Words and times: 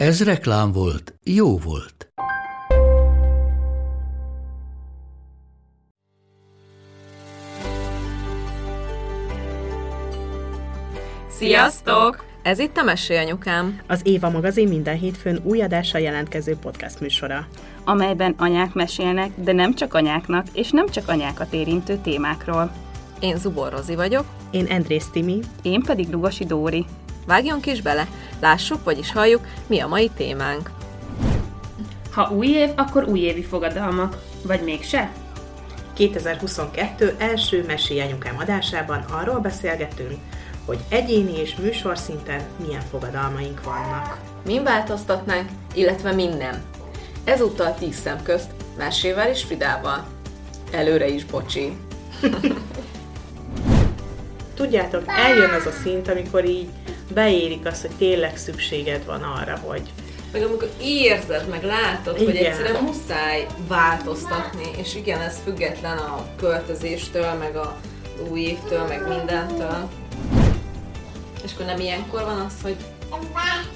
Ez 0.00 0.24
reklám 0.24 0.72
volt, 0.72 1.14
jó 1.24 1.58
volt. 1.58 2.12
Sziasztok! 11.28 12.24
Ez 12.42 12.58
itt 12.58 12.76
a 12.76 12.82
Mesélyanyukám. 12.82 13.80
Az 13.86 14.00
Éva 14.04 14.30
magazin 14.30 14.68
minden 14.68 14.96
hétfőn 14.98 15.40
új 15.42 15.62
adással 15.62 16.00
jelentkező 16.00 16.56
podcast 16.56 17.00
műsora. 17.00 17.46
amelyben 17.84 18.34
anyák 18.38 18.72
mesélnek, 18.74 19.30
de 19.36 19.52
nem 19.52 19.74
csak 19.74 19.94
anyáknak, 19.94 20.46
és 20.52 20.70
nem 20.70 20.88
csak 20.88 21.08
anyákat 21.08 21.52
érintő 21.52 21.96
témákról. 21.96 22.72
Én 23.20 23.36
Zubor 23.36 23.72
Rozi 23.72 23.94
vagyok. 23.94 24.24
Én 24.50 24.66
Andrész 24.66 25.08
Timi. 25.12 25.40
Én 25.62 25.82
pedig 25.82 26.10
Lugosi 26.10 26.44
Dóri. 26.44 26.86
Vágjunk 27.30 27.66
is 27.66 27.82
bele, 27.82 28.08
lássuk, 28.40 28.84
vagyis 28.84 29.12
halljuk, 29.12 29.46
mi 29.66 29.80
a 29.80 29.86
mai 29.86 30.10
témánk. 30.16 30.70
Ha 32.12 32.30
új 32.30 32.46
év, 32.46 32.70
akkor 32.76 33.04
újévi 33.04 33.42
fogadalmak. 33.42 34.16
Vagy 34.42 34.62
mégse? 34.62 35.12
2022 35.92 37.14
első 37.18 37.64
Mesélj 37.66 38.00
Anyukám 38.00 38.36
adásában 38.38 39.04
arról 39.10 39.38
beszélgetünk, 39.38 40.18
hogy 40.66 40.78
egyéni 40.88 41.38
és 41.38 41.56
műsorszinten 41.56 42.42
milyen 42.66 42.82
fogadalmaink 42.90 43.64
vannak. 43.64 44.18
Min 44.44 44.62
változtatnánk, 44.62 45.48
illetve 45.74 46.12
minden. 46.12 46.62
Ezúttal 47.24 47.74
tíz 47.74 48.00
szem 48.00 48.22
közt, 48.22 48.50
Mesével 48.78 49.28
és 49.28 49.44
Fridával. 49.44 50.06
Előre 50.70 51.08
is 51.08 51.24
bocsi. 51.24 51.76
Tudjátok, 54.54 55.02
eljön 55.06 55.50
az 55.50 55.66
a 55.66 55.72
szint, 55.82 56.08
amikor 56.08 56.44
így 56.44 56.68
beérik 57.14 57.66
azt, 57.66 57.80
hogy 57.80 57.90
tényleg 57.98 58.36
szükséged 58.36 59.04
van 59.04 59.22
arra, 59.22 59.56
hogy 59.64 59.82
Meg 60.32 60.42
amikor 60.42 60.70
érzed, 60.82 61.48
meg 61.48 61.62
látod, 61.64 62.16
hogy 62.18 62.28
Igen. 62.34 62.44
egyszerűen 62.44 62.82
muszáj 62.82 63.46
változtatni, 63.68 64.70
és 64.76 64.94
igen, 64.94 65.20
ez 65.20 65.36
független 65.44 65.98
a 65.98 66.26
költözéstől, 66.36 67.32
meg 67.32 67.56
a 67.56 67.76
új 68.30 68.40
évtől, 68.40 68.86
meg 68.86 69.08
mindentől. 69.08 69.88
És 71.44 71.50
akkor 71.54 71.66
nem 71.66 71.80
ilyenkor 71.80 72.24
van 72.24 72.40
az, 72.40 72.52
hogy 72.62 72.76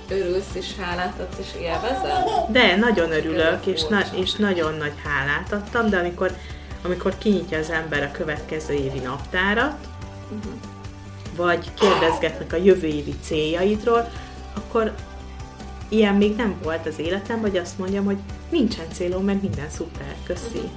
örülsz 0.09 0.55
és 0.55 0.67
hálát 0.81 1.19
adsz 1.21 1.39
és 1.41 1.61
élvezed? 1.63 2.25
De 2.49 2.77
nagyon 2.77 3.13
örülök, 3.13 3.67
és, 3.67 3.83
na- 3.89 4.15
és 4.15 4.33
nagyon 4.33 4.75
nagy 4.75 4.93
hálát 5.05 5.53
adtam, 5.53 5.91
de 5.91 5.99
amikor, 5.99 6.37
amikor 6.85 7.19
kinyitja 7.19 7.59
az 7.59 7.71
ember 7.71 8.03
a 8.03 8.11
következő 8.11 8.75
évi 8.75 8.99
naptárat, 8.99 9.77
vagy 11.37 11.75
kérdezgetnek 11.75 12.53
a 12.53 12.57
jövő 12.57 12.87
évi 12.87 13.15
céljaidról, 13.23 14.11
akkor 14.55 14.95
ilyen 15.89 16.15
még 16.15 16.37
nem 16.37 16.57
volt 16.63 16.87
az 16.87 16.99
életem, 16.99 17.41
hogy 17.41 17.57
azt 17.57 17.79
mondjam, 17.79 18.05
hogy 18.05 18.17
nincsen 18.51 18.87
célom, 18.93 19.25
meg 19.25 19.43
minden 19.43 19.71
szuper, 19.71 20.15
köszi, 20.27 20.71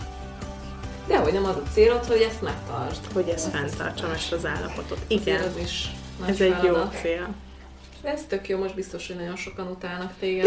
De 1.08 1.18
hogy 1.18 1.34
nem 1.34 1.46
az 1.46 1.56
a 1.56 1.64
célod, 1.74 2.06
hogy 2.06 2.22
ezt 2.22 2.42
megtartsd. 2.42 3.00
hogy 3.14 3.28
ezt 3.30 3.50
fenntartsam, 3.50 4.12
ezt 4.12 4.32
az 4.32 4.46
állapotot. 4.46 4.98
Igen. 5.08 5.42
Ez 5.42 5.58
is 5.64 5.92
nagy 6.20 6.30
ez 6.30 6.42
egy 6.42 6.50
jó 6.50 6.74
feladat. 6.74 6.96
cél. 7.02 7.28
Ez 8.04 8.22
tök 8.28 8.48
jó, 8.50 8.58
most 8.58 8.76
biztos, 8.76 9.08
hogy 9.08 9.16
nagyon 9.16 9.36
sokan 9.36 9.68
utálnak 9.68 10.12
téged. 10.20 10.46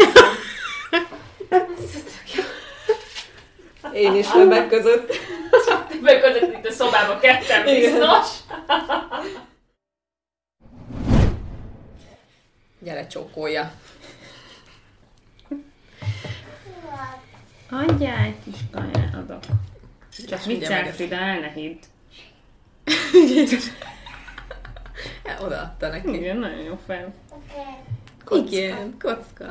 Ez 1.49 1.91
tök 1.91 2.33
jó. 2.35 2.43
Én 3.93 4.15
is 4.15 4.27
többek 4.27 4.69
között. 4.69 5.13
Beközött 6.01 6.53
itt 6.53 6.65
a 6.67 6.71
szobába 6.71 7.19
ketten 7.19 7.63
biztos. 7.63 8.27
Gyere, 12.83 13.07
csókolja. 13.07 13.71
Adjál 17.69 18.23
egy 18.25 18.35
kis 18.43 18.55
kaját 18.71 19.15
adok. 19.15 19.43
Csak 20.17 20.31
ezt- 20.31 20.43
Frida, 20.93 21.15
el 21.15 21.39
ne 21.39 21.47
hidd. 21.49 21.77
Ja, 25.25 25.39
odaadta 25.45 25.87
neki. 25.87 26.13
Igen, 26.13 26.37
nagyon 26.37 26.59
jó 26.63 26.79
fel. 26.85 27.13
Igen, 28.31 28.97
kocka. 29.01 29.45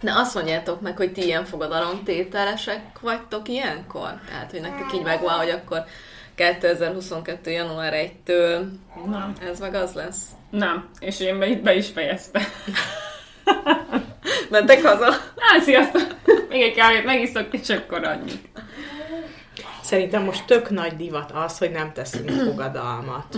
De 0.00 0.12
azt 0.14 0.34
mondjátok 0.34 0.80
meg, 0.80 0.96
hogy 0.96 1.12
ti 1.12 1.24
ilyen 1.24 1.44
fogadalomtételesek 1.44 3.00
vagytok 3.00 3.48
ilyenkor? 3.48 4.20
Tehát, 4.28 4.50
hogy 4.50 4.60
nektek 4.60 4.92
így 4.92 5.02
megvan, 5.02 5.34
hogy 5.38 5.50
akkor 5.50 5.84
2022. 6.38 7.50
január 7.50 7.94
1-től 7.94 8.64
Nem. 9.10 9.32
ez 9.50 9.60
meg 9.60 9.74
az 9.74 9.92
lesz. 9.92 10.22
Nem, 10.50 10.88
és 11.00 11.20
én 11.20 11.38
be, 11.38 11.46
itt 11.46 11.62
be 11.62 11.74
is 11.74 11.88
fejeztem. 11.88 12.42
Mentek 14.50 14.82
haza? 14.82 15.06
Á, 15.36 15.60
sziasztok! 15.60 16.06
Még 16.48 16.62
egy 16.62 16.74
kávét 16.74 17.04
megiszok, 17.04 17.46
és 17.50 17.68
akkor 17.68 18.04
annyi. 18.04 18.32
Szerintem 19.82 20.22
most 20.22 20.46
tök 20.46 20.70
nagy 20.70 20.96
divat 20.96 21.30
az, 21.30 21.58
hogy 21.58 21.70
nem 21.70 21.92
teszünk 21.92 22.30
fogadalmat. 22.30 23.36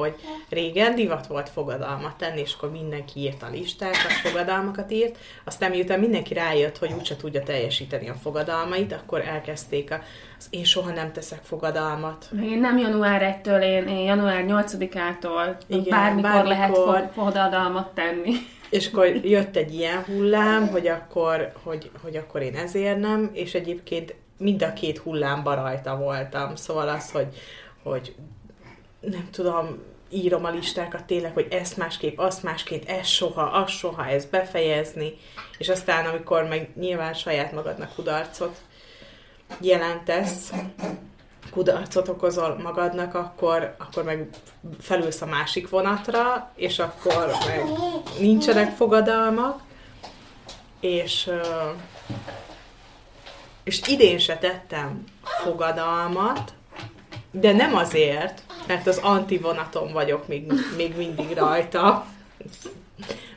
Hogy 0.00 0.14
régen 0.48 0.94
divat 0.94 1.26
volt 1.26 1.48
fogadalmat 1.48 2.16
tenni, 2.16 2.40
és 2.40 2.54
akkor 2.54 2.70
mindenki 2.70 3.20
írt 3.20 3.42
a 3.42 3.48
listákat, 3.50 4.12
fogadalmakat 4.12 4.90
írt, 4.90 5.18
aztán 5.44 5.70
miután 5.70 6.00
mindenki 6.00 6.34
rájött, 6.34 6.78
hogy 6.78 6.92
úgyse 6.98 7.16
tudja 7.16 7.42
teljesíteni 7.42 8.08
a 8.08 8.14
fogadalmait, 8.14 8.92
akkor 8.92 9.20
elkezdték 9.20 9.90
a, 9.90 10.00
az 10.38 10.46
én 10.50 10.64
soha 10.64 10.90
nem 10.90 11.12
teszek 11.12 11.40
fogadalmat. 11.42 12.28
Én 12.42 12.58
nem 12.58 12.78
január 12.78 13.40
1-től, 13.42 13.62
én, 13.62 13.88
én 13.88 14.04
január 14.04 14.44
8-ától 14.48 15.56
Igen, 15.66 15.84
bármikor, 15.88 16.30
bármikor. 16.30 16.44
lehet 16.46 16.76
fo- 16.76 17.12
fogadalmat 17.12 17.94
tenni. 17.94 18.32
És 18.70 18.86
akkor 18.86 19.06
jött 19.06 19.56
egy 19.56 19.74
ilyen 19.74 20.02
hullám, 20.04 20.68
hogy 20.68 20.86
akkor, 20.86 21.52
hogy, 21.62 21.90
hogy 22.02 22.16
akkor 22.16 22.42
én 22.42 22.54
ezért 22.56 22.98
nem, 22.98 23.30
és 23.32 23.54
egyébként 23.54 24.14
mind 24.38 24.62
a 24.62 24.72
két 24.72 24.98
hullámba 24.98 25.54
rajta 25.54 25.96
voltam. 25.96 26.56
Szóval 26.56 26.88
az, 26.88 27.10
hogy, 27.10 27.26
hogy 27.82 28.14
nem 29.10 29.28
tudom, 29.30 29.82
írom 30.10 30.44
a 30.44 30.50
listákat 30.50 31.04
tényleg, 31.04 31.32
hogy 31.32 31.46
ezt 31.50 31.76
másképp, 31.76 32.18
azt 32.18 32.42
másképp, 32.42 32.88
ez 32.88 33.06
soha, 33.06 33.42
az 33.42 33.70
soha, 33.70 34.06
ezt 34.06 34.30
befejezni, 34.30 35.16
és 35.58 35.68
aztán, 35.68 36.06
amikor 36.06 36.44
meg 36.44 36.70
nyilván 36.76 37.14
saját 37.14 37.52
magadnak 37.52 37.94
kudarcot 37.94 38.60
jelentesz, 39.60 40.52
kudarcot 41.50 42.08
okozol 42.08 42.58
magadnak, 42.62 43.14
akkor, 43.14 43.74
akkor 43.78 44.04
meg 44.04 44.28
felülsz 44.80 45.20
a 45.20 45.26
másik 45.26 45.68
vonatra, 45.68 46.50
és 46.54 46.78
akkor 46.78 47.26
meg 47.46 47.62
nincsenek 48.18 48.76
fogadalmak, 48.76 49.62
és, 50.80 51.30
és 53.64 53.80
idén 53.86 54.18
se 54.18 54.38
tettem 54.38 55.04
fogadalmat, 55.22 56.53
de 57.40 57.52
nem 57.52 57.76
azért, 57.76 58.42
mert 58.66 58.86
az 58.86 58.98
antivonaton 58.98 59.92
vagyok 59.92 60.28
még, 60.28 60.52
még 60.76 60.96
mindig 60.96 61.36
rajta, 61.36 62.06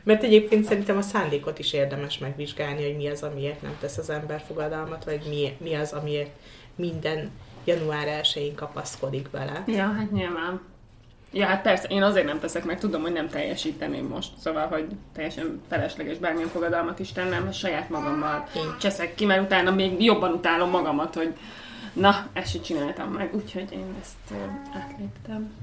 mert 0.04 0.24
egyébként 0.24 0.66
szerintem 0.66 0.98
a 0.98 1.02
szándékot 1.02 1.60
is 1.60 1.74
érdemes 1.74 2.18
megvizsgálni, 2.18 2.84
hogy 2.84 2.96
mi 2.96 3.08
az, 3.08 3.24
amiért 3.24 3.62
nem 3.62 3.78
tesz 3.80 3.98
az 3.98 4.10
ember 4.10 4.44
fogadalmat, 4.48 5.04
vagy 5.04 5.22
mi, 5.30 5.58
mi 5.58 5.74
az, 5.74 5.92
amiért 5.92 6.30
minden 6.76 7.32
január 7.66 8.22
1-én 8.22 8.56
kapaszkodik 8.56 9.30
bele. 9.30 9.64
Ja, 9.68 9.94
hát 9.98 10.12
nyilván. 10.12 10.62
Ja, 11.32 11.46
hát 11.46 11.62
persze, 11.62 11.88
én 11.88 12.04
azért 12.04 12.26
nem 12.26 12.40
teszek, 12.40 12.66
mert 12.66 12.80
tudom, 12.80 13.02
hogy 13.02 13.12
nem 13.12 13.30
teljesíteném 13.30 14.06
most. 14.06 14.30
Szóval, 14.40 14.68
hogy 14.68 14.88
teljesen 15.14 15.62
felesleges 15.70 16.18
bármilyen 16.18 16.50
fogadalmat 16.50 17.00
is 17.00 17.12
tennem, 17.12 17.52
saját 17.52 17.90
magammal 17.90 18.48
cseszek 18.80 19.16
ki, 19.16 19.26
mert 19.26 19.42
utána 19.42 19.72
még 19.72 20.04
jobban 20.04 20.32
utálom 20.32 20.70
magamat, 20.70 21.16
hogy 21.16 21.34
na, 22.00 22.28
ezt 22.34 22.52
se 22.52 22.60
csináltam 22.60 23.12
meg, 23.12 23.36
úgyhogy 23.36 23.72
én 23.72 23.96
ezt 24.02 24.40
átléptem. 24.74 25.54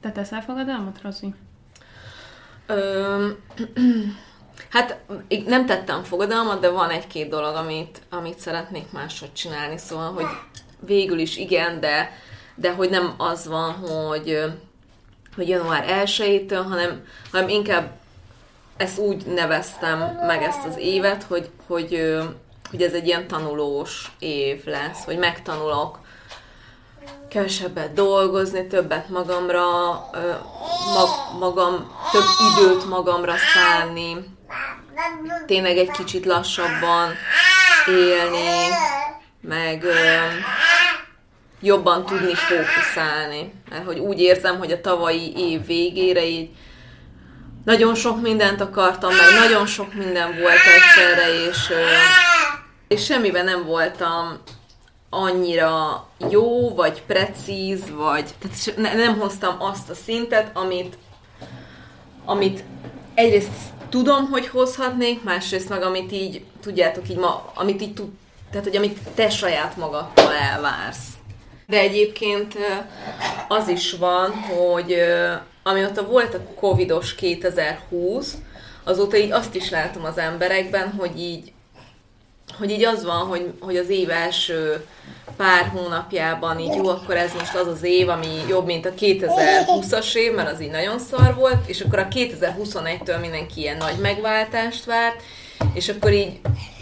Te 0.00 0.12
teszel 0.12 0.42
fogadalmat, 0.42 1.00
Rozi? 1.02 1.34
Öm, 2.66 3.36
hát 4.74 5.00
nem 5.46 5.66
tettem 5.66 6.02
fogadalmat, 6.02 6.60
de 6.60 6.70
van 6.70 6.90
egy-két 6.90 7.28
dolog, 7.28 7.54
amit, 7.54 8.02
amit 8.10 8.38
szeretnék 8.38 8.92
máshogy 8.92 9.32
csinálni, 9.32 9.78
szóval, 9.78 10.12
hogy 10.12 10.26
végül 10.80 11.18
is 11.18 11.36
igen, 11.36 11.80
de, 11.80 12.10
de 12.54 12.72
hogy 12.72 12.90
nem 12.90 13.14
az 13.16 13.46
van, 13.46 13.72
hogy, 13.72 14.38
hogy 15.36 15.48
január 15.48 16.04
1-től, 16.06 16.64
hanem, 16.68 17.06
hanem 17.30 17.48
inkább 17.48 17.90
ezt 18.76 18.98
úgy 18.98 19.26
neveztem 19.26 19.98
meg 20.26 20.42
ezt 20.42 20.64
az 20.64 20.76
évet, 20.76 21.22
hogy, 21.22 21.50
hogy, 21.66 22.18
hogy 22.72 22.82
ez 22.82 22.92
egy 22.92 23.06
ilyen 23.06 23.26
tanulós 23.26 24.12
év 24.18 24.64
lesz, 24.64 25.04
hogy 25.04 25.18
megtanulok 25.18 25.98
kevesebbet 27.28 27.92
dolgozni, 27.92 28.66
többet 28.66 29.08
magamra, 29.08 29.64
mag, 30.94 31.08
magam, 31.38 31.92
több 32.12 32.24
időt 32.50 32.88
magamra 32.88 33.34
szállni, 33.54 34.16
tényleg 35.46 35.76
egy 35.76 35.90
kicsit 35.90 36.24
lassabban 36.24 37.14
élni, 37.88 38.74
meg 39.40 39.84
jobban 41.60 42.06
tudni 42.06 42.34
fókuszálni. 42.34 43.52
Mert 43.70 43.84
hogy 43.84 43.98
úgy 43.98 44.20
érzem, 44.20 44.58
hogy 44.58 44.72
a 44.72 44.80
tavalyi 44.80 45.32
év 45.36 45.66
végére 45.66 46.24
így 46.24 46.50
nagyon 47.64 47.94
sok 47.94 48.20
mindent 48.20 48.60
akartam, 48.60 49.10
meg 49.14 49.48
nagyon 49.48 49.66
sok 49.66 49.94
minden 49.94 50.38
volt 50.40 50.60
egyszerre, 50.76 51.46
és, 51.48 51.68
és 52.92 53.04
semmiben 53.04 53.44
nem 53.44 53.64
voltam 53.64 54.38
annyira 55.10 56.06
jó, 56.30 56.74
vagy 56.74 57.02
precíz, 57.02 57.90
vagy 57.90 58.34
tehát 58.38 58.96
nem 58.96 59.18
hoztam 59.18 59.56
azt 59.58 59.90
a 59.90 59.94
szintet, 59.94 60.56
amit, 60.56 60.98
amit 62.24 62.64
egyrészt 63.14 63.50
tudom, 63.88 64.30
hogy 64.30 64.48
hozhatnék, 64.48 65.22
másrészt 65.22 65.68
meg 65.68 65.82
amit 65.82 66.12
így, 66.12 66.44
tudjátok, 66.62 67.08
így 67.08 67.16
ma, 67.16 67.52
amit 67.54 67.82
így 67.82 67.94
tud, 67.94 68.08
tehát 68.50 68.66
hogy 68.66 68.76
amit 68.76 68.98
te 69.14 69.30
saját 69.30 69.76
magadtól 69.76 70.32
elvársz. 70.32 71.06
De 71.66 71.78
egyébként 71.78 72.56
az 73.48 73.68
is 73.68 73.92
van, 73.92 74.30
hogy 74.30 74.96
amióta 75.62 76.06
volt 76.06 76.34
a 76.34 76.54
covidos 76.54 77.14
2020, 77.14 78.34
azóta 78.84 79.16
így 79.16 79.30
azt 79.30 79.54
is 79.54 79.70
látom 79.70 80.04
az 80.04 80.18
emberekben, 80.18 80.92
hogy 80.98 81.20
így, 81.20 81.52
hogy 82.58 82.70
így 82.70 82.84
az 82.84 83.04
van, 83.04 83.26
hogy, 83.26 83.52
hogy 83.60 83.76
az 83.76 83.88
év 83.88 84.10
első 84.10 84.86
pár 85.36 85.68
hónapjában 85.68 86.58
így 86.58 86.74
jó, 86.74 86.88
akkor 86.88 87.16
ez 87.16 87.32
most 87.38 87.54
az 87.54 87.66
az 87.66 87.82
év, 87.82 88.08
ami 88.08 88.28
jobb, 88.48 88.66
mint 88.66 88.86
a 88.86 88.94
2020-as 88.94 90.14
év, 90.14 90.34
mert 90.34 90.52
az 90.52 90.62
így 90.62 90.70
nagyon 90.70 90.98
szar 90.98 91.34
volt, 91.34 91.68
és 91.68 91.80
akkor 91.80 91.98
a 91.98 92.08
2021-től 92.08 93.20
mindenki 93.20 93.60
ilyen 93.60 93.76
nagy 93.76 93.96
megváltást 94.00 94.84
várt, 94.84 95.22
és 95.72 95.88
akkor 95.88 96.12
így 96.12 96.40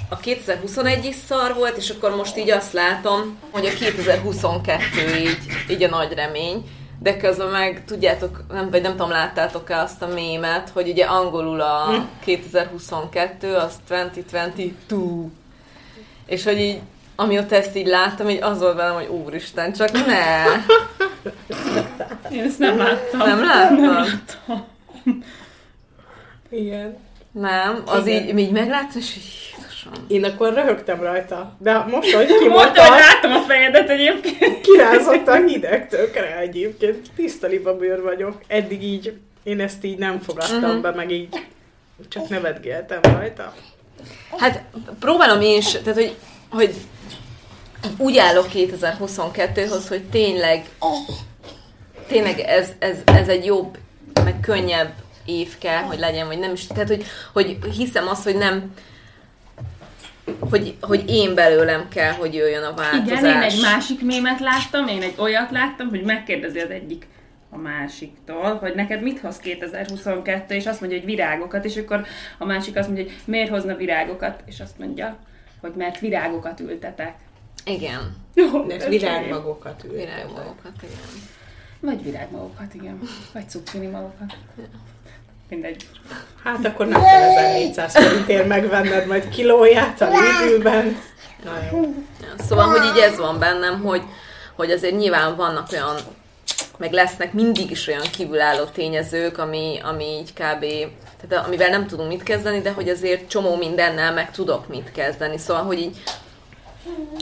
a 0.08 0.17
2021 0.17 1.05
is 1.05 1.17
szar 1.26 1.55
volt, 1.55 1.76
és 1.76 1.90
akkor 1.90 2.17
most 2.17 2.37
így 2.37 2.50
azt 2.50 2.72
látom, 2.72 3.38
hogy 3.50 3.67
a 3.67 3.70
2022 3.78 4.81
így, 5.20 5.38
így 5.70 5.82
a 5.82 5.88
nagy 5.88 6.12
remény. 6.12 6.64
De 7.02 7.17
közben 7.17 7.49
meg, 7.49 7.84
tudjátok, 7.87 8.44
nem, 8.49 8.70
vagy 8.70 8.82
nem 8.82 8.90
tudom, 8.90 9.11
láttátok-e 9.11 9.78
azt 9.78 10.02
a 10.02 10.06
mémet, 10.06 10.69
hogy 10.69 10.88
ugye 10.88 11.05
angolul 11.05 11.61
a 11.61 12.08
2022, 12.25 13.55
az 13.55 13.75
2022. 13.88 15.31
És 16.31 16.44
hogy 16.44 16.61
így, 16.61 16.81
amióta 17.17 17.55
ezt 17.55 17.77
így 17.77 17.87
láttam, 17.87 18.29
így 18.29 18.43
az 18.43 18.61
volt 18.61 18.77
velem, 18.77 18.94
hogy 18.94 19.06
úristen, 19.06 19.73
csak 19.73 19.93
ne! 19.93 20.44
Én 22.37 22.43
ezt 22.44 22.59
nem 22.59 22.79
láttam. 22.79 23.19
Nem 23.19 23.44
láttam? 23.44 23.77
Nem 23.77 23.93
láttam. 23.93 24.65
Igen. 26.50 26.97
Nem, 27.32 27.82
az 27.87 28.06
Igen. 28.06 28.29
így, 28.29 28.38
így 28.38 28.50
megláttam, 28.50 29.00
és 29.00 29.17
így 29.17 29.41
Jézusom. 29.81 30.06
Én 30.09 30.25
akkor 30.25 30.55
röhögtem 30.55 31.00
rajta. 31.00 31.56
De 31.59 31.79
most, 31.79 32.12
hogy 32.12 32.27
kimondta... 32.27 32.81
Most, 32.81 32.91
hogy 32.91 32.99
láttam 32.99 33.32
a 33.32 33.41
fejedet 33.41 33.88
egyébként. 33.88 34.61
Kirázott 34.61 35.29
a 35.29 35.35
hideg 35.35 35.88
tökre 35.88 36.38
egyébként. 36.38 37.11
Tiszta 37.17 37.49
bőr 37.79 38.03
vagyok. 38.03 38.43
Eddig 38.47 38.82
így, 38.82 39.19
én 39.43 39.61
ezt 39.61 39.85
így 39.85 39.99
nem 39.99 40.21
fogadtam 40.21 40.62
uh-huh. 40.62 40.81
be, 40.81 40.91
meg 40.91 41.11
így 41.11 41.29
csak 42.09 42.29
nevetgéltem 42.29 43.00
rajta. 43.03 43.55
Hát 44.38 44.62
próbálom 45.00 45.41
én 45.41 45.58
is, 45.58 45.70
tehát 45.70 45.94
hogy, 45.94 46.17
hogy 46.50 46.75
úgy 47.97 48.19
állok 48.19 48.47
2022-hoz, 48.55 49.88
hogy 49.88 50.02
tényleg 50.02 50.64
tényleg 52.11 52.38
ez, 52.38 52.69
ez, 52.79 52.97
ez 53.05 53.29
egy 53.29 53.44
jobb, 53.44 53.79
meg 54.25 54.41
könnyebb 54.41 54.93
év 55.25 55.58
kell, 55.58 55.82
hogy 55.82 55.99
legyen, 55.99 56.26
vagy 56.26 56.38
nem 56.38 56.52
is. 56.52 56.67
Tehát, 56.67 56.88
hogy, 56.88 57.05
hogy 57.32 57.58
hiszem 57.76 58.08
azt, 58.08 58.25
hogy 58.25 58.37
nem, 58.37 58.73
hogy, 60.50 60.76
hogy 60.81 61.11
én 61.11 61.35
belőlem 61.35 61.88
kell, 61.88 62.12
hogy 62.12 62.35
jöjjön 62.35 62.62
a 62.62 62.75
változás. 62.75 63.19
Igen, 63.19 63.25
én 63.25 63.41
egy 63.41 63.61
másik 63.61 64.03
mémet 64.03 64.41
láttam, 64.41 64.88
én 64.88 65.03
egy 65.03 65.14
olyat 65.17 65.50
láttam, 65.50 65.88
hogy 65.88 66.03
megkérdezi 66.03 66.58
az 66.58 66.70
egyik 66.70 67.06
a 67.50 67.56
másiktól, 67.56 68.55
hogy 68.55 68.75
neked 68.75 69.02
mit 69.02 69.20
hoz 69.20 69.37
2022, 69.37 70.55
és 70.55 70.67
azt 70.67 70.81
mondja, 70.81 70.99
hogy 70.99 71.06
virágokat, 71.06 71.64
és 71.64 71.76
akkor 71.76 72.05
a 72.38 72.44
másik 72.44 72.76
azt 72.76 72.88
mondja, 72.88 73.05
hogy 73.05 73.14
miért 73.25 73.50
hozna 73.50 73.76
virágokat, 73.76 74.43
és 74.44 74.61
azt 74.61 74.79
mondja, 74.79 75.17
hogy 75.61 75.73
mert 75.76 75.99
virágokat 75.99 76.61
ültetek. 76.61 77.14
Igen. 77.64 78.17
Jó, 78.35 78.64
mert 78.64 78.88
virágmagokat 78.88 79.85
ültetek. 79.85 80.06
Virágmagokat, 80.06 80.73
igen. 80.82 80.99
Vagy 81.81 82.02
virágmagokat, 82.02 82.75
igen. 82.75 82.99
Vagy 83.32 83.49
cuccini 83.49 83.87
magokat. 83.87 84.37
Mindegy. 85.49 85.88
Hát 86.44 86.64
akkor 86.64 86.87
nem 86.87 87.03
kell 87.03 87.23
1400 87.23 87.96
forintért 87.96 88.46
megvenned 88.46 89.06
majd 89.06 89.29
kilóját 89.29 90.00
a 90.00 90.08
Lidlben. 90.08 90.96
Na 91.44 91.58
jó. 91.73 91.94
Szóval, 92.38 92.67
hogy 92.67 92.96
így 92.96 93.03
ez 93.03 93.19
van 93.19 93.38
bennem, 93.38 93.81
hogy, 93.81 94.03
hogy 94.56 94.70
azért 94.70 94.96
nyilván 94.96 95.37
vannak 95.37 95.73
olyan, 95.73 95.96
meg 96.77 96.93
lesznek 96.93 97.33
mindig 97.33 97.71
is 97.71 97.87
olyan 97.87 98.07
kívülálló 98.12 98.65
tényezők, 98.65 99.39
ami, 99.39 99.81
ami 99.83 100.05
így 100.05 100.33
kb. 100.33 100.65
Tehát 101.27 101.47
amivel 101.47 101.69
nem 101.69 101.87
tudunk 101.87 102.09
mit 102.09 102.23
kezdeni, 102.23 102.61
de 102.61 102.71
hogy 102.71 102.89
azért 102.89 103.29
csomó 103.29 103.57
mindennel 103.57 104.12
meg 104.12 104.31
tudok 104.31 104.69
mit 104.69 104.93
kezdeni. 104.93 105.39
Szóval, 105.39 105.62
hogy 105.62 105.79
így 105.79 105.97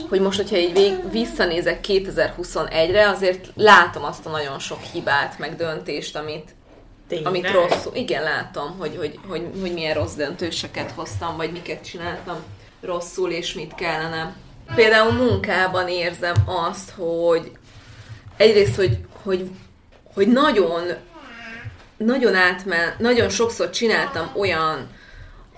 hogy 0.09 0.21
most, 0.21 0.37
hogyha 0.37 0.57
így 0.57 0.73
vég, 0.73 1.11
visszanézek 1.11 1.85
2021-re, 1.87 3.09
azért 3.09 3.47
látom 3.55 4.03
azt 4.03 4.25
a 4.25 4.29
nagyon 4.29 4.59
sok 4.59 4.81
hibát, 4.81 5.39
meg 5.39 5.55
döntést, 5.55 6.15
amit, 6.15 6.55
Tényleg? 7.07 7.27
Amit 7.27 7.51
rosszul, 7.51 7.95
igen, 7.95 8.23
látom, 8.23 8.75
hogy, 8.77 8.95
hogy, 8.97 9.19
hogy, 9.27 9.47
hogy 9.61 9.73
milyen 9.73 9.93
rossz 9.93 10.13
döntéseket 10.13 10.91
hoztam, 10.91 11.37
vagy 11.37 11.51
miket 11.51 11.85
csináltam 11.85 12.37
rosszul, 12.81 13.31
és 13.31 13.53
mit 13.53 13.75
kellene. 13.75 14.35
Például 14.75 15.11
munkában 15.11 15.87
érzem 15.87 16.35
azt, 16.45 16.89
hogy 16.89 17.51
egyrészt, 18.37 18.75
hogy, 18.75 18.97
hogy, 19.29 19.49
hogy 20.13 20.27
nagyon, 20.27 20.87
nagyon 21.97 22.35
átmen, 22.35 22.95
nagyon 22.97 23.29
sokszor 23.29 23.69
csináltam 23.69 24.31
olyan 24.35 24.89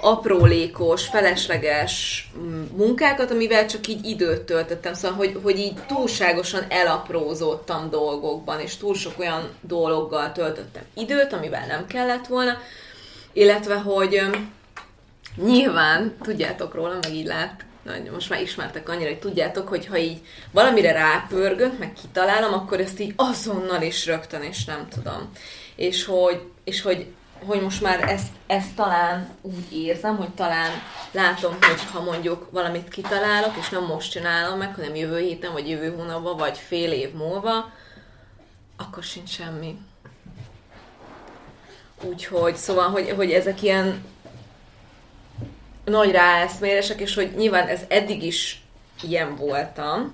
aprólékos, 0.02 1.08
felesleges 1.08 2.30
munkákat, 2.76 3.32
amivel 3.32 3.66
csak 3.66 3.88
így 3.88 4.06
időt 4.06 4.42
töltöttem. 4.42 4.94
Szóval, 4.94 5.18
hogy, 5.18 5.40
hogy 5.44 5.60
így 5.60 5.80
túlságosan 5.88 6.64
elaprózódtam 6.70 7.90
dolgokban, 7.90 8.60
és 8.60 8.78
túl 8.78 8.96
sok 8.96 9.20
olyan 9.20 9.50
dologgal 9.62 10.32
töltöttem 10.32 10.84
időt, 10.94 11.34
amivel 11.34 11.66
nem 11.68 11.88
kellett 11.88 12.28
volna, 12.28 12.58
illetve, 13.34 13.76
hogy 13.76 14.22
nyilván, 15.36 16.16
tudjátok 16.22 16.74
róla, 16.74 16.98
meg 17.02 17.14
így 17.14 17.26
lát, 17.26 17.66
most 18.12 18.30
már 18.30 18.42
ismertek 18.42 18.90
annyira, 18.90 19.10
hogy 19.10 19.20
tudjátok, 19.20 19.68
hogy 19.68 19.86
ha 19.86 19.98
így 19.98 20.22
valamire 20.52 20.92
rápörgök, 20.92 21.80
meg 21.80 21.94
kitalálom, 22.02 22.54
akkor 22.54 22.80
ezt 22.80 23.00
így 23.00 23.14
azonnal 23.16 23.82
is 23.82 24.06
rögtön, 24.06 24.42
és 24.42 24.66
nem 24.66 24.88
tudom. 24.90 25.32
És 25.76 26.06
hogy, 26.06 26.42
és 26.64 26.82
hogy 26.82 27.08
hogy 27.46 27.62
most 27.62 27.82
már 27.82 28.10
ezt, 28.10 28.32
ezt 28.48 28.76
talán 28.76 29.30
úgy 29.42 29.78
érzem, 29.78 30.18
hogy 30.18 30.30
talán 30.30 30.72
látom, 31.12 31.52
hogy 31.52 31.82
ha 31.94 32.02
mondjuk 32.02 32.48
valamit 32.52 32.88
kitalálok, 32.88 33.56
és 33.60 33.70
nem 33.70 33.84
most 33.84 34.12
csinálom 34.12 34.58
meg, 34.58 34.76
hanem 34.76 34.96
jövő 34.96 35.20
héten, 35.20 35.52
vagy 35.52 35.70
jövő 35.70 35.94
hónapban, 35.96 36.38
vagy 36.38 36.58
fél 36.58 36.92
év 36.92 37.14
múlva, 37.14 37.72
akkor 38.78 39.04
sincs 39.04 39.30
semmi. 39.30 39.78
Úgyhogy, 42.04 42.56
szóval, 42.56 42.90
hogy, 42.90 43.10
hogy 43.10 43.32
ezek 43.32 43.62
ilyen 43.62 44.06
nagy 45.86 46.12
ráeszmélések, 46.12 47.00
és 47.00 47.16
hogy 47.16 47.34
nyilván 47.36 47.68
ez 47.68 47.82
eddig 47.88 48.24
is 48.24 48.62
ilyen 49.02 49.36
voltam, 49.36 50.14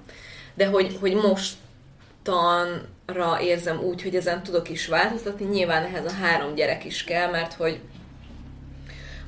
de 0.54 0.68
hogy, 0.68 0.98
hogy 1.00 1.14
mostan 1.14 2.88
ra 3.06 3.42
érzem 3.42 3.80
úgy, 3.80 4.02
hogy 4.02 4.16
ezen 4.16 4.44
tudok 4.44 4.70
is 4.70 4.88
változtatni. 4.88 5.46
Nyilván 5.46 5.84
ehhez 5.84 6.06
a 6.06 6.16
három 6.22 6.56
gyerek 6.56 6.86
is 6.86 7.04
kell, 7.04 7.30
mert 7.30 7.54
hogy 7.54 7.80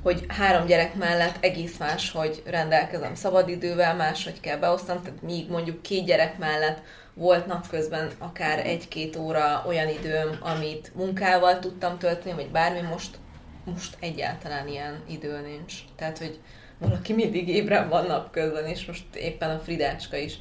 hogy 0.03 0.25
három 0.27 0.65
gyerek 0.65 0.95
mellett 0.95 1.43
egész 1.43 1.77
más, 1.77 2.11
hogy 2.11 2.41
rendelkezem 2.45 3.15
szabadidővel, 3.15 3.95
máshogy 3.95 4.39
kell 4.39 4.57
beosztanom, 4.57 5.03
tehát 5.03 5.21
míg 5.21 5.49
mondjuk 5.49 5.81
két 5.81 6.05
gyerek 6.05 6.37
mellett 6.37 6.81
volt 7.13 7.45
napközben 7.45 8.11
akár 8.17 8.65
egy-két 8.65 9.15
óra 9.15 9.63
olyan 9.67 9.89
időm, 9.89 10.37
amit 10.39 10.91
munkával 10.95 11.59
tudtam 11.59 11.97
tölteni, 11.97 12.35
vagy 12.35 12.49
bármi, 12.49 12.81
most, 12.81 13.17
most 13.63 13.97
egyáltalán 13.99 14.67
ilyen 14.67 15.03
idő 15.07 15.41
nincs. 15.41 15.73
Tehát, 15.95 16.17
hogy 16.17 16.39
valaki 16.77 17.13
mindig 17.13 17.47
ébren 17.47 17.89
van 17.89 18.05
napközben, 18.05 18.65
és 18.65 18.85
most 18.85 19.15
éppen 19.15 19.49
a 19.49 19.59
Fridácska 19.59 20.17
is 20.17 20.39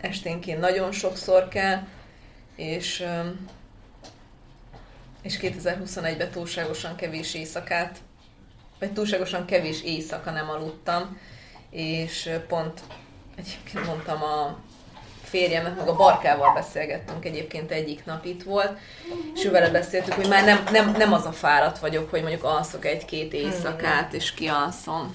esténként 0.00 0.60
nagyon 0.60 0.92
sokszor 0.92 1.48
kell, 1.48 1.86
és 2.56 3.06
és 5.22 5.38
2021-ben 5.42 6.30
túlságosan 6.30 6.96
kevés 6.96 7.34
éjszakát, 7.34 7.98
vagy 8.78 8.92
túlságosan 8.92 9.44
kevés 9.44 9.82
éjszaka 9.82 10.30
nem 10.30 10.50
aludtam, 10.50 11.18
és 11.70 12.30
pont 12.48 12.82
egyébként 13.36 13.86
mondtam 13.86 14.22
a 14.22 14.58
férjemet, 15.32 15.76
meg 15.76 15.88
a 15.88 15.96
Barkával 15.96 16.54
beszélgettünk 16.54 17.24
egyébként 17.24 17.70
egyik 17.70 18.04
nap 18.04 18.24
itt 18.24 18.42
volt, 18.42 18.78
és 19.34 19.44
ővele 19.44 19.68
beszéltük, 19.68 20.12
hogy 20.12 20.28
már 20.28 20.44
nem, 20.44 20.64
nem, 20.72 20.94
nem 20.98 21.12
az 21.12 21.24
a 21.24 21.32
fáradt 21.32 21.78
vagyok, 21.78 22.10
hogy 22.10 22.20
mondjuk 22.20 22.44
alszok 22.44 22.86
egy-két 22.86 23.32
éjszakát, 23.32 24.12
és 24.12 24.34
kialszom. 24.34 25.14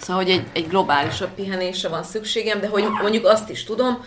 Szóval, 0.00 0.22
hogy 0.22 0.32
egy, 0.32 0.46
egy 0.52 0.68
globálisabb 0.68 1.30
pihenésre 1.34 1.88
van 1.88 2.02
szükségem, 2.02 2.60
de 2.60 2.68
hogy 2.68 2.84
mondjuk 3.02 3.26
azt 3.26 3.50
is 3.50 3.64
tudom, 3.64 4.04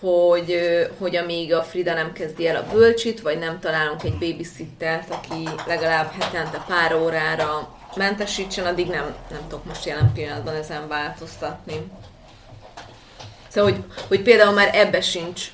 hogy, 0.00 0.58
hogy 0.98 1.16
amíg 1.16 1.54
a 1.54 1.62
Frida 1.62 1.94
nem 1.94 2.12
kezdi 2.12 2.48
el 2.48 2.56
a 2.56 2.72
bölcsit, 2.72 3.20
vagy 3.20 3.38
nem 3.38 3.60
találunk 3.60 4.02
egy 4.02 4.18
babysittert, 4.18 5.10
aki 5.10 5.48
legalább 5.66 6.12
hetente 6.20 6.64
pár 6.68 6.94
órára 6.94 7.68
mentesítsen, 7.96 8.66
addig 8.66 8.86
nem, 8.86 9.14
nem 9.30 9.40
tudok 9.48 9.64
most 9.64 9.84
jelen 9.84 10.12
pillanatban 10.14 10.54
ezen 10.54 10.88
változtatni. 10.88 11.90
Szóval, 13.52 13.72
hogy, 13.72 13.84
hogy 14.08 14.22
például 14.22 14.52
már 14.52 14.70
ebbe 14.72 15.00
sincs 15.00 15.50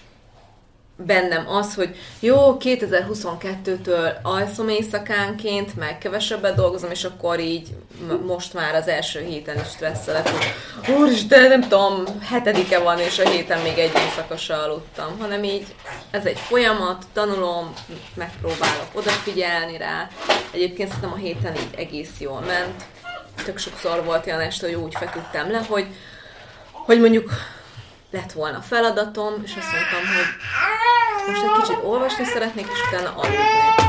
bennem 0.97 1.49
az, 1.49 1.75
hogy 1.75 1.97
jó, 2.21 2.57
2022-től 2.61 4.23
alszom 4.23 4.69
éjszakánként, 4.69 5.77
meg 5.77 5.99
kevesebbet 5.99 6.55
dolgozom, 6.55 6.91
és 6.91 7.05
akkor 7.05 7.41
így 7.41 7.69
most 8.27 8.55
már 8.55 8.75
az 8.75 8.89
első 8.89 9.21
héten 9.21 9.61
is 9.61 9.69
stresszelek, 9.69 10.29
hogy 10.29 10.95
úristen, 10.97 11.49
nem 11.49 11.61
tudom, 11.61 12.05
hetedike 12.23 12.79
van, 12.79 12.99
és 12.99 13.19
a 13.19 13.29
héten 13.29 13.61
még 13.61 13.79
egy 13.79 13.93
éjszaka 14.05 14.37
se 14.37 14.55
aludtam, 14.55 15.19
hanem 15.19 15.45
így 15.45 15.67
ez 16.11 16.25
egy 16.25 16.39
folyamat, 16.39 17.05
tanulom, 17.13 17.73
megpróbálok 18.15 18.89
odafigyelni 18.93 19.77
rá. 19.77 20.09
Egyébként 20.51 20.89
szerintem 20.89 21.13
a 21.13 21.17
héten 21.17 21.55
így 21.55 21.75
egész 21.77 22.13
jól 22.19 22.41
ment. 22.41 22.85
Tök 23.45 23.59
sokszor 23.59 24.05
volt 24.05 24.27
olyan 24.27 24.41
este, 24.41 24.67
hogy 24.67 24.77
úgy 24.77 24.95
feküdtem 24.95 25.51
le, 25.51 25.65
hogy, 25.69 25.87
hogy 26.73 27.01
mondjuk 27.01 27.31
lett 28.11 28.33
volna 28.33 28.61
feladatom, 28.61 29.35
és 29.45 29.57
azt 29.57 29.73
mondtam, 29.73 30.15
hogy 30.15 30.27
most 31.27 31.43
egy 31.43 31.63
kicsit 31.63 31.85
olvasni 31.85 32.25
szeretnék, 32.25 32.67
és 32.73 32.81
utána 32.89 33.17
aludni. 33.17 33.37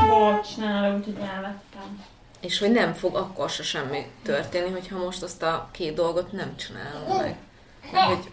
Bocs, 0.08 0.56
nála 0.56 0.96
úgyhogy 0.96 1.16
elvettem. 1.34 2.04
És 2.40 2.58
hogy 2.58 2.70
nem 2.70 2.94
fog 2.94 3.16
akkor 3.16 3.50
se 3.50 3.62
semmi 3.62 4.10
történni, 4.22 4.70
hogyha 4.70 4.98
most 4.98 5.22
azt 5.22 5.42
a 5.42 5.68
két 5.72 5.94
dolgot 5.94 6.32
nem 6.32 6.56
csinálom 6.56 7.16
meg. 7.16 7.36
Mert 7.92 8.06
hogy 8.06 8.30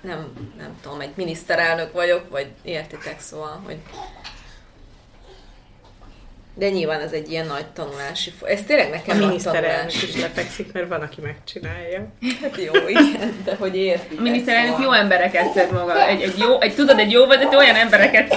nem, 0.00 0.32
nem 0.56 0.78
tudom, 0.82 1.00
egy 1.00 1.12
miniszterelnök 1.16 1.92
vagyok, 1.92 2.30
vagy 2.30 2.52
értitek, 2.62 3.20
szóval, 3.20 3.60
hogy 3.64 3.78
de 6.58 6.70
nyilván 6.70 7.00
ez 7.00 7.12
egy 7.12 7.30
ilyen 7.30 7.46
nagy 7.46 7.66
tanulási 7.66 8.32
Ez 8.44 8.62
tényleg 8.66 8.90
nekem 8.90 9.22
a 9.22 9.26
miniszterelnök 9.26 9.92
is 9.92 10.20
lefekszik, 10.20 10.72
mert 10.72 10.88
van, 10.88 11.00
aki 11.00 11.20
megcsinálja. 11.20 12.06
Hát 12.42 12.56
jó, 12.56 12.88
igen, 12.88 13.42
de 13.44 13.54
hogy 13.58 13.76
értitek. 13.76 14.18
A 14.18 14.22
miniszterelnök 14.22 14.76
szóval. 14.76 14.94
jó 14.96 15.02
embereket 15.02 15.52
szed 15.52 15.72
maga. 15.72 16.08
Egy, 16.08 16.22
egy 16.22 16.38
jó, 16.38 16.60
egy, 16.60 16.74
tudod, 16.74 16.98
egy 16.98 17.10
jó 17.10 17.26
vezető 17.26 17.56
olyan 17.56 17.74
embereket 17.74 18.36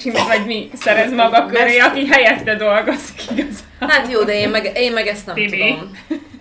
csinál, 0.00 0.26
vagy 0.26 0.46
mi 0.46 0.70
szerez 0.74 1.12
maga 1.12 1.46
köré, 1.46 1.78
aki 1.78 2.06
helyette 2.06 2.54
dolgozik 2.54 3.30
igazán. 3.30 3.68
Hát 3.80 4.12
jó, 4.12 4.22
de 4.24 4.34
én 4.34 4.48
meg, 4.48 4.70
én 4.74 4.92
meg 4.92 5.06
ezt 5.06 5.26
nem 5.26 5.34
Tibi. 5.34 5.58
tudom. 5.58 5.90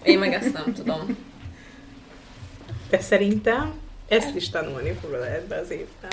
Én 0.03 0.19
meg 0.19 0.33
ezt 0.33 0.53
nem 0.53 0.73
tudom. 0.73 1.17
De 2.89 2.99
szerintem 2.99 3.73
ezt 4.07 4.35
is 4.35 4.49
tanulni 4.49 4.97
fogod 5.01 5.21
ebbe 5.21 5.55
az 5.55 5.71
évben. 5.71 6.11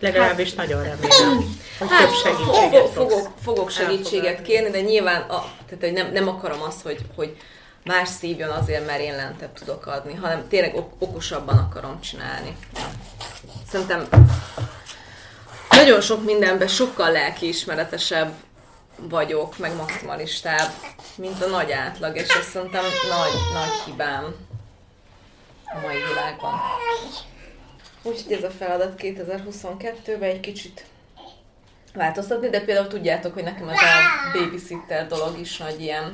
Legalábbis 0.00 0.48
hát, 0.54 0.56
nagyon 0.56 0.82
remélem, 0.82 1.36
hogy 1.78 1.88
hát, 1.88 1.98
több 1.98 2.14
segítséget 2.14 2.88
fogok, 2.88 2.92
fogok, 2.92 3.32
fogok 3.42 3.70
segítséget 3.70 4.42
kérni, 4.42 4.70
de 4.70 4.80
nyilván 4.80 5.20
a, 5.22 5.52
tehát, 5.66 5.80
hogy 5.80 5.92
nem, 5.92 6.12
nem 6.12 6.28
akarom 6.28 6.62
azt, 6.62 6.82
hogy, 6.82 6.98
hogy 7.14 7.36
más 7.84 8.08
szívjon 8.08 8.50
azért, 8.50 8.86
mert 8.86 9.00
én 9.00 9.16
lentebb 9.16 9.52
tudok 9.52 9.86
adni, 9.86 10.14
hanem 10.14 10.48
tényleg 10.48 10.74
ok- 10.74 10.94
okosabban 10.98 11.58
akarom 11.58 12.00
csinálni. 12.00 12.56
Szerintem 13.70 14.08
nagyon 15.70 16.00
sok 16.00 16.24
mindenben 16.24 16.68
sokkal 16.68 17.10
lelkiismeretesebb 17.10 18.32
vagyok, 18.96 19.58
meg 19.58 19.76
maximalistább, 19.76 20.70
mint 21.14 21.42
a 21.42 21.46
nagy 21.46 21.72
átlag, 21.72 22.16
és 22.16 22.28
ezt 22.28 22.50
szerintem 22.50 22.84
nagy, 23.08 23.52
nagy 23.52 23.84
hibám 23.84 24.34
a 25.64 25.80
mai 25.86 25.96
világban. 26.08 26.60
Úgyhogy 28.02 28.32
ez 28.32 28.44
a 28.44 28.50
feladat 28.50 29.00
2022-ben 29.02 30.30
egy 30.30 30.40
kicsit 30.40 30.84
változtatni, 31.94 32.48
de 32.48 32.60
például 32.60 32.88
tudjátok, 32.88 33.34
hogy 33.34 33.42
nekem 33.42 33.68
ez 33.68 33.78
a 33.78 34.38
babysitter 34.38 35.06
dolog 35.06 35.38
is 35.38 35.56
nagy 35.56 35.80
ilyen 35.80 36.12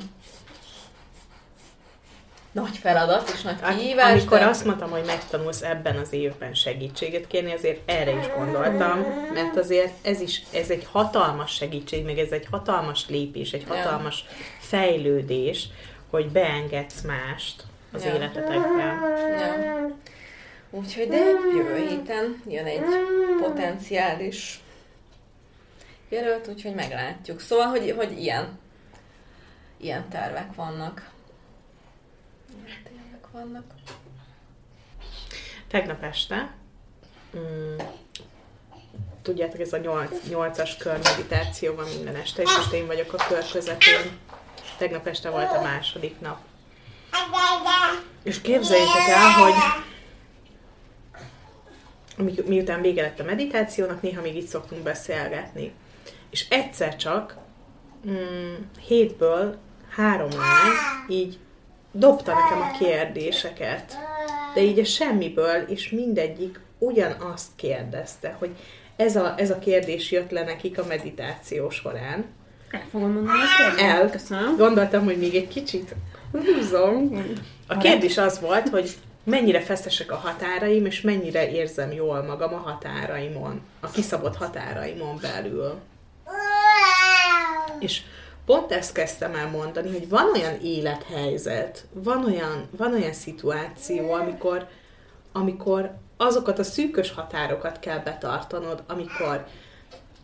nagy 2.53 2.77
feladat 2.77 3.31
és 3.35 3.43
nagy 3.43 3.61
hát, 3.61 3.77
kihívás. 3.77 4.11
Amikor 4.11 4.39
de... 4.39 4.47
azt 4.47 4.65
mondtam, 4.65 4.91
hogy 4.91 5.05
megtanulsz 5.07 5.63
ebben 5.63 5.97
az 5.97 6.13
évben 6.13 6.55
segítséget 6.55 7.27
kérni, 7.27 7.53
azért 7.53 7.91
erre 7.91 8.11
is 8.11 8.27
gondoltam, 8.37 8.99
mert 9.35 9.57
azért 9.57 9.93
ez 10.03 10.21
is, 10.21 10.43
ez 10.53 10.71
egy 10.71 10.87
hatalmas 10.93 11.55
segítség, 11.55 12.05
meg 12.05 12.19
ez 12.19 12.31
egy 12.31 12.47
hatalmas 12.51 13.09
lépés, 13.09 13.53
egy 13.53 13.65
hatalmas 13.69 14.25
ja. 14.29 14.35
fejlődés, 14.59 15.69
hogy 16.11 16.29
beengedsz 16.29 17.01
mást 17.01 17.63
az 17.93 18.05
ja. 18.05 18.15
életetekben. 18.15 19.01
Ja. 19.39 19.97
Úgyhogy 20.71 21.09
de 21.09 21.17
jövő 21.57 21.87
héten 21.89 22.43
jön 22.47 22.67
egy 22.67 22.85
potenciális 23.41 24.61
jelölt, 26.09 26.49
úgyhogy 26.49 26.75
meglátjuk. 26.75 27.41
Szóval, 27.41 27.67
hogy, 27.67 27.95
hogy 27.97 28.19
ilyen, 28.19 28.59
ilyen 29.77 30.09
tervek 30.09 30.55
vannak. 30.55 31.11
Ilyen 32.65 32.83
tervek 32.83 33.31
vannak. 33.33 33.65
Tegnap 35.69 36.03
este, 36.03 36.55
mm, 37.37 37.77
tudjátok, 39.23 39.61
ez 39.61 39.73
a 39.73 39.77
8, 39.77 40.11
8-as 40.29 40.71
kör 40.79 40.99
meditáció 41.03 41.75
van 41.75 41.89
minden 41.97 42.15
este, 42.15 42.43
és 42.43 42.57
most 42.57 42.73
én 42.73 42.87
vagyok 42.87 43.13
a 43.13 43.25
kör 43.29 43.45
közepén. 43.53 44.19
Tegnap 44.79 45.07
este 45.07 45.31
volt 45.31 45.51
a 45.51 45.63
második 45.63 46.21
nap. 46.21 46.39
És 48.23 48.41
képzeljétek 48.41 49.09
el, 49.09 49.31
hogy 49.31 49.55
miután 52.47 52.81
vége 52.81 53.03
lett 53.03 53.21
a 53.21 53.25
meditációnak, 53.25 54.03
néha 54.03 54.21
még 54.21 54.37
itt 54.37 54.47
szoktunk 54.47 54.83
beszélgetni. 54.83 55.73
És 56.31 56.47
egyszer 56.49 56.97
csak 56.97 57.37
mm, 58.09 58.55
hétből 58.87 59.57
három 59.89 60.31
lány 60.31 60.73
így 61.09 61.39
dobta 61.93 62.35
nekem 62.35 62.61
a 62.61 62.79
kérdéseket, 62.79 63.99
de 64.55 64.63
így 64.63 64.79
a 64.79 64.85
semmiből, 64.85 65.63
és 65.69 65.91
mindegyik 65.91 66.61
ugyanazt 66.79 67.51
kérdezte, 67.57 68.37
hogy 68.39 68.51
ez 68.97 69.17
a, 69.17 69.35
ez 69.37 69.51
a 69.51 69.59
kérdés 69.59 70.11
jött 70.11 70.31
le 70.31 70.45
nekik 70.45 70.79
a 70.79 70.87
meditáció 70.87 71.71
során. 71.71 72.25
El 72.71 72.85
fogom 72.91 73.13
mondani 73.13 73.39
a 73.39 73.65
kérdést. 73.65 73.85
El. 73.85 74.11
Köszönöm. 74.11 74.57
Gondoltam, 74.57 75.05
hogy 75.05 75.19
még 75.19 75.35
egy 75.35 75.49
kicsit 75.49 75.95
húzom. 76.33 77.25
A 77.67 77.79
kérdés 77.79 78.19
az 78.19 78.41
volt, 78.41 78.69
hogy 78.69 78.91
mennyire 79.27 79.61
feszesek 79.61 80.13
a 80.13 80.17
határaim, 80.17 80.87
és 80.87 81.01
mennyire 81.01 81.51
érzem 81.51 81.93
jól 81.93 82.23
magam 82.23 82.55
a 82.55 82.59
határaimon, 82.59 83.61
a 83.81 83.91
kiszabott 83.91 84.37
határaimon 84.37 85.19
belül. 85.21 85.81
És 87.79 88.03
pont 88.45 88.73
ezt 88.73 88.93
kezdtem 88.93 89.35
el 89.35 89.49
mondani, 89.51 89.93
hogy 89.93 90.09
van 90.09 90.31
olyan 90.35 90.61
élethelyzet, 90.63 91.87
van 91.93 92.25
olyan, 92.25 92.69
van 92.77 92.93
olyan 92.93 93.13
szituáció, 93.13 94.13
amikor, 94.13 94.69
amikor 95.33 95.95
azokat 96.17 96.59
a 96.59 96.65
szűkös 96.65 97.11
határokat 97.11 97.79
kell 97.79 97.99
betartanod, 97.99 98.83
amikor 98.87 99.47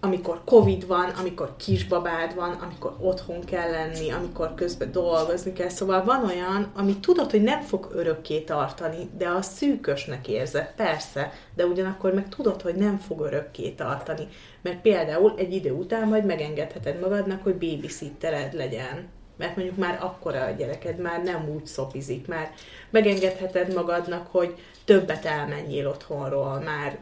amikor 0.04 0.40
Covid 0.44 0.86
van, 0.86 1.08
amikor 1.08 1.56
kisbabád 1.56 2.34
van, 2.34 2.50
amikor 2.52 2.96
otthon 3.00 3.44
kell 3.44 3.70
lenni, 3.70 4.10
amikor 4.10 4.54
közben 4.54 4.92
dolgozni 4.92 5.52
kell. 5.52 5.68
Szóval 5.68 6.04
van 6.04 6.24
olyan, 6.24 6.70
ami 6.74 6.96
tudod, 7.00 7.30
hogy 7.30 7.42
nem 7.42 7.60
fog 7.60 7.88
örökké 7.92 8.40
tartani, 8.40 9.10
de 9.16 9.28
a 9.28 9.42
szűkösnek 9.42 10.28
érzed, 10.28 10.72
persze, 10.76 11.32
de 11.54 11.66
ugyanakkor 11.66 12.14
meg 12.14 12.28
tudod, 12.28 12.62
hogy 12.62 12.74
nem 12.74 12.98
fog 12.98 13.20
örökké 13.20 13.70
tartani. 13.70 14.28
Mert 14.62 14.80
például 14.80 15.34
egy 15.36 15.54
idő 15.54 15.72
után 15.72 16.08
majd 16.08 16.24
megengedheted 16.24 17.00
magadnak, 17.00 17.42
hogy 17.42 17.54
babysittered 17.54 18.52
legyen. 18.52 19.08
Mert 19.36 19.56
mondjuk 19.56 19.78
már 19.78 19.98
akkora 20.02 20.44
a 20.44 20.50
gyereked, 20.50 20.98
már 20.98 21.22
nem 21.22 21.48
úgy 21.54 21.66
szopizik, 21.66 22.26
már 22.26 22.50
megengedheted 22.90 23.74
magadnak, 23.74 24.26
hogy 24.30 24.54
többet 24.84 25.24
elmenjél 25.24 25.88
otthonról, 25.88 26.60
már 26.60 26.98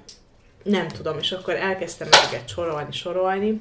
nem 0.63 0.89
tudom, 0.89 1.19
és 1.19 1.33
akkor 1.33 1.55
elkezdtem 1.55 2.09
ezeket 2.11 2.49
sorolni, 2.49 2.93
sorolni, 2.93 3.59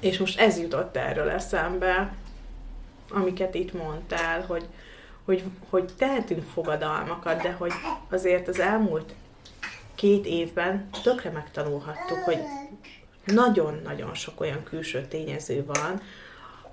és 0.00 0.18
most 0.18 0.40
ez 0.40 0.58
jutott 0.58 0.96
erről 0.96 1.30
eszembe, 1.30 2.14
amiket 3.10 3.54
itt 3.54 3.72
mondtál, 3.72 4.44
hogy, 4.46 4.64
hogy, 5.24 5.42
hogy 5.70 5.92
tehetünk 5.98 6.42
fogadalmakat, 6.52 7.42
de 7.42 7.52
hogy 7.52 7.72
azért 8.10 8.48
az 8.48 8.60
elmúlt 8.60 9.14
két 9.94 10.26
évben 10.26 10.88
tökre 11.02 11.30
megtanulhattuk, 11.30 12.18
hogy 12.18 12.38
nagyon-nagyon 13.24 14.14
sok 14.14 14.40
olyan 14.40 14.62
külső 14.62 15.06
tényező 15.06 15.64
van, 15.66 16.00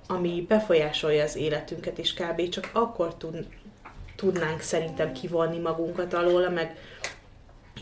ami 0.08 0.46
befolyásolja 0.48 1.24
az 1.24 1.36
életünket, 1.36 1.98
és 1.98 2.14
kb. 2.14 2.50
csak 2.50 2.70
akkor 2.74 3.16
tud, 3.16 3.48
tudnánk 4.16 4.62
szerintem 4.62 5.14
kivonni 5.14 5.60
magunkat 5.60 6.14
alól, 6.14 6.50
meg 6.50 6.78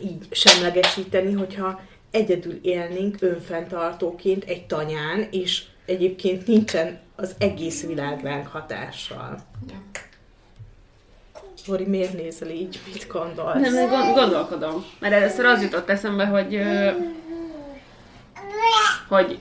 így 0.02 0.26
semlegesíteni, 0.30 1.32
hogyha 1.32 1.80
egyedül 2.10 2.58
élnénk 2.62 3.16
önfenntartóként 3.20 4.44
egy 4.44 4.66
tanyán, 4.66 5.28
és 5.30 5.62
egyébként 5.86 6.46
nincsen 6.46 6.98
az 7.16 7.34
egész 7.38 7.86
világ 7.86 8.20
ránk 8.22 8.46
hatással. 8.46 9.38
Zori, 11.64 11.84
miért 11.84 12.12
nézel 12.12 12.50
így? 12.50 12.80
Mit 12.92 13.06
gondolsz? 13.08 13.60
Nem, 13.70 13.88
gond- 13.88 14.14
gondolkodom. 14.14 14.84
Mert 14.98 15.14
először 15.14 15.44
az 15.44 15.62
jutott 15.62 15.88
eszembe, 15.88 16.26
hogy 16.26 16.60
hogy 19.08 19.38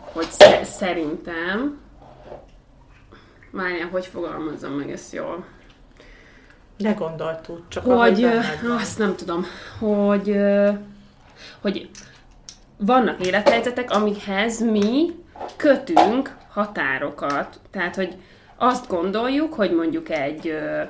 hogy 0.00 0.30
sze- 0.30 0.64
szerintem 0.64 1.80
Várjál, 3.50 3.88
hogy 3.88 4.06
fogalmazzam 4.06 4.72
meg 4.72 4.90
ezt 4.90 5.12
jól? 5.12 5.44
Túl, 7.42 7.62
csak 7.68 7.84
hogy, 7.84 8.24
azt 8.78 8.98
nem 8.98 9.16
tudom, 9.16 9.46
hogy, 9.78 10.36
hogy 11.60 11.90
vannak 12.76 13.26
élethelyzetek, 13.26 13.90
amikhez 13.90 14.60
mi 14.60 15.10
kötünk 15.56 16.36
határokat. 16.50 17.60
Tehát, 17.70 17.94
hogy 17.94 18.16
azt 18.56 18.88
gondoljuk, 18.88 19.54
hogy 19.54 19.72
mondjuk 19.74 20.10
egy 20.10 20.48
ö, 20.48 20.82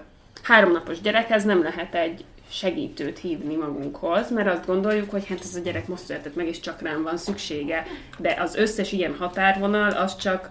háromnapos 0.42 1.00
gyerekhez 1.00 1.44
nem 1.44 1.62
lehet 1.62 1.94
egy 1.94 2.24
segítőt 2.50 3.18
hívni 3.18 3.54
magunkhoz, 3.54 4.30
mert 4.30 4.48
azt 4.48 4.66
gondoljuk, 4.66 5.10
hogy 5.10 5.26
hát 5.26 5.40
ez 5.40 5.54
a 5.54 5.60
gyerek 5.60 5.88
most 5.88 6.04
született 6.04 6.34
meg, 6.34 6.46
és 6.46 6.60
csak 6.60 6.82
rám 6.82 7.02
van 7.02 7.16
szüksége. 7.16 7.86
De 8.18 8.38
az 8.40 8.54
összes 8.54 8.92
ilyen 8.92 9.16
határvonal, 9.18 9.90
az 9.90 10.16
csak 10.16 10.50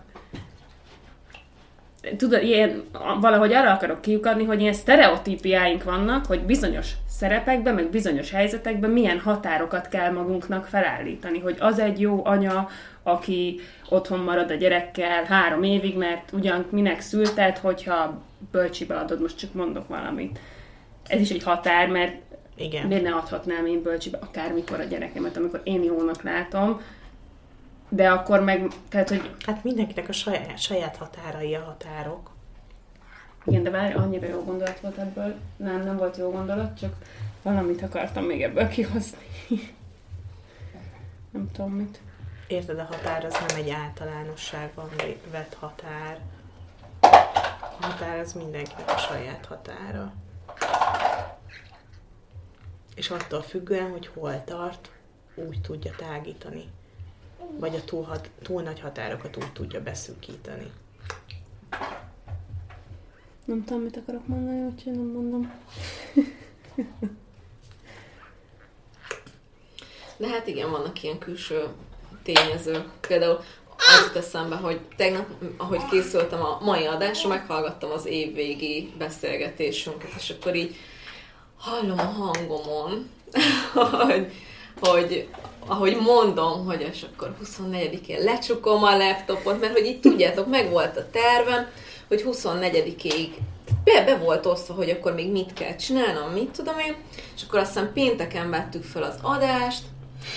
tudod, 2.17 2.43
ilyen, 2.43 2.83
valahogy 3.19 3.53
arra 3.53 3.71
akarok 3.71 4.01
kiukadni, 4.01 4.43
hogy 4.43 4.61
ilyen 4.61 4.73
sztereotípiáink 4.73 5.83
vannak, 5.83 6.25
hogy 6.25 6.41
bizonyos 6.41 6.91
szerepekben, 7.09 7.73
meg 7.73 7.89
bizonyos 7.89 8.31
helyzetekben 8.31 8.89
milyen 8.89 9.19
határokat 9.19 9.87
kell 9.87 10.11
magunknak 10.11 10.65
felállítani, 10.65 11.39
hogy 11.39 11.55
az 11.59 11.79
egy 11.79 11.99
jó 11.99 12.25
anya, 12.25 12.69
aki 13.03 13.59
otthon 13.89 14.19
marad 14.19 14.51
a 14.51 14.55
gyerekkel 14.55 15.23
három 15.23 15.63
évig, 15.63 15.97
mert 15.97 16.31
ugyan 16.31 16.65
minek 16.69 17.01
szültet, 17.01 17.57
hogyha 17.57 18.21
bölcsibe 18.51 18.95
adod, 18.95 19.21
most 19.21 19.37
csak 19.37 19.53
mondok 19.53 19.87
valamit. 19.87 20.39
Ez 21.07 21.19
is 21.19 21.29
egy 21.29 21.43
határ, 21.43 21.87
mert 21.87 22.15
Igen. 22.55 22.87
miért 22.87 23.03
ne 23.03 23.13
adhatnám 23.13 23.65
én 23.65 23.81
bölcsibe 23.81 24.17
akármikor 24.21 24.79
a 24.79 24.83
gyerekemet, 24.83 25.37
amikor 25.37 25.61
én 25.63 25.83
jónak 25.83 26.23
látom, 26.23 26.81
de 27.93 28.09
akkor 28.09 28.39
meg, 28.39 28.67
tehát, 28.89 29.09
hogy 29.09 29.35
Hát 29.45 29.63
mindenkinek 29.63 30.09
a 30.09 30.11
saját, 30.11 30.59
saját 30.59 30.95
határai 30.97 31.55
a 31.55 31.63
határok. 31.63 32.31
Igen, 33.43 33.63
de 33.63 33.69
várj, 33.69 33.93
annyira 33.93 34.27
jó 34.27 34.43
gondolat 34.43 34.79
volt 34.79 34.97
ebből. 34.97 35.35
Nem, 35.57 35.83
nem 35.83 35.97
volt 35.97 36.17
jó 36.17 36.31
gondolat, 36.31 36.79
csak 36.79 36.95
valamit 37.41 37.81
akartam 37.81 38.23
még 38.23 38.43
ebből 38.43 38.67
kihozni. 38.67 39.25
nem 41.31 41.51
tudom 41.51 41.71
mit. 41.71 41.99
Érted, 42.47 42.79
a 42.79 42.83
határ 42.83 43.25
az 43.25 43.33
nem 43.47 43.57
egy 43.57 43.69
általánosságban 43.69 44.89
vett 45.31 45.53
határ. 45.59 46.19
A 47.79 47.85
határ 47.85 48.19
az 48.19 48.33
mindenkinek 48.33 48.89
a 48.89 48.97
saját 48.97 49.45
határa. 49.45 50.13
És 52.95 53.09
attól 53.09 53.41
függően, 53.41 53.91
hogy 53.91 54.07
hol 54.07 54.43
tart, 54.43 54.91
úgy 55.35 55.61
tudja 55.61 55.91
tágítani. 55.97 56.63
Vagy 57.59 57.75
a 57.75 57.83
túl, 57.83 58.03
hat, 58.03 58.29
túl 58.41 58.61
nagy 58.61 58.79
határokat 58.79 59.37
úgy 59.37 59.51
tudja 59.51 59.81
beszűkíteni. 59.81 60.71
Nem 63.45 63.63
tudom, 63.63 63.81
mit 63.81 63.97
akarok 63.97 64.27
mondani, 64.27 64.61
úgyhogy 64.61 64.93
nem 64.93 65.05
mondom. 65.05 65.53
De 70.17 70.27
hát 70.27 70.47
igen, 70.47 70.71
vannak 70.71 71.03
ilyen 71.03 71.17
külső 71.17 71.67
tényezők. 72.23 72.89
Például 73.07 73.39
az 73.77 74.05
jut 74.05 74.15
eszembe, 74.15 74.55
hogy 74.55 74.79
tegnap, 74.95 75.27
ahogy 75.57 75.85
készültem 75.89 76.41
a 76.41 76.59
mai 76.61 76.85
adásra, 76.85 77.29
meghallgattam 77.29 77.91
az 77.91 78.05
évvégi 78.05 78.93
beszélgetésünket, 78.97 80.11
és 80.17 80.29
akkor 80.29 80.55
így 80.55 80.75
hallom 81.57 81.99
a 81.99 82.03
hangomon, 82.03 83.09
hogy, 84.07 84.31
hogy 84.79 85.27
ahogy 85.65 85.97
mondom, 85.97 86.65
hogy 86.65 86.89
és 86.93 87.05
akkor 87.13 87.35
24-én 87.43 88.23
lecsukom 88.23 88.83
a 88.83 88.97
laptopot, 88.97 89.59
mert 89.59 89.73
hogy 89.73 89.85
így 89.85 89.99
tudjátok, 89.99 90.47
meg 90.47 90.69
volt 90.69 90.97
a 90.97 91.09
tervem, 91.11 91.67
hogy 92.07 92.23
24-ig 92.27 93.29
be, 93.83 94.03
be 94.05 94.17
volt 94.17 94.45
osztva, 94.45 94.73
hogy 94.73 94.89
akkor 94.89 95.13
még 95.13 95.31
mit 95.31 95.53
kell 95.53 95.75
csinálnom, 95.75 96.31
mit 96.31 96.49
tudom 96.49 96.79
én, 96.79 96.95
és 97.35 97.43
akkor 97.47 97.59
aztán 97.59 97.93
pénteken 97.93 98.49
vettük 98.49 98.83
fel 98.83 99.03
az 99.03 99.15
adást, 99.21 99.83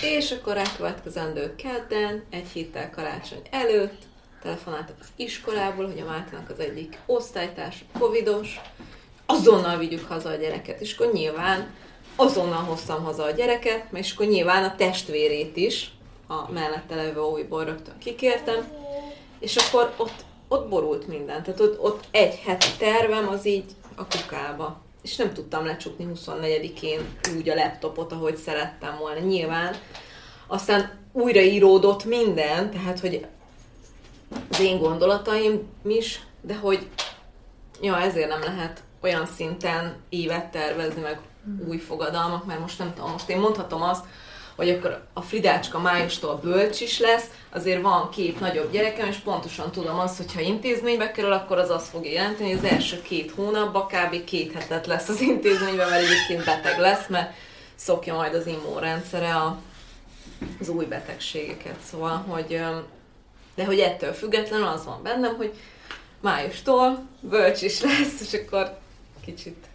és 0.01 0.31
akkor 0.31 0.53
rákövetkezendő 0.53 1.55
kedden, 1.55 2.23
egy 2.29 2.47
héttel 2.53 2.89
karácsony 2.89 3.41
előtt 3.51 4.01
telefonáltak 4.41 4.95
az 4.99 5.07
iskolából, 5.15 5.85
hogy 5.85 5.99
a 5.99 6.09
Máténak 6.09 6.49
az 6.49 6.59
egyik 6.59 6.97
osztálytárs 7.05 7.85
covidos, 7.99 8.61
azonnal 9.25 9.77
vigyük 9.77 10.07
haza 10.07 10.29
a 10.29 10.35
gyereket, 10.35 10.81
és 10.81 10.97
akkor 10.97 11.13
nyilván 11.13 11.73
azonnal 12.15 12.63
hoztam 12.63 13.03
haza 13.03 13.23
a 13.23 13.31
gyereket, 13.31 13.85
és 13.93 14.13
akkor 14.13 14.25
nyilván 14.25 14.63
a 14.63 14.75
testvérét 14.75 15.57
is, 15.57 15.91
a 16.27 16.51
mellette 16.51 16.95
levő 16.95 17.19
újból 17.19 17.65
rögtön 17.65 17.97
kikértem, 17.97 18.67
és 19.39 19.55
akkor 19.55 19.93
ott, 19.97 20.25
ott 20.47 20.69
borult 20.69 21.07
minden. 21.07 21.43
Tehát 21.43 21.59
ott, 21.59 21.79
ott 21.79 22.03
egy 22.11 22.35
heti 22.35 22.67
tervem 22.77 23.27
az 23.27 23.45
így 23.45 23.65
a 23.95 24.05
kukába. 24.07 24.81
És 25.01 25.15
nem 25.15 25.33
tudtam 25.33 25.65
lecsukni 25.65 26.07
24-én 26.15 27.17
úgy 27.35 27.49
a 27.49 27.55
laptopot, 27.55 28.11
ahogy 28.11 28.35
szerettem 28.35 28.97
volna. 28.97 29.19
Nyilván. 29.19 29.75
Aztán 30.47 30.99
újraíródott 31.11 32.05
minden, 32.05 32.71
tehát 32.71 32.99
hogy 32.99 33.25
az 34.49 34.59
én 34.59 34.79
gondolataim 34.79 35.69
is, 35.87 36.19
de 36.41 36.55
hogy 36.55 36.87
ja, 37.81 37.99
ezért 37.99 38.29
nem 38.29 38.41
lehet 38.41 38.83
olyan 39.01 39.25
szinten 39.25 39.95
évet 40.09 40.51
tervezni, 40.51 41.01
meg 41.01 41.19
új 41.67 41.77
fogadalmak, 41.77 42.45
mert 42.45 42.59
most 42.59 42.79
nem 42.79 42.93
tudom, 42.93 43.11
most 43.11 43.29
én 43.29 43.39
mondhatom 43.39 43.81
azt, 43.81 44.05
hogy 44.55 44.69
akkor 44.69 45.05
a 45.13 45.21
Fridácska 45.21 45.79
májustól 45.79 46.39
bölcs 46.43 46.81
is 46.81 46.99
lesz, 46.99 47.25
azért 47.49 47.81
van 47.81 48.09
két 48.09 48.39
nagyobb 48.39 48.71
gyerekem, 48.71 49.07
és 49.07 49.17
pontosan 49.17 49.71
tudom 49.71 49.99
azt, 49.99 50.17
hogy 50.17 50.33
ha 50.33 50.39
intézménybe 50.39 51.11
kerül, 51.11 51.31
akkor 51.31 51.57
az 51.57 51.69
azt 51.69 51.87
fogja 51.87 52.11
jelenteni, 52.11 52.49
hogy 52.49 52.65
az 52.65 52.71
első 52.71 53.01
két 53.01 53.31
hónapban 53.31 53.87
kb. 53.87 54.23
két 54.23 54.53
hetet 54.53 54.87
lesz 54.87 55.09
az 55.09 55.21
intézményben, 55.21 55.89
mert 55.89 56.03
egyébként 56.03 56.45
beteg 56.45 56.79
lesz, 56.79 57.07
mert 57.07 57.33
szokja 57.75 58.13
majd 58.13 58.33
az 58.33 58.47
immunrendszere 58.47 59.35
a, 59.35 59.57
az 60.59 60.69
új 60.69 60.85
betegségeket. 60.85 61.79
Szóval, 61.89 62.25
hogy 62.27 62.61
de 63.55 63.65
hogy 63.65 63.79
ettől 63.79 64.13
függetlenül 64.13 64.67
az 64.67 64.85
van 64.85 65.03
bennem, 65.03 65.35
hogy 65.35 65.53
májustól 66.21 67.07
bölcs 67.19 67.61
is 67.61 67.81
lesz, 67.81 68.21
és 68.21 68.33
akkor 68.33 68.77
kicsit 69.25 69.65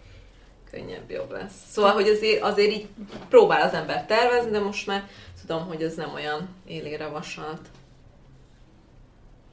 könnyebb, 0.71 1.09
jobb 1.09 1.31
lesz. 1.31 1.53
Szóval, 1.69 1.91
hogy 1.91 2.07
azért, 2.07 2.41
azért 2.41 2.71
így 2.71 2.87
próbál 3.29 3.61
az 3.61 3.73
ember 3.73 4.05
tervezni, 4.05 4.51
de 4.51 4.59
most 4.59 4.87
már 4.87 5.07
tudom, 5.41 5.67
hogy 5.67 5.83
ez 5.83 5.95
nem 5.95 6.13
olyan 6.13 6.49
élére 6.65 7.07
vasalt. 7.07 7.67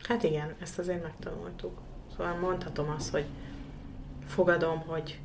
Hát 0.02 0.22
igen, 0.22 0.54
ezt 0.62 0.78
azért 0.78 1.02
megtanultuk. 1.02 1.78
Szóval 2.16 2.34
mondhatom 2.34 2.94
azt, 2.96 3.10
hogy 3.10 3.24
fogadom, 4.26 4.78
hogy 4.86 5.18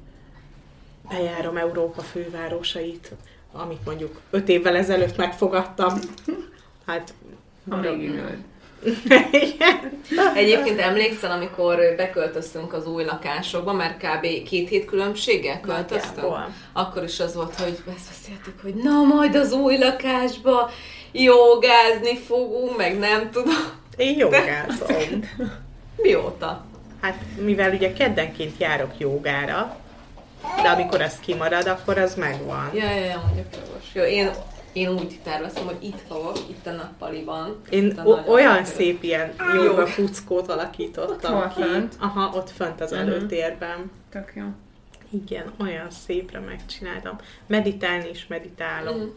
bejárom 1.10 1.58
Európa 1.58 2.02
fővárosait, 2.02 3.12
amit 3.52 3.86
mondjuk 3.86 4.22
öt 4.30 4.50
évvel 4.50 4.76
ezelőtt 4.76 5.18
megfogadtam. 5.18 6.00
Hát, 6.86 7.14
igen. 7.66 8.44
Egyébként 10.36 10.80
emlékszel, 10.80 11.32
amikor 11.32 11.78
beköltöztünk 11.98 12.74
az 12.74 12.88
új 12.88 13.04
lakásokba, 13.04 13.74
mert 13.74 13.98
kb. 13.98 14.44
két 14.44 14.70
hét 14.70 14.86
különbséggel 14.86 15.60
költöztünk? 15.62 16.16
Nagyjából. 16.16 16.54
Akkor 16.74 17.04
is 17.04 17.20
az 17.20 17.36
volt, 17.36 17.56
hogy 17.56 17.78
ezt 17.96 18.08
beszéltük, 18.08 18.62
hogy 18.62 18.74
na 18.74 19.04
majd 19.04 19.36
az 19.36 19.52
új 19.52 19.78
lakásba 19.78 20.72
jogázni 21.12 22.18
fogunk, 22.18 22.78
meg 22.78 22.98
nem 22.98 23.32
tudom. 23.32 23.82
Én 23.98 24.18
jogázom. 24.18 25.30
Mióta? 25.96 26.66
Hát, 27.02 27.18
mivel 27.36 27.72
ugye 27.72 27.94
keddenként 27.94 28.58
járok 28.58 28.92
jogára, 28.98 29.78
de 30.62 30.70
amikor 30.70 31.02
az 31.02 31.20
kimarad, 31.20 31.68
akkor 31.68 31.98
az 31.98 32.16
megvan. 32.16 32.70
Ja, 32.74 32.90
ja, 32.90 33.06
ja, 33.06 33.22
mondjuk 33.26 33.48
jogos. 33.52 33.84
Jó, 33.94 34.04
én, 34.04 34.30
én 34.74 34.90
úgy 34.90 35.20
terveztem, 35.24 35.66
hogy 35.66 35.78
itt 35.84 36.00
fogok, 36.08 36.38
itt 36.50 36.68
a 36.68 36.72
nappaliban. 36.72 37.62
Én 37.70 37.92
a 37.98 38.04
o- 38.06 38.28
olyan 38.28 38.52
alapterület. 38.52 38.66
szép 38.66 39.04
ilyen 39.04 39.34
Jó. 39.56 39.64
joga 39.64 39.86
fuckót 39.88 40.48
alakítottam 40.50 41.36
Ott 41.36 41.54
ki. 41.56 41.62
fönt? 41.62 41.96
Aha, 42.00 42.38
ott 42.38 42.50
fönt 42.50 42.82
az 42.82 42.92
előtérben. 42.94 43.92
Tök 44.10 44.32
jó. 44.36 44.44
Igen, 45.10 45.52
olyan 45.60 45.90
szépre 46.06 46.40
megcsináltam. 46.40 47.16
Meditálni 47.48 48.10
is 48.10 48.28
meditálom. 48.28 48.98
Mm. 48.98 49.08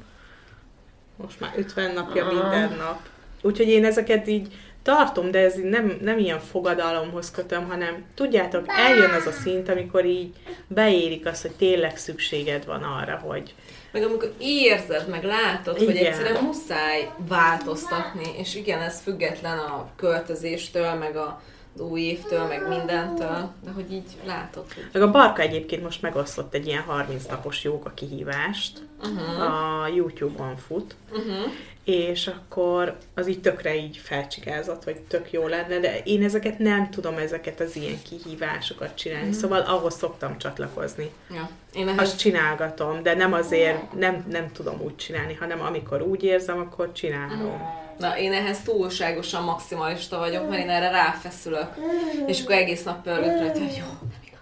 Most 1.16 1.40
már 1.40 1.53
50 1.57 1.92
napja 1.95 2.27
minden 2.27 2.69
nap. 2.79 2.99
Úgyhogy 3.42 3.69
én 3.69 3.85
ezeket 3.85 4.27
így 4.29 4.55
tartom, 4.83 5.31
de 5.31 5.38
ez 5.38 5.59
így 5.59 5.64
nem, 5.64 5.99
nem 6.03 6.19
ilyen 6.19 6.40
fogadalomhoz 6.40 7.31
kötöm, 7.31 7.69
hanem 7.69 8.05
tudjátok, 8.14 8.64
eljön 8.69 9.11
az 9.11 9.27
a 9.27 9.33
szint, 9.33 9.69
amikor 9.69 10.05
így 10.05 10.33
beérik 10.66 11.27
az, 11.27 11.42
hogy 11.42 11.51
tényleg 11.53 11.97
szükséged 11.97 12.64
van 12.64 12.83
arra, 12.83 13.16
hogy 13.16 13.55
Meg 13.90 14.03
amikor 14.03 14.33
érzed, 14.38 15.09
meg 15.09 15.25
látod, 15.25 15.79
hogy 15.79 15.88
Igen. 15.88 16.05
egyszerűen 16.05 16.42
muszáj 16.42 17.11
változtatni, 17.29 18.31
és 18.38 18.55
igen, 18.55 18.81
ez 18.81 19.01
független 19.01 19.59
a 19.59 19.90
költözéstől, 19.96 20.94
meg 20.94 21.16
a 21.16 21.40
az 21.79 21.83
új 21.83 22.01
évtől, 22.01 22.46
meg 22.46 22.68
mindentől, 22.68 23.51
de 23.64 23.70
hogy 23.70 23.92
így 23.92 24.16
látod, 24.27 24.72
hogy 24.75 24.85
Meg 24.92 25.03
a 25.03 25.11
Barka 25.11 25.42
egyébként 25.42 25.83
most 25.83 26.03
megosztott 26.03 26.55
egy 26.55 26.66
ilyen 26.66 26.83
30 26.83 27.27
napos 27.27 27.64
jóga 27.64 27.90
kihívást, 27.94 28.83
uh-huh. 28.99 29.83
a 29.83 29.87
YouTube-on 29.88 30.57
fut, 30.57 30.94
uh-huh. 31.11 31.53
És 31.87 32.27
akkor 32.27 32.96
az 33.14 33.29
így 33.29 33.40
tökre 33.40 33.77
így 33.77 33.96
felcsigázott, 33.96 34.85
vagy 34.85 34.96
tök 34.96 35.33
jó 35.33 35.46
lenne, 35.46 35.79
de 35.79 35.99
én 36.05 36.25
ezeket 36.25 36.59
nem 36.59 36.90
tudom, 36.90 37.16
ezeket 37.16 37.61
az 37.61 37.77
ilyen 37.77 37.99
kihívásokat 38.03 38.94
csinálni, 38.94 39.27
uh-huh. 39.27 39.40
szóval 39.40 39.61
ahhoz 39.61 39.94
szoktam 39.94 40.38
csatlakozni. 40.38 41.11
ja. 41.31 41.49
én 41.75 41.88
ehhez 41.88 42.01
Azt 42.01 42.18
csinálgatom, 42.18 43.03
de 43.03 43.14
nem 43.14 43.33
azért, 43.33 43.92
nem, 43.92 44.25
nem 44.31 44.53
tudom 44.53 44.81
úgy 44.81 44.96
csinálni, 44.96 45.35
hanem 45.35 45.61
amikor 45.61 46.03
úgy 46.03 46.22
érzem, 46.22 46.59
akkor 46.59 46.92
csinálom. 46.92 47.85
Na, 47.99 48.18
én 48.18 48.33
ehhez 48.33 48.61
túlságosan 48.61 49.42
maximalista 49.42 50.18
vagyok, 50.18 50.49
mert 50.49 50.62
én 50.62 50.70
erre 50.70 50.90
ráfeszülök. 50.90 51.68
És 52.27 52.42
akkor 52.42 52.55
egész 52.55 52.83
nap 52.83 53.03
pörgök 53.03 53.38
rajta, 53.38 53.59
hogy 53.59 53.77
jó, 53.77 53.87
nem 54.01 54.20
igaz. 54.27 54.40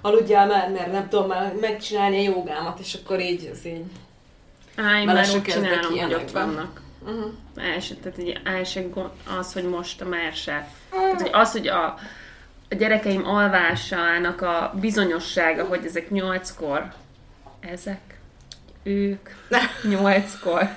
Aludjál 0.00 0.46
már, 0.46 0.70
mert 0.70 0.92
nem 0.92 1.08
tudom 1.08 1.26
már 1.26 1.54
megcsinálni 1.60 2.26
a 2.26 2.32
jogámat, 2.32 2.78
és 2.78 2.94
akkor 2.94 3.20
így, 3.20 3.50
ez 3.52 3.66
így. 3.66 3.84
Á, 4.76 5.00
én 5.00 5.06
már 5.06 5.26
úgy 5.34 5.42
csinálom, 5.42 5.98
hogy 5.98 6.14
ott 6.14 6.30
vannak. 6.30 6.82
Uh-huh. 7.04 7.32
El 7.56 7.80
se, 7.80 7.94
tehát 7.94 8.18
egy, 8.18 8.40
el 8.44 8.64
se 8.64 8.82
gond, 8.82 9.10
az, 9.38 9.52
hogy 9.52 9.64
most 9.64 10.08
már 10.08 10.32
se. 10.32 10.68
Tehát, 10.90 11.20
hogy 11.20 11.30
az, 11.32 11.52
hogy 11.52 11.66
a, 11.68 11.84
a 12.68 12.74
gyerekeim 12.74 13.26
alvásának 13.26 14.42
a 14.42 14.74
bizonyossága, 14.80 15.64
hogy 15.64 15.84
ezek 15.84 16.10
nyolckor, 16.10 16.92
ezek, 17.60 18.18
ők, 18.82 19.28
nyolckor, 19.90 20.68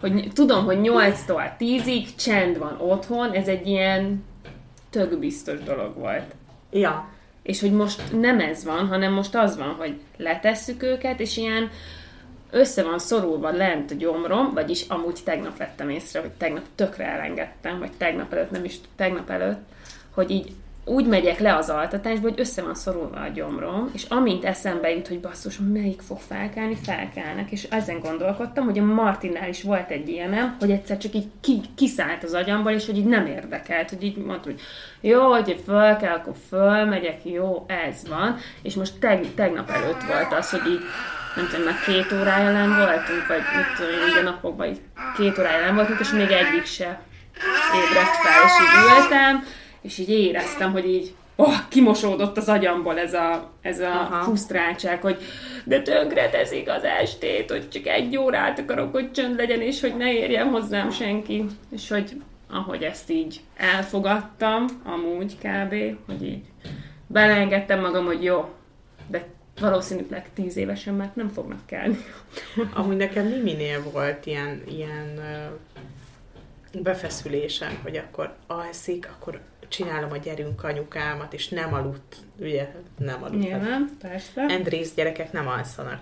hogy 0.00 0.30
tudom, 0.34 0.64
hogy 0.64 0.78
8-tól 0.82 1.50
10-ig 1.58 2.06
csend 2.16 2.58
van 2.58 2.80
otthon, 2.80 3.32
ez 3.32 3.48
egy 3.48 3.66
ilyen 3.66 4.24
tök 4.90 5.18
biztos 5.18 5.62
dolog 5.62 5.94
volt. 5.96 6.34
Ja, 6.70 7.08
És 7.42 7.60
hogy 7.60 7.72
most 7.72 8.20
nem 8.20 8.40
ez 8.40 8.64
van, 8.64 8.86
hanem 8.86 9.12
most 9.12 9.34
az 9.34 9.56
van, 9.56 9.74
hogy 9.74 10.00
letesszük 10.16 10.82
őket, 10.82 11.20
és 11.20 11.36
ilyen 11.36 11.70
össze 12.50 12.82
van 12.82 12.98
szorulva 12.98 13.50
lent 13.50 13.90
a 13.90 13.94
gyomrom, 13.94 14.52
vagyis 14.54 14.84
amúgy 14.88 15.18
tegnap 15.24 15.56
vettem 15.56 15.90
észre, 15.90 16.20
hogy 16.20 16.30
tegnap 16.30 16.64
tökre 16.74 17.04
elengedtem, 17.04 17.78
vagy 17.78 17.92
tegnap 17.96 18.32
előtt, 18.32 18.50
nem 18.50 18.64
is 18.64 18.76
tegnap 18.96 19.30
előtt, 19.30 19.60
hogy 20.10 20.30
így 20.30 20.52
úgy 20.88 21.06
megyek 21.06 21.38
le 21.38 21.56
az 21.56 21.68
altatásba, 21.68 22.28
hogy 22.28 22.40
össze 22.40 22.62
van 22.62 22.74
szorulva 22.74 23.20
a 23.20 23.28
gyomrom, 23.28 23.90
és 23.92 24.04
amint 24.04 24.44
eszembe 24.44 24.90
jut, 24.90 25.08
hogy 25.08 25.20
basszus, 25.20 25.58
melyik 25.72 26.00
fog 26.00 26.18
felkelni, 26.18 26.76
felkelnek, 26.82 27.50
és 27.50 27.66
ezen 27.70 28.00
gondolkodtam, 28.00 28.64
hogy 28.64 28.78
a 28.78 28.84
Martinnál 28.84 29.48
is 29.48 29.62
volt 29.62 29.90
egy 29.90 30.08
ilyenem, 30.08 30.56
hogy 30.60 30.70
egyszer 30.70 30.98
csak 30.98 31.14
így 31.14 31.26
ki, 31.40 31.60
kiszállt 31.74 32.22
az 32.22 32.34
agyamból, 32.34 32.72
és 32.72 32.86
hogy 32.86 32.96
így 32.96 33.06
nem 33.06 33.26
érdekelt, 33.26 33.90
hogy 33.90 34.02
így 34.02 34.16
mondta, 34.16 34.48
hogy 34.48 34.60
jó, 35.00 35.20
hogy 35.20 35.60
föl 35.64 35.96
kell, 35.96 36.14
akkor 36.14 36.34
fölmegyek, 36.48 37.24
jó, 37.24 37.64
ez 37.66 38.08
van, 38.08 38.36
és 38.62 38.74
most 38.74 38.98
teg, 38.98 39.26
tegnap 39.34 39.70
előtt 39.70 40.02
volt 40.02 40.32
az, 40.32 40.50
hogy 40.50 40.72
így 40.72 40.80
nem 41.36 41.48
tudom, 41.50 41.64
már 41.64 41.80
két 41.86 42.12
órája 42.20 42.52
len 42.52 42.68
voltunk, 42.68 43.26
vagy 43.28 43.42
mit 43.56 43.76
tudom 43.76 43.92
én, 43.92 44.08
így 44.08 44.18
a 44.18 44.22
napokban 44.22 44.66
így 44.66 44.80
két 45.16 45.38
órája 45.38 45.64
len 45.64 45.74
voltunk, 45.74 46.00
és 46.00 46.10
még 46.10 46.30
egyik 46.30 46.64
se 46.64 47.00
ébredt 47.74 48.16
fel, 48.16 48.42
és 48.44 48.52
így 48.62 49.02
ültem, 49.02 49.44
és 49.82 49.98
így 49.98 50.10
éreztem, 50.10 50.72
hogy 50.72 50.86
így 50.86 51.14
oh, 51.36 51.54
kimosódott 51.68 52.36
az 52.36 52.48
agyamból 52.48 52.98
ez 52.98 53.14
a, 53.14 53.50
ez 53.62 53.80
a 53.80 53.90
Aha. 53.90 54.32
hogy 55.00 55.16
de 55.64 55.82
tönkre 55.82 56.28
teszik 56.28 56.68
az 56.68 56.84
estét, 56.84 57.50
hogy 57.50 57.68
csak 57.68 57.86
egy 57.86 58.16
órát 58.16 58.58
akarok, 58.58 58.92
hogy 58.92 59.10
csönd 59.12 59.36
legyen, 59.36 59.60
és 59.60 59.80
hogy 59.80 59.96
ne 59.96 60.12
érjen 60.12 60.48
hozzám 60.48 60.90
senki. 60.90 61.44
És 61.70 61.88
hogy 61.88 62.16
ahogy 62.50 62.82
ezt 62.82 63.10
így 63.10 63.40
elfogadtam, 63.56 64.66
amúgy 64.84 65.36
kb., 65.38 65.74
hogy 66.06 66.22
így 66.22 66.42
beleengedtem 67.06 67.80
magam, 67.80 68.04
hogy 68.04 68.22
jó, 68.22 68.48
de 69.06 69.26
valószínűleg 69.60 70.28
tíz 70.34 70.56
évesen 70.56 70.94
már 70.94 71.10
nem 71.14 71.28
fognak 71.28 71.66
kelni. 71.66 71.98
Amúgy 72.74 72.96
nekem 72.96 73.26
Miminél 73.26 73.82
volt 73.82 74.26
ilyen, 74.26 74.62
ilyen 74.68 75.20
befeszülésem, 76.82 77.78
hogy 77.82 77.96
akkor 77.96 78.34
alszik, 78.46 79.08
akkor 79.16 79.40
csinálom 79.68 80.10
a 80.12 80.16
gyerünk 80.16 80.64
anyukámat, 80.64 81.32
és 81.32 81.48
nem 81.48 81.74
aludt, 81.74 82.16
ugye, 82.40 82.68
nem 82.98 83.22
aludt. 83.22 83.42
Nyilván, 83.42 83.90
persze. 84.00 84.46
Andrész 84.48 84.94
gyerekek 84.94 85.32
nem 85.32 85.48
alszanak. 85.48 86.00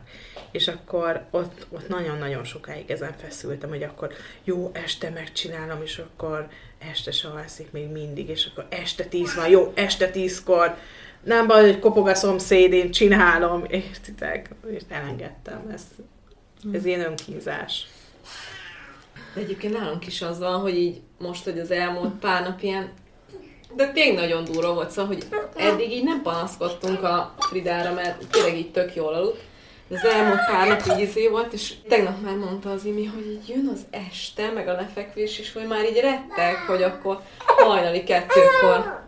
És 0.50 0.68
akkor 0.68 1.24
ott, 1.30 1.66
ott 1.68 1.88
nagyon-nagyon 1.88 2.44
sokáig 2.44 2.90
ezen 2.90 3.14
feszültem, 3.16 3.68
hogy 3.68 3.82
akkor 3.82 4.12
jó, 4.44 4.70
este 4.74 5.10
megcsinálom, 5.10 5.82
és 5.82 5.98
akkor 5.98 6.48
este 6.78 7.10
se 7.10 7.28
alszik 7.28 7.70
még 7.72 7.88
mindig, 7.88 8.28
és 8.28 8.46
akkor 8.46 8.66
este 8.68 9.04
tíz 9.04 9.34
van, 9.34 9.48
jó, 9.48 9.72
este 9.74 10.10
tízkor, 10.10 10.76
nem 11.24 11.46
baj, 11.46 11.62
hogy 11.62 11.78
kopog 11.78 12.08
a 12.08 12.14
szomszéd, 12.14 12.72
én 12.72 12.90
csinálom, 12.90 13.64
értitek? 13.68 14.50
És 14.70 14.82
elengedtem 14.88 15.70
ezt. 15.74 15.86
Ez 16.72 16.84
ilyen 16.84 17.00
önkínzás. 17.00 17.86
De 19.34 19.40
egyébként 19.40 19.78
nálunk 19.78 20.06
is 20.06 20.22
az 20.22 20.38
van, 20.38 20.60
hogy 20.60 20.76
így 20.76 21.00
most, 21.18 21.44
hogy 21.44 21.58
az 21.58 21.70
elmúlt 21.70 22.14
pár 22.14 22.42
nap 22.42 22.62
ilyen 22.62 22.92
de 23.76 23.92
tényleg 23.92 24.14
nagyon 24.14 24.44
durva 24.44 24.74
volt, 24.74 24.90
szóval, 24.90 25.06
hogy 25.06 25.26
eddig 25.56 25.92
így 25.92 26.04
nem 26.04 26.22
panaszkodtunk 26.22 27.02
a 27.02 27.34
Fridára, 27.38 27.92
mert 27.92 28.26
tényleg 28.30 28.56
így 28.56 28.70
tök 28.70 28.94
jól 28.94 29.14
aludt. 29.14 29.40
De 29.88 29.96
az 29.96 30.04
elmúlt 30.04 30.46
pár 30.50 30.68
nap 30.68 30.82
így 30.86 31.08
izé 31.08 31.28
volt, 31.28 31.52
és 31.52 31.72
tegnap 31.88 32.20
már 32.22 32.36
mondta 32.36 32.70
az 32.70 32.84
Imi, 32.84 33.04
hogy 33.04 33.26
így 33.26 33.48
jön 33.48 33.70
az 33.72 33.80
este, 33.90 34.50
meg 34.50 34.68
a 34.68 34.72
lefekvés, 34.72 35.38
és 35.38 35.52
hogy 35.52 35.66
már 35.66 35.84
így 35.84 36.00
rettek, 36.00 36.56
hogy 36.66 36.82
akkor 36.82 37.20
hajnali 37.38 38.02
kettőkor, 38.02 39.03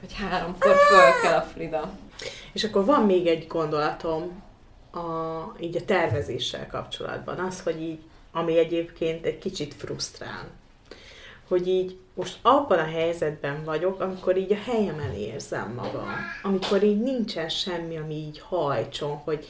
vagy 0.00 0.14
háromkor 0.14 0.76
föl 0.76 1.20
kell 1.22 1.38
a 1.38 1.42
Frida. 1.42 1.90
És 2.52 2.64
akkor 2.64 2.84
van 2.84 3.06
még 3.06 3.26
egy 3.26 3.46
gondolatom 3.46 4.42
a, 4.92 4.98
így 5.60 5.76
a 5.76 5.84
tervezéssel 5.84 6.66
kapcsolatban, 6.66 7.38
az, 7.38 7.62
hogy 7.62 7.82
így, 7.82 7.98
ami 8.32 8.58
egyébként 8.58 9.24
egy 9.24 9.38
kicsit 9.38 9.74
frusztrál, 9.74 10.48
hogy 11.48 11.68
így 11.68 11.98
most 12.14 12.38
abban 12.42 12.78
a 12.78 12.84
helyzetben 12.84 13.64
vagyok, 13.64 14.00
amikor 14.00 14.36
így 14.36 14.52
a 14.52 14.70
helyemen 14.70 15.14
érzem 15.14 15.72
magam, 15.72 16.08
amikor 16.42 16.82
így 16.82 17.00
nincsen 17.00 17.48
semmi, 17.48 17.96
ami 17.96 18.14
így 18.14 18.40
hajtson, 18.40 19.16
hogy, 19.16 19.46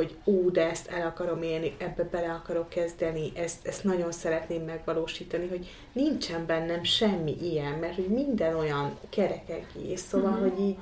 hogy 0.00 0.16
ú, 0.24 0.50
de 0.50 0.70
ezt 0.70 0.88
el 0.88 1.06
akarom 1.06 1.42
élni, 1.42 1.74
ebbe 1.78 2.02
bele 2.10 2.30
akarok 2.30 2.68
kezdeni, 2.68 3.32
ezt, 3.36 3.66
ezt 3.66 3.84
nagyon 3.84 4.12
szeretném 4.12 4.62
megvalósítani, 4.62 5.48
hogy 5.48 5.66
nincsen 5.92 6.46
bennem 6.46 6.84
semmi 6.84 7.36
ilyen, 7.42 7.72
mert 7.72 7.94
hogy 7.94 8.08
minden 8.08 8.54
olyan 8.56 8.98
kerek 9.10 9.42
egész, 9.48 10.04
szóval, 10.08 10.30
Mhm. 10.30 10.40
hogy 10.40 10.60
így, 10.60 10.76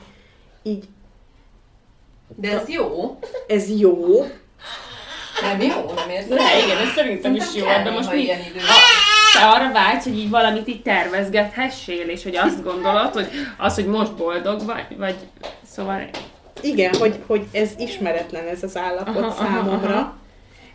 így 0.63 0.85
De 2.37 2.61
ez 2.61 2.69
jó. 2.69 3.19
ez 3.49 3.79
jó, 3.81 4.25
Nem 5.43 5.61
jó, 5.61 5.93
nem 5.95 6.09
érzed? 6.11 6.29
De 6.39 6.59
igen, 6.65 6.77
ez 6.79 6.93
szerintem 6.95 7.35
is 7.35 7.55
jó, 7.55 7.65
de 7.67 7.91
most 7.91 8.13
mi, 8.13 8.21
ilyen 8.21 8.41
idő. 8.41 8.59
te 9.33 9.47
arra 9.49 9.73
vágysz, 9.73 10.05
hogy 10.05 10.19
így 10.19 10.31
valamit 10.31 10.69
így 10.69 10.83
tervezgethessél, 10.83 12.09
és 12.09 12.23
hogy 12.23 12.37
azt 12.37 12.63
gondolod, 12.63 13.13
hogy 13.13 13.29
az, 13.59 13.75
hogy 13.75 13.87
most 13.87 14.15
boldog 14.17 14.65
vagy, 14.65 14.97
vagy 14.97 15.17
szóval 15.67 16.09
igen, 16.63 16.95
hogy, 16.95 17.19
hogy 17.27 17.47
ez 17.53 17.71
ismeretlen 17.79 18.47
ez 18.47 18.63
az 18.63 18.77
állapot 18.77 19.17
Aha, 19.17 19.27
aha, 19.27 19.45
aha, 19.45 19.45
számomra, 19.45 19.95
aha. 19.95 20.17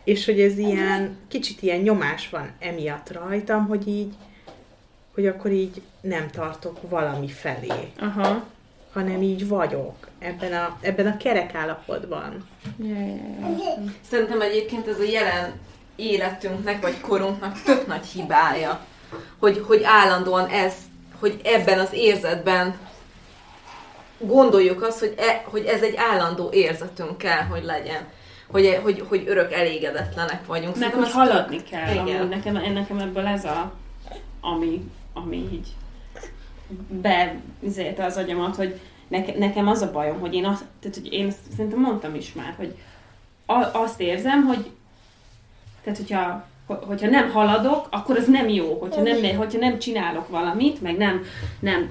és 0.03 0.25
hogy 0.25 0.39
ez 0.39 0.57
ilyen, 0.57 1.17
kicsit 1.27 1.61
ilyen 1.61 1.79
nyomás 1.79 2.29
van 2.29 2.51
emiatt 2.59 3.11
rajtam, 3.11 3.67
hogy 3.67 3.87
így, 3.87 4.13
hogy 5.13 5.27
akkor 5.27 5.51
így 5.51 5.81
nem 6.01 6.29
tartok 6.29 6.89
valami 6.89 7.27
felé, 7.27 7.91
aha. 7.99 8.43
hanem 8.93 9.21
így 9.21 9.47
vagyok 9.47 10.07
ebben 10.19 10.53
a, 10.53 10.77
ebben 10.81 11.07
a 11.07 11.17
kerek 11.17 11.55
állapotban. 11.55 12.47
Ja. 12.77 12.95
Szerintem 14.09 14.41
egyébként 14.41 14.87
ez 14.87 14.99
a 14.99 15.03
jelen 15.03 15.53
életünknek 15.95 16.81
vagy 16.81 16.99
korunknak 17.01 17.61
tök 17.61 17.87
nagy 17.87 18.05
hibája, 18.05 18.85
hogy, 19.39 19.63
hogy 19.67 19.81
állandóan 19.83 20.47
ez, 20.47 20.73
hogy 21.19 21.41
ebben 21.43 21.79
az 21.79 21.93
érzetben 21.93 22.75
gondoljuk 24.25 24.81
azt, 24.81 24.99
hogy, 24.99 25.13
e, 25.17 25.43
hogy 25.45 25.65
ez 25.65 25.81
egy 25.81 25.95
állandó 25.95 26.49
érzetünk 26.51 27.17
kell, 27.17 27.41
hogy 27.41 27.63
legyen. 27.63 28.07
Hogy, 28.51 28.79
hogy, 28.83 29.05
hogy 29.07 29.23
örök 29.27 29.53
elégedetlenek 29.53 30.45
vagyunk. 30.45 30.77
Meg, 30.77 30.93
hogy 30.93 31.12
haladni 31.12 31.55
tök- 31.55 31.69
kell. 31.69 31.91
Igen. 31.93 32.19
Amúgy 32.19 32.29
nekem, 32.29 32.73
nekem 32.73 32.99
ebből 32.99 33.25
ez 33.25 33.45
a, 33.45 33.73
ami, 34.41 34.91
ami 35.13 35.36
így 35.36 35.67
be 36.88 37.36
izélte 37.59 38.05
az 38.05 38.17
agyamat, 38.17 38.55
hogy 38.55 38.79
neke, 39.07 39.38
nekem 39.38 39.67
az 39.67 39.81
a 39.81 39.91
bajom, 39.91 40.19
hogy 40.19 40.33
én 40.33 40.45
azt, 40.45 40.63
tehát, 40.79 40.97
hogy 40.97 41.13
én 41.13 41.33
szerintem 41.55 41.79
mondtam 41.79 42.15
is 42.15 42.33
már, 42.33 42.53
hogy 42.57 42.75
a, 43.45 43.69
azt 43.73 43.99
érzem, 43.99 44.43
hogy 44.45 44.71
tehát 45.83 45.99
hogyha 45.99 46.51
hogyha 46.65 47.09
nem 47.09 47.31
haladok, 47.31 47.88
akkor 47.91 48.17
az 48.17 48.27
nem 48.27 48.49
jó. 48.49 48.77
Hogyha 48.79 49.01
nem, 49.01 49.36
hogyha 49.36 49.59
nem 49.59 49.79
csinálok 49.79 50.29
valamit, 50.29 50.81
meg 50.81 50.97
nem, 50.97 51.23
nem 51.59 51.89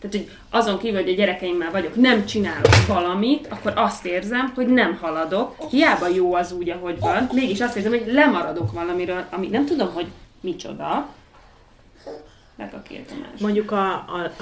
tehát, 0.00 0.16
hogy 0.16 0.30
azon 0.50 0.78
kívül, 0.78 1.00
hogy 1.00 1.10
a 1.10 1.14
gyerekeimmel 1.14 1.70
vagyok, 1.70 1.94
nem 1.94 2.26
csinálok 2.26 2.86
valamit, 2.86 3.46
akkor 3.46 3.72
azt 3.76 4.06
érzem, 4.06 4.52
hogy 4.54 4.66
nem 4.66 4.98
haladok. 5.00 5.56
Hiába 5.70 6.08
jó 6.08 6.34
az 6.34 6.52
úgy, 6.52 6.70
ahogy 6.70 7.00
van, 7.00 7.28
mégis 7.32 7.60
azt 7.60 7.76
érzem, 7.76 7.90
hogy 7.90 8.12
lemaradok 8.12 8.72
valamiről, 8.72 9.24
ami 9.30 9.46
nem 9.46 9.66
tudom, 9.66 9.92
hogy 9.92 10.06
micsoda. 10.40 11.08
Meg 12.56 12.74
a 12.74 12.82
két 12.82 13.12
Mondjuk 13.40 13.70
a, 13.70 13.92
a 13.92 14.32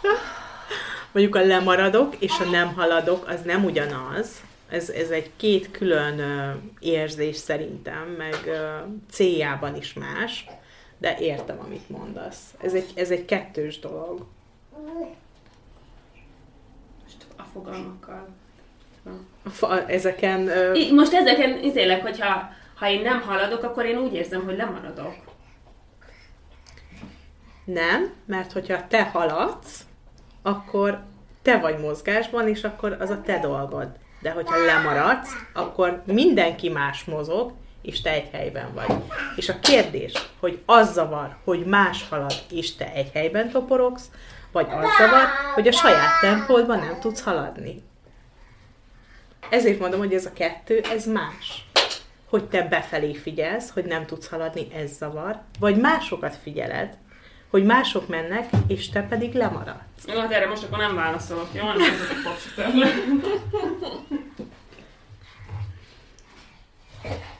mondjuk 1.12 1.34
a 1.34 1.46
lemaradok 1.46 2.16
és 2.18 2.32
a 2.40 2.50
nem 2.50 2.74
haladok, 2.74 3.28
az 3.28 3.40
nem 3.44 3.64
ugyanaz. 3.64 4.28
Ez, 4.68 4.88
ez 4.88 5.08
egy 5.08 5.30
két 5.36 5.70
külön 5.70 6.20
érzés 6.78 7.36
szerintem, 7.36 8.14
meg 8.18 8.36
céljában 9.10 9.76
is 9.76 9.92
más 9.92 10.46
de 11.00 11.16
értem, 11.18 11.58
amit 11.64 11.88
mondasz. 11.88 12.54
Ez 12.62 12.74
egy, 12.74 12.92
ez 12.94 13.10
egy 13.10 13.24
kettős 13.24 13.78
dolog. 13.78 14.26
Most 17.02 17.26
a 17.36 17.42
fogalmakkal. 17.52 18.28
A 19.42 19.48
fa, 19.48 19.86
ezeken... 19.86 20.48
Ö... 20.48 20.74
I, 20.74 20.92
most 20.92 21.12
ezeken 21.12 21.62
izélek, 21.62 22.02
hogyha 22.02 22.50
ha 22.74 22.88
én 22.88 23.02
nem 23.02 23.20
haladok, 23.20 23.62
akkor 23.62 23.84
én 23.84 23.98
úgy 23.98 24.14
érzem, 24.14 24.44
hogy 24.44 24.56
lemaradok. 24.56 25.14
Nem, 27.64 28.12
mert 28.24 28.52
hogyha 28.52 28.86
te 28.86 29.04
haladsz, 29.04 29.84
akkor 30.42 31.02
te 31.42 31.58
vagy 31.58 31.78
mozgásban, 31.78 32.48
és 32.48 32.64
akkor 32.64 32.96
az 33.00 33.10
a 33.10 33.20
te 33.20 33.38
dolgod. 33.38 33.88
De 34.20 34.30
hogyha 34.30 34.64
lemaradsz, 34.64 35.30
akkor 35.52 36.02
mindenki 36.06 36.68
más 36.68 37.04
mozog, 37.04 37.52
és 37.82 38.00
te 38.00 38.10
egy 38.10 38.28
helyben 38.32 38.74
vagy. 38.74 38.96
És 39.36 39.48
a 39.48 39.60
kérdés, 39.60 40.12
hogy 40.40 40.62
az 40.66 40.92
zavar, 40.92 41.36
hogy 41.44 41.64
más 41.64 42.08
halad, 42.08 42.34
és 42.50 42.76
te 42.76 42.92
egy 42.92 43.10
helyben 43.12 43.50
toporogsz, 43.50 44.10
vagy 44.52 44.66
az 44.70 44.88
zavar, 44.98 45.28
hogy 45.54 45.68
a 45.68 45.72
saját 45.72 46.20
tempódban 46.20 46.78
nem 46.78 47.00
tudsz 47.00 47.22
haladni. 47.22 47.82
Ezért 49.50 49.78
mondom, 49.78 49.98
hogy 49.98 50.14
ez 50.14 50.26
a 50.26 50.32
kettő, 50.32 50.80
ez 50.92 51.06
más. 51.06 51.68
Hogy 52.28 52.44
te 52.44 52.62
befelé 52.62 53.14
figyelsz, 53.14 53.70
hogy 53.70 53.84
nem 53.84 54.06
tudsz 54.06 54.28
haladni, 54.28 54.66
ez 54.74 54.90
zavar, 54.90 55.40
vagy 55.58 55.76
másokat 55.76 56.36
figyeled, 56.42 56.96
hogy 57.50 57.64
mások 57.64 58.08
mennek, 58.08 58.48
és 58.66 58.88
te 58.88 59.02
pedig 59.02 59.34
lemaradsz. 59.34 60.06
Jó, 60.06 60.20
hát 60.20 60.32
erre 60.32 60.46
most 60.46 60.62
akkor 60.62 60.78
nem 60.78 60.94
válaszolok, 60.94 61.48
jó? 61.52 61.64
Nem 61.64 61.78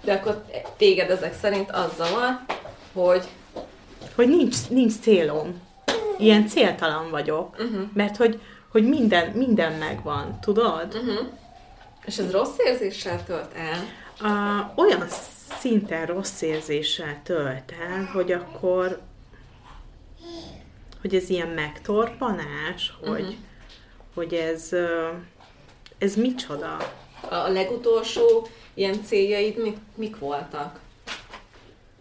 De 0.01 0.13
akkor 0.13 0.45
téged 0.77 1.11
ezek 1.11 1.35
szerint 1.35 1.71
az 1.71 1.97
zavar, 1.97 2.41
hogy... 2.93 3.29
Hogy 4.15 4.29
nincs, 4.29 4.69
nincs 4.69 4.99
célom. 4.99 5.61
Ilyen 6.19 6.47
céltalan 6.47 7.11
vagyok. 7.11 7.59
Uh-huh. 7.59 7.89
Mert 7.95 8.17
hogy, 8.17 8.41
hogy 8.73 8.89
minden, 8.89 9.31
minden 9.31 9.73
megvan, 9.73 10.39
tudod? 10.41 10.95
Uh-huh. 10.95 11.27
És 12.05 12.19
ez 12.19 12.31
rossz 12.31 12.59
érzéssel 12.59 13.25
tölt 13.25 13.55
el? 13.55 13.79
A, 14.31 14.73
olyan 14.77 15.07
szinten 15.59 16.07
rossz 16.07 16.41
érzéssel 16.41 17.21
tölt 17.23 17.73
el, 17.91 18.05
hogy 18.13 18.33
akkor 18.33 19.01
hogy 21.01 21.15
ez 21.15 21.29
ilyen 21.29 21.49
megtorpanás, 21.49 22.95
hogy, 23.01 23.21
uh-huh. 23.21 23.35
hogy 24.15 24.35
ez, 24.35 24.71
ez 25.99 26.15
micsoda? 26.15 26.77
A 27.31 27.49
legutolsó 27.49 28.47
ilyen 28.81 29.03
céljaid 29.05 29.63
mik, 29.63 29.77
mik 29.95 30.19
voltak? 30.19 30.81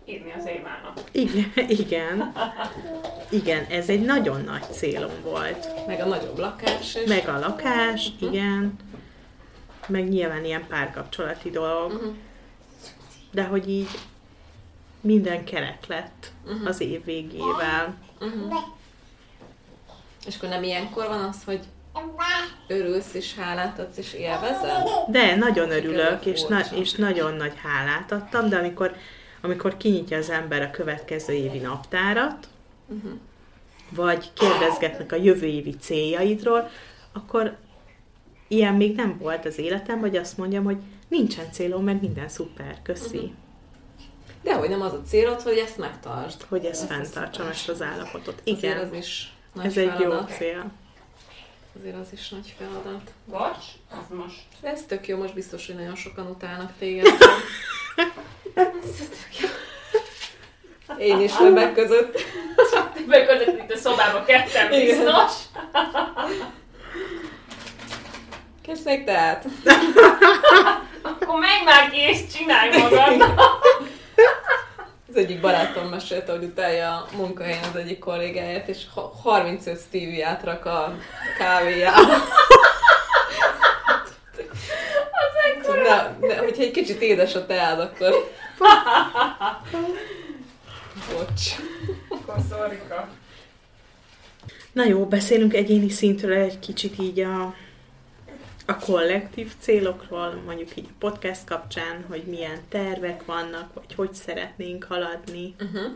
Írni 0.06 0.34
az 0.38 0.46
Évának. 0.48 1.00
Igen, 1.12 1.52
igen. 1.84 2.34
Igen, 3.30 3.65
ez 3.65 3.89
egy 3.89 4.02
nagyon 4.02 4.42
nagy 4.42 4.63
célom 4.72 5.12
volt. 5.24 5.88
Meg 5.88 6.00
a 6.00 6.06
nagyobb 6.06 6.38
lakás 6.38 6.96
is. 6.96 7.08
Meg 7.08 7.28
a 7.28 7.39
lakás, 7.39 8.08
uh-huh. 8.08 8.34
igen. 8.34 8.76
Meg 9.88 10.10
nyilván 10.10 10.46
ilyen 10.46 10.68
párkapcsolati 10.68 11.50
dolog. 11.50 11.92
Uh-huh. 11.92 12.15
De 13.32 13.44
hogy 13.44 13.70
így 13.70 13.89
minden 15.02 15.44
keret 15.44 15.88
lett 15.88 16.32
uh-huh. 16.46 16.68
az 16.68 16.80
év 16.80 17.04
végével. 17.06 17.98
Uh-huh. 18.20 18.54
És 20.26 20.36
akkor 20.36 20.50
nem 20.50 20.63
ilyenkor 20.63 21.08
van 21.08 21.24
az, 21.24 21.44
hogy 21.46 21.60
örülsz 22.67 23.13
és 23.13 23.36
hálát 23.36 23.80
adsz 23.80 23.97
és 23.97 24.13
élvezed? 24.13 24.88
De, 25.08 25.36
nagyon 25.36 25.71
örülök, 25.71 26.25
és, 26.25 26.43
na- 26.43 26.75
és 26.75 26.91
nagyon 26.91 27.34
nagy 27.34 27.54
hálát 27.63 28.12
adtam, 28.12 28.49
de 28.49 28.58
amikor, 28.58 28.95
amikor 29.41 29.78
kinyitja 29.78 30.17
az 30.17 30.30
ember 30.30 30.62
a 30.62 30.71
következő 30.71 31.34
évi 31.34 31.58
naptárat, 31.58 32.47
uh-huh. 32.88 33.12
vagy 33.89 34.34
kérdezgetnek 34.34 35.12
a 35.12 35.15
jövő 35.15 35.45
évi 35.45 35.75
céljaidról, 35.75 36.69
akkor 37.13 37.56
ilyen 38.47 38.73
még 38.73 38.95
nem 38.95 39.17
volt 39.17 39.45
az 39.45 39.58
életem, 39.58 39.99
vagy 39.99 40.15
azt 40.15 40.38
mondjam, 40.38 40.63
hogy 40.63 40.78
nincsen 41.08 41.52
célom, 41.52 41.84
meg 41.84 42.02
minden 42.02 42.30
szuper, 42.30 42.78
köszi. 42.84 43.17
Uh-huh. 43.17 43.32
De 44.43 44.56
hogy 44.56 44.69
nem 44.69 44.82
az 44.82 44.93
a 44.93 45.02
célod, 45.02 45.41
hogy 45.41 45.58
ezt 45.58 45.78
megtartsd. 45.78 46.41
Hogy 46.49 46.65
ezt, 46.65 46.91
ezt 46.91 46.91
fenntartsam, 46.91 47.47
ezt 47.47 47.69
az 47.69 47.82
állapotot. 47.82 48.41
Igen. 48.43 48.78
Azért 48.78 48.91
az 48.91 48.97
is 48.97 49.34
nagy 49.54 49.65
Ez 49.65 49.73
feladat. 49.73 49.99
egy 49.99 50.06
jó 50.06 50.36
cél. 50.38 50.71
Azért 51.80 51.96
az 51.96 52.08
is 52.13 52.30
nagy 52.30 52.54
feladat. 52.58 53.12
Bocs, 53.26 53.65
az 53.92 54.18
most. 54.18 54.44
Ez 54.62 54.84
tök 54.88 55.08
jó, 55.08 55.18
most 55.18 55.34
biztos, 55.34 55.65
hogy 55.65 55.76
nagyon 55.76 55.96
sokan 55.96 56.28
utálnak 56.28 56.72
téged. 56.80 57.06
Én 60.98 61.20
is 61.20 61.32
többek 61.32 61.74
között. 61.74 62.22
Többek 62.94 63.28
között 63.28 63.58
itt 63.58 63.72
a 63.72 63.78
szobában 63.78 64.26
ketten 64.26 64.70
biztos. 64.70 65.34
Kezd 68.62 69.04
tehát. 69.06 69.46
Akkor 71.02 71.39
menj 71.39 71.63
már 71.65 71.89
ki 71.89 72.00
és 72.00 72.20
csinálj 72.36 72.78
magad. 72.78 73.24
Az 75.10 75.15
egyik 75.15 75.39
barátom 75.39 75.88
mesélte, 75.88 76.32
hogy 76.32 76.43
utálja 76.43 76.89
a 76.89 77.08
munkahelyen 77.15 77.63
az 77.63 77.76
egyik 77.76 78.00
kollégáját, 78.00 78.67
és 78.67 78.86
35 79.22 79.80
Stevie-át 79.80 80.43
rak 80.43 80.65
a 80.65 80.98
kávéjába. 81.38 82.13
Az 85.62 85.76
De, 85.84 86.17
de, 86.28 86.38
hogyha 86.38 86.63
egy 86.63 86.72
kicsit 86.72 87.02
édes 87.02 87.36
a 87.36 87.45
teád, 87.45 87.80
akkor... 87.80 88.32
Bocs. 91.12 91.56
Akkor 92.10 92.36
szorika. 92.50 93.10
Na 94.72 94.86
jó, 94.86 95.06
beszélünk 95.06 95.54
egyéni 95.54 95.89
szintről 95.89 96.38
egy 96.38 96.60
kicsit 96.60 97.00
így 97.00 97.19
a 97.19 97.54
a 98.69 98.75
kollektív 98.75 99.51
célokról, 99.60 100.41
mondjuk 100.45 100.75
így 100.77 100.88
a 100.89 100.95
podcast 100.99 101.45
kapcsán, 101.45 102.05
hogy 102.08 102.23
milyen 102.23 102.60
tervek 102.69 103.25
vannak, 103.25 103.73
vagy 103.73 103.95
hogy 103.95 104.13
szeretnénk 104.13 104.84
haladni. 104.84 105.55
Uh-huh. 105.60 105.91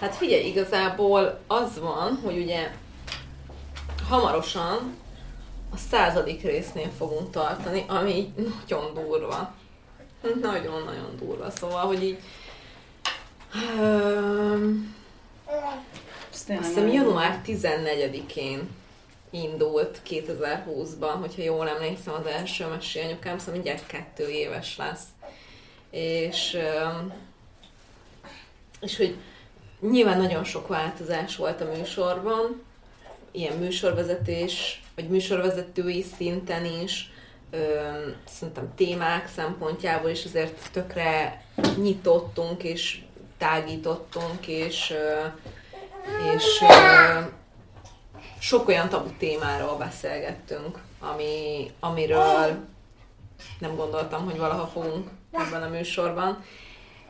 Hát 0.00 0.14
figyelj, 0.14 0.46
igazából 0.46 1.40
az 1.46 1.78
van, 1.78 2.18
hogy 2.22 2.36
ugye 2.36 2.70
hamarosan 4.08 4.96
a 5.72 5.76
századik 5.76 6.42
résznél 6.42 6.90
fogunk 6.96 7.30
tartani, 7.30 7.84
ami 7.88 8.32
nagyon 8.36 8.94
durva. 8.94 9.54
Nagyon-nagyon 10.40 11.16
durva. 11.18 11.50
Szóval, 11.50 11.86
hogy 11.86 12.02
így... 12.02 12.18
Um, 13.80 14.94
azt 16.32 16.48
hiszem 16.48 16.88
január 16.88 17.40
14-én 17.46 18.68
indult 19.32 20.00
2020-ban, 20.08 21.16
hogyha 21.20 21.42
jól 21.42 21.68
emlékszem, 21.68 22.14
az 22.14 22.26
első 22.26 22.66
mesi 22.66 23.00
anyukám, 23.00 23.38
szóval 23.38 23.54
mindjárt 23.54 23.86
kettő 23.86 24.28
éves 24.28 24.76
lesz. 24.76 25.04
És, 25.90 26.58
és 28.80 28.96
hogy 28.96 29.16
nyilván 29.80 30.18
nagyon 30.18 30.44
sok 30.44 30.68
változás 30.68 31.36
volt 31.36 31.60
a 31.60 31.72
műsorban, 31.76 32.62
ilyen 33.30 33.56
műsorvezetés, 33.56 34.82
vagy 34.94 35.08
műsorvezetői 35.08 36.04
szinten 36.16 36.64
is, 36.64 37.12
szerintem 38.24 38.72
témák 38.76 39.28
szempontjából 39.28 40.10
is 40.10 40.24
azért 40.24 40.70
tökre 40.72 41.44
nyitottunk, 41.76 42.62
és 42.62 43.00
tágítottunk, 43.38 44.46
és, 44.46 44.94
és 46.34 46.64
sok 48.42 48.68
olyan 48.68 48.88
tabu 48.88 49.10
témáról 49.18 49.76
beszélgettünk, 49.76 50.78
ami, 51.00 51.70
amiről 51.80 52.56
nem 53.58 53.76
gondoltam, 53.76 54.24
hogy 54.24 54.38
valaha 54.38 54.66
fogunk 54.66 55.10
ebben 55.30 55.62
a 55.62 55.68
műsorban. 55.68 56.44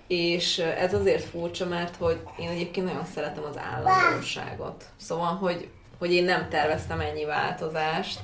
És 0.07 0.59
ez 0.59 0.95
azért 0.95 1.25
furcsa, 1.25 1.67
mert 1.67 1.97
hogy 1.97 2.21
én 2.39 2.49
egyébként 2.49 2.87
nagyon 2.87 3.05
szeretem 3.05 3.45
az 3.45 3.59
állandóságot. 3.59 4.85
Szóval, 4.97 5.35
hogy, 5.35 5.69
hogy 5.99 6.13
én 6.13 6.25
nem 6.25 6.49
terveztem 6.49 7.01
ennyi 7.01 7.25
változást, 7.25 8.21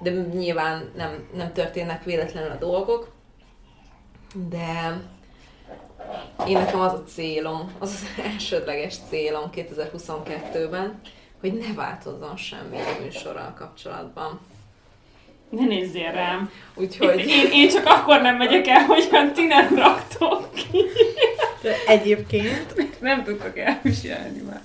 de 0.00 0.10
nyilván 0.10 0.90
nem, 0.96 1.28
nem 1.34 1.52
történnek 1.52 2.04
véletlenül 2.04 2.50
a 2.50 2.58
dolgok, 2.58 3.12
de 4.48 5.00
én 6.46 6.58
nekem 6.58 6.80
az 6.80 6.92
a 6.92 7.04
célom, 7.04 7.72
az 7.78 7.90
az 7.90 8.04
elsődleges 8.32 8.96
célom 9.08 9.50
2022-ben, 9.54 11.00
hogy 11.40 11.52
ne 11.52 11.74
változzon 11.74 12.36
semmi 12.36 12.76
a 12.76 13.02
műsorral 13.04 13.54
kapcsolatban. 13.58 14.40
Ne 15.50 15.64
nézzél 15.66 16.12
rám. 16.12 16.50
Úgyhogy... 16.74 17.18
Én, 17.28 17.46
én 17.52 17.68
csak 17.68 17.86
akkor 17.86 18.20
nem 18.20 18.36
megyek 18.36 18.66
el, 18.66 18.84
hogyha 18.84 19.32
ti 19.32 19.46
nem 19.46 19.74
raktok 19.74 20.54
ki. 20.54 20.84
De 21.62 21.74
egyébként, 21.86 22.74
Nem 23.00 23.24
tudtok 23.24 23.58
elviselni 23.58 24.40
már. 24.40 24.60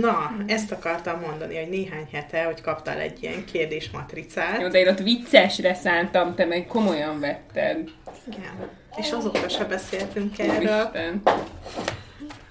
na, 0.00 0.32
ezt 0.46 0.72
akartam 0.72 1.20
mondani, 1.20 1.56
hogy 1.58 1.68
néhány 1.68 2.08
hete, 2.12 2.44
hogy 2.44 2.60
kaptál 2.60 2.98
egy 2.98 3.22
ilyen 3.22 3.44
kérdésmatricát. 3.52 4.60
Jó, 4.60 4.68
de 4.68 4.78
én 4.78 4.88
ott 4.88 4.98
viccesre 4.98 5.74
szántam, 5.74 6.34
te 6.34 6.44
meg 6.44 6.66
komolyan 6.66 7.20
vetted. 7.20 7.90
Igen. 8.28 8.68
És 8.96 9.12
azóta 9.12 9.48
se 9.48 9.64
beszéltünk 9.64 10.38
erről. 10.38 10.90
Isten. 10.94 11.22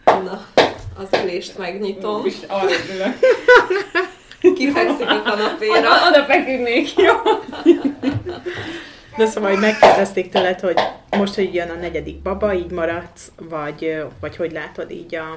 Na, 0.06 0.46
az 1.00 1.20
ülést 1.24 1.58
megnyitom, 1.58 2.20
Úristen, 2.20 2.50
arra 2.50 2.72
ülök. 2.96 3.18
kifekszik 4.56 5.10
a 5.10 5.22
kanapéra. 5.22 5.78
Oda, 5.78 6.08
oda 6.10 6.24
feküdnék, 6.24 6.96
jó? 6.96 7.14
De 9.18 9.26
szóval, 9.26 9.50
hogy 9.50 9.60
megkérdezték 9.60 10.32
tőled, 10.32 10.60
hogy 10.60 10.80
most, 11.18 11.36
hogy 11.36 11.54
jön 11.54 11.70
a 11.70 11.74
negyedik 11.74 12.22
baba, 12.22 12.54
így 12.54 12.72
maradsz, 12.72 13.32
vagy, 13.36 14.04
vagy 14.20 14.36
hogy 14.36 14.52
látod 14.52 14.92
így 14.92 15.16
a, 15.16 15.32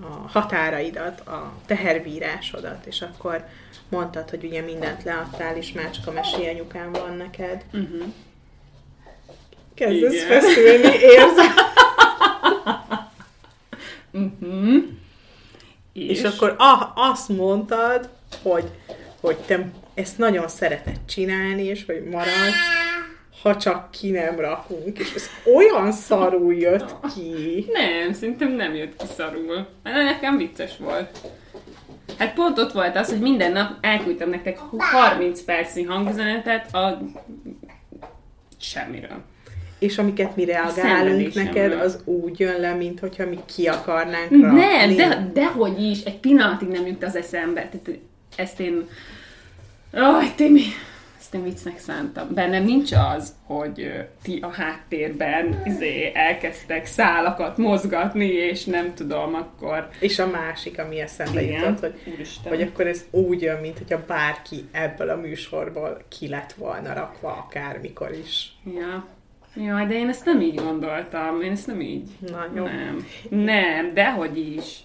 a 0.00 0.28
határaidat, 0.28 1.20
a 1.20 1.52
tehervírásodat, 1.66 2.86
és 2.86 3.00
akkor 3.00 3.44
mondtad, 3.88 4.30
hogy 4.30 4.44
ugye 4.44 4.60
mindent 4.60 5.04
leadtál, 5.04 5.56
és 5.56 5.72
már 5.72 5.90
csak 5.90 6.06
a 6.06 6.12
mesélyanyukán 6.12 6.92
van 6.92 7.16
neked. 7.16 7.64
Uh-huh. 7.72 8.02
Kezdesz 9.74 10.12
Igen. 10.12 10.26
feszülni, 10.26 10.96
érzem. 10.98 11.54
Uh-huh. 14.14 14.84
És, 15.92 16.18
és 16.18 16.22
akkor 16.22 16.54
ah, 16.58 17.10
azt 17.10 17.28
mondtad, 17.28 18.08
hogy, 18.42 18.70
hogy 19.20 19.36
te 19.36 19.70
ezt 19.94 20.18
nagyon 20.18 20.48
szereted 20.48 21.00
csinálni, 21.06 21.62
és 21.62 21.84
hogy 21.86 22.04
maradsz, 22.10 22.54
ha 23.42 23.56
csak 23.56 23.90
ki 23.90 24.10
nem 24.10 24.40
rakunk. 24.40 24.98
És 24.98 25.14
ez 25.14 25.28
olyan 25.54 25.92
szarul 25.92 26.54
jött 26.54 26.94
ki. 27.14 27.66
Nem, 27.72 28.12
szerintem 28.12 28.50
nem 28.50 28.74
jött 28.74 28.96
ki 28.96 29.06
szarul. 29.16 29.66
Mert 29.82 30.04
nekem 30.04 30.36
vicces 30.36 30.76
volt. 30.78 31.18
Hát 32.18 32.34
pont 32.34 32.58
ott 32.58 32.72
volt 32.72 32.96
az, 32.96 33.08
hogy 33.08 33.20
minden 33.20 33.52
nap 33.52 33.70
elküldtem 33.80 34.30
nektek 34.30 34.58
30 34.58 35.42
percnyi 35.42 35.82
hangüzenetet 35.82 36.74
a 36.74 36.98
semmiről. 38.60 39.22
És 39.84 39.98
amiket 39.98 40.36
mi 40.36 40.44
reagálunk 40.44 41.34
neked, 41.34 41.72
az 41.72 42.00
úgy 42.04 42.38
jön 42.40 42.60
le, 42.60 42.74
mint 42.74 43.00
hogyha 43.00 43.26
mi 43.26 43.38
ki 43.54 43.66
akarnánk 43.66 44.30
Nem, 44.30 44.56
rakni. 44.56 44.94
de, 44.94 45.30
dehogy 45.32 45.82
is, 45.82 46.02
egy 46.02 46.18
pillanatig 46.18 46.68
nem 46.68 46.86
jut 46.86 47.04
az 47.04 47.16
eszembe. 47.16 47.60
Tehát 47.60 47.98
ezt 48.36 48.60
én... 48.60 48.88
Aj, 49.92 50.32
Timi, 50.36 50.62
ezt 51.18 51.34
én 51.34 51.42
viccnek 51.42 51.78
szántam. 51.78 52.28
Bennem 52.34 52.64
nincs 52.64 52.90
az, 52.92 53.34
hogy 53.46 53.92
ti 54.22 54.38
a 54.42 54.52
háttérben 54.52 55.62
izé, 55.64 56.10
elkezdtek 56.14 56.86
szálakat 56.86 57.56
mozgatni, 57.56 58.26
és 58.26 58.64
nem 58.64 58.94
tudom, 58.94 59.34
akkor... 59.34 59.88
És 59.98 60.18
a 60.18 60.26
másik, 60.26 60.78
ami 60.78 61.00
eszembe 61.00 61.42
Igen, 61.42 61.60
jutott, 61.60 61.80
hogy, 61.80 62.12
úristen. 62.14 62.52
hogy 62.52 62.62
akkor 62.62 62.86
ez 62.86 63.04
úgy 63.10 63.42
jön, 63.42 63.60
mint 63.60 63.78
hogyha 63.78 64.04
bárki 64.06 64.64
ebből 64.72 65.08
a 65.08 65.16
műsorból 65.16 66.02
ki 66.18 66.28
lett 66.28 66.52
volna 66.52 66.92
rakva 66.92 67.46
akármikor 67.46 68.10
is. 68.24 68.52
Ja. 68.74 69.13
Jaj, 69.56 69.86
de 69.86 69.94
én 69.94 70.08
ezt 70.08 70.24
nem 70.24 70.40
így 70.40 70.54
gondoltam. 70.54 71.40
Én 71.40 71.50
ezt 71.50 71.66
nem 71.66 71.80
így. 71.80 72.08
Na, 72.30 72.46
jó. 72.54 72.64
Nem. 72.64 73.06
Nem, 73.30 73.94
dehogy 73.94 74.38
is. 74.38 74.78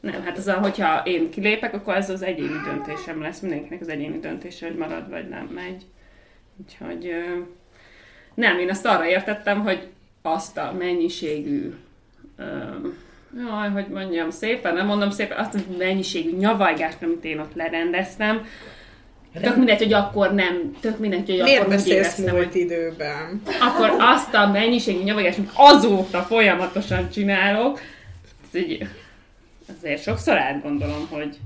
Nem, 0.00 0.22
hát 0.22 0.36
az 0.36 0.46
a, 0.46 0.58
hogyha 0.58 1.02
én 1.04 1.30
kilépek, 1.30 1.74
akkor 1.74 1.94
ez 1.94 2.10
az 2.10 2.22
egyéni 2.22 2.60
döntésem 2.64 3.22
lesz. 3.22 3.40
Mindenkinek 3.40 3.80
az 3.80 3.88
egyéni 3.88 4.18
döntése, 4.18 4.66
hogy 4.66 4.76
marad 4.76 5.10
vagy 5.10 5.28
nem 5.28 5.50
megy. 5.54 5.82
Úgyhogy 6.56 7.14
nem, 8.34 8.58
én 8.58 8.70
azt 8.70 8.86
arra 8.86 9.06
értettem, 9.06 9.60
hogy 9.60 9.88
azt 10.22 10.56
a 10.56 10.74
mennyiségű 10.78 11.74
ö, 12.36 12.44
jaj, 13.36 13.70
hogy 13.70 13.86
mondjam 13.88 14.30
szépen, 14.30 14.74
nem 14.74 14.86
mondom 14.86 15.10
szépen, 15.10 15.38
azt 15.38 15.54
a 15.54 15.58
mennyiségű 15.78 16.36
nyavajgást, 16.36 17.02
amit 17.02 17.24
én 17.24 17.38
ott 17.38 17.54
lerendeztem, 17.54 18.46
tök 19.34 19.56
mindegy, 19.56 19.78
hogy 19.78 19.92
akkor 19.92 20.34
nem, 20.34 20.76
tök 20.80 20.98
mindegy, 20.98 21.28
hogy 21.28 21.42
Miért 21.42 21.62
akkor 21.62 21.74
úgy 21.74 21.88
éreztem, 21.88 22.24
hogy 22.24 22.40
múlt 22.40 22.54
időben? 22.54 23.42
akkor 23.60 23.94
azt 23.98 24.34
a 24.34 24.50
mennyiségű 24.50 25.02
nyavagást, 25.02 25.38
amit 25.38 25.50
azóta 25.54 26.22
folyamatosan 26.22 27.10
csinálok, 27.10 27.80
ez 28.52 28.60
így, 28.60 28.88
azért 29.78 30.02
sokszor 30.02 30.38
átgondolom, 30.38 31.08
hogy 31.10 31.36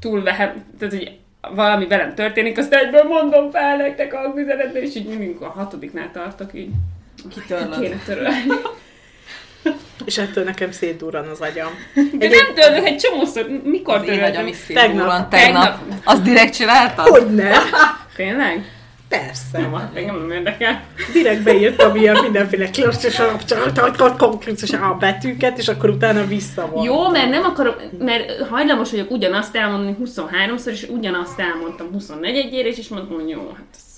túl 0.00 0.22
vehem, 0.22 0.64
tehát 0.78 0.94
hogy 0.94 1.18
valami 1.54 1.86
velem 1.86 2.14
történik, 2.14 2.58
azt 2.58 2.72
egyből 2.72 3.02
mondom 3.02 3.50
fel 3.50 3.76
nektek 3.76 4.14
a 4.14 4.32
üzenetet, 4.36 4.74
és 4.74 4.94
így 4.94 5.06
mindig 5.06 5.40
a 5.40 5.48
hatodiknál 5.48 6.10
tartok, 6.12 6.54
így 6.54 6.70
Kitörlöd. 7.28 7.80
kéne 7.80 7.96
törölni. 8.04 8.44
És 10.04 10.18
ettől 10.18 10.44
nekem 10.44 10.70
szétdurran 10.70 11.28
az 11.28 11.40
agyam. 11.40 11.68
De 11.94 12.28
nem 12.28 12.54
törlök 12.54 12.86
egy 12.86 12.96
csomószor, 12.96 13.46
mikor 13.64 13.94
Az 13.94 14.08
én 14.08 14.22
agyam 14.22 14.46
is 14.46 14.56
Tegnap. 14.66 14.84
szívólan 14.84 15.28
tegnap. 15.28 15.78
Tegnap. 15.78 16.00
Azt 16.04 16.22
direkt 16.22 16.54
csináltad? 16.54 17.06
Hogyne? 17.06 17.50
Tényleg? 18.16 18.64
Persze. 19.08 19.58
Nem, 19.58 19.90
engem 19.94 20.18
nem 20.18 20.30
érdekel. 20.30 20.82
Direkt 21.12 21.42
beírtam 21.42 21.96
ilyen 21.96 22.18
mindenféle 22.22 22.70
klasszikus 22.70 23.18
a 24.72 24.96
betűket, 24.98 25.58
és 25.58 25.68
akkor 25.68 25.90
utána 25.90 26.26
visszavon. 26.26 26.84
Jó, 26.84 27.08
mert 27.08 27.30
nem 27.30 27.44
akarom, 27.44 27.74
mert 27.98 28.46
hajlamos 28.50 28.90
vagyok 28.90 29.10
ugyanazt 29.10 29.56
elmondani 29.56 29.96
23-szor, 30.04 30.70
és 30.70 30.86
ugyanazt 30.90 31.40
elmondtam 31.40 31.90
24-ére, 31.98 32.76
és 32.76 32.88
mondtam, 32.88 33.16
hogy 33.16 33.28
jó, 33.28 33.52
hát 33.56 33.64
ez 33.74 33.90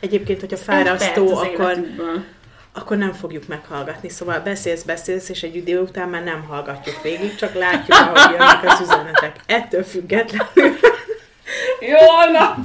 Egyébként, 0.00 0.40
hogyha 0.40 0.56
fárasztó, 0.56 1.36
akkor, 1.36 1.70
életükből. 1.70 2.24
Akkor 2.76 2.96
nem 2.96 3.12
fogjuk 3.12 3.46
meghallgatni. 3.46 4.08
Szóval 4.08 4.40
beszélsz, 4.40 4.82
beszélsz, 4.82 5.28
és 5.28 5.42
egy 5.42 5.56
idő 5.56 5.80
után 5.80 6.08
már 6.08 6.24
nem 6.24 6.44
hallgatjuk 6.48 7.02
végig, 7.02 7.34
csak 7.34 7.54
látjuk, 7.54 7.98
ahogy 7.98 8.30
jönnek 8.30 8.64
az 8.64 8.80
üzenetek. 8.80 9.40
Ettől 9.46 9.82
függetlenül, 9.82 10.76
Jó 11.90 12.32
nap! 12.32 12.56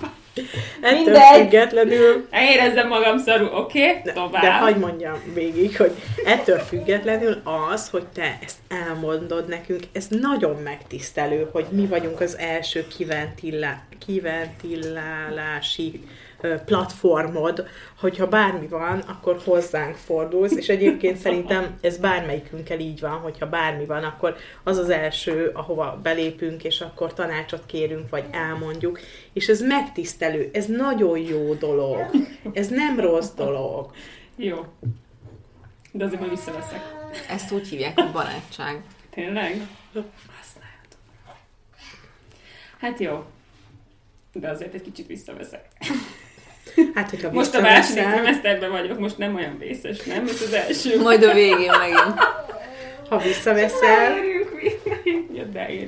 ettől 0.81 1.03
Mindegy. 1.03 1.41
függetlenül 1.41 2.27
Érezzem 2.31 2.87
magam 2.87 3.17
szarul, 3.17 3.55
oké? 3.55 3.87
Okay? 3.87 4.01
De, 4.03 4.11
Tovább. 4.11 4.41
de 4.41 4.51
hagyd 4.53 4.77
mondjam 4.77 5.15
végig, 5.33 5.77
hogy 5.77 5.91
ettől 6.25 6.59
függetlenül 6.59 7.41
az, 7.71 7.89
hogy 7.89 8.05
te 8.13 8.37
ezt 8.45 8.57
elmondod 8.87 9.47
nekünk, 9.47 9.83
ez 9.91 10.07
nagyon 10.09 10.55
megtisztelő, 10.63 11.49
hogy 11.51 11.65
mi 11.69 11.85
vagyunk 11.85 12.19
az 12.19 12.37
első 12.37 12.87
kiventilálási 14.05 16.03
platformod, 16.65 17.67
hogyha 17.99 18.27
bármi 18.27 18.67
van, 18.67 18.99
akkor 18.99 19.39
hozzánk 19.43 19.95
fordulsz, 19.95 20.55
és 20.55 20.69
egyébként 20.69 21.17
szerintem 21.17 21.77
ez 21.81 21.97
bármelyikünkkel 21.97 22.79
így 22.79 22.99
van, 22.99 23.17
hogyha 23.17 23.49
bármi 23.49 23.85
van, 23.85 24.03
akkor 24.03 24.35
az 24.63 24.77
az 24.77 24.89
első, 24.89 25.51
ahova 25.53 25.99
belépünk, 26.03 26.63
és 26.63 26.81
akkor 26.81 27.13
tanácsot 27.13 27.65
kérünk, 27.65 28.09
vagy 28.09 28.25
elmondjuk, 28.31 28.99
és 29.33 29.47
ez 29.47 29.61
megtisztelő, 29.61 30.49
ez 30.53 30.65
nagyon 30.65 31.17
jó 31.17 31.53
dolog, 31.53 32.09
ez 32.53 32.67
nem 32.67 32.99
rossz 32.99 33.31
dolog. 33.31 33.91
Jó. 34.35 34.65
De 35.91 36.05
azért 36.05 36.19
majd 36.19 36.31
visszaveszek. 36.31 36.81
Ezt 37.29 37.51
úgy 37.51 37.67
hívják, 37.67 37.99
hogy 37.99 38.11
barátság. 38.11 38.83
Tényleg? 39.09 39.67
Használjátok. 40.39 40.99
Hát 42.77 42.99
jó. 42.99 43.23
De 44.33 44.49
azért 44.49 44.73
egy 44.73 44.81
kicsit 44.81 45.07
visszaveszek. 45.07 45.67
Hát, 46.95 47.09
hogyha 47.09 47.31
Most 47.31 47.55
a 47.55 47.61
második 47.61 48.03
szemeszterben 48.03 48.71
vagyok, 48.71 48.99
most 48.99 49.17
nem 49.17 49.35
olyan 49.35 49.57
vészes, 49.57 50.03
nem? 50.03 50.23
Mint 50.23 50.39
az 50.39 50.53
első. 50.53 51.01
Majd 51.01 51.23
a 51.23 51.33
végén 51.33 51.71
megint. 51.79 52.19
ha 53.09 53.17
visszaveszel, 53.17 54.13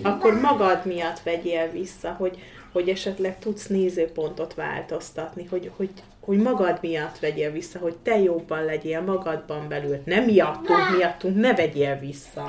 akkor 0.01 0.39
magad 0.39 0.85
miatt 0.85 1.19
vegyél 1.23 1.71
vissza, 1.71 2.15
hogy, 2.17 2.37
hogy 2.71 2.89
esetleg 2.89 3.39
tudsz 3.39 3.67
nézőpontot 3.67 4.53
változtatni, 4.53 5.45
hogy, 5.49 5.71
hogy, 5.75 5.89
hogy 6.19 6.37
magad 6.37 6.77
miatt 6.81 7.19
vegyél 7.19 7.51
vissza, 7.51 7.79
hogy 7.79 7.95
te 8.03 8.19
jobban 8.19 8.65
legyél 8.65 9.01
magadban 9.01 9.67
belül. 9.67 10.01
Nem 10.05 10.23
miattunk, 10.23 10.97
miattunk, 10.97 11.35
ne 11.35 11.53
vegyél 11.53 11.99
vissza. 11.99 12.45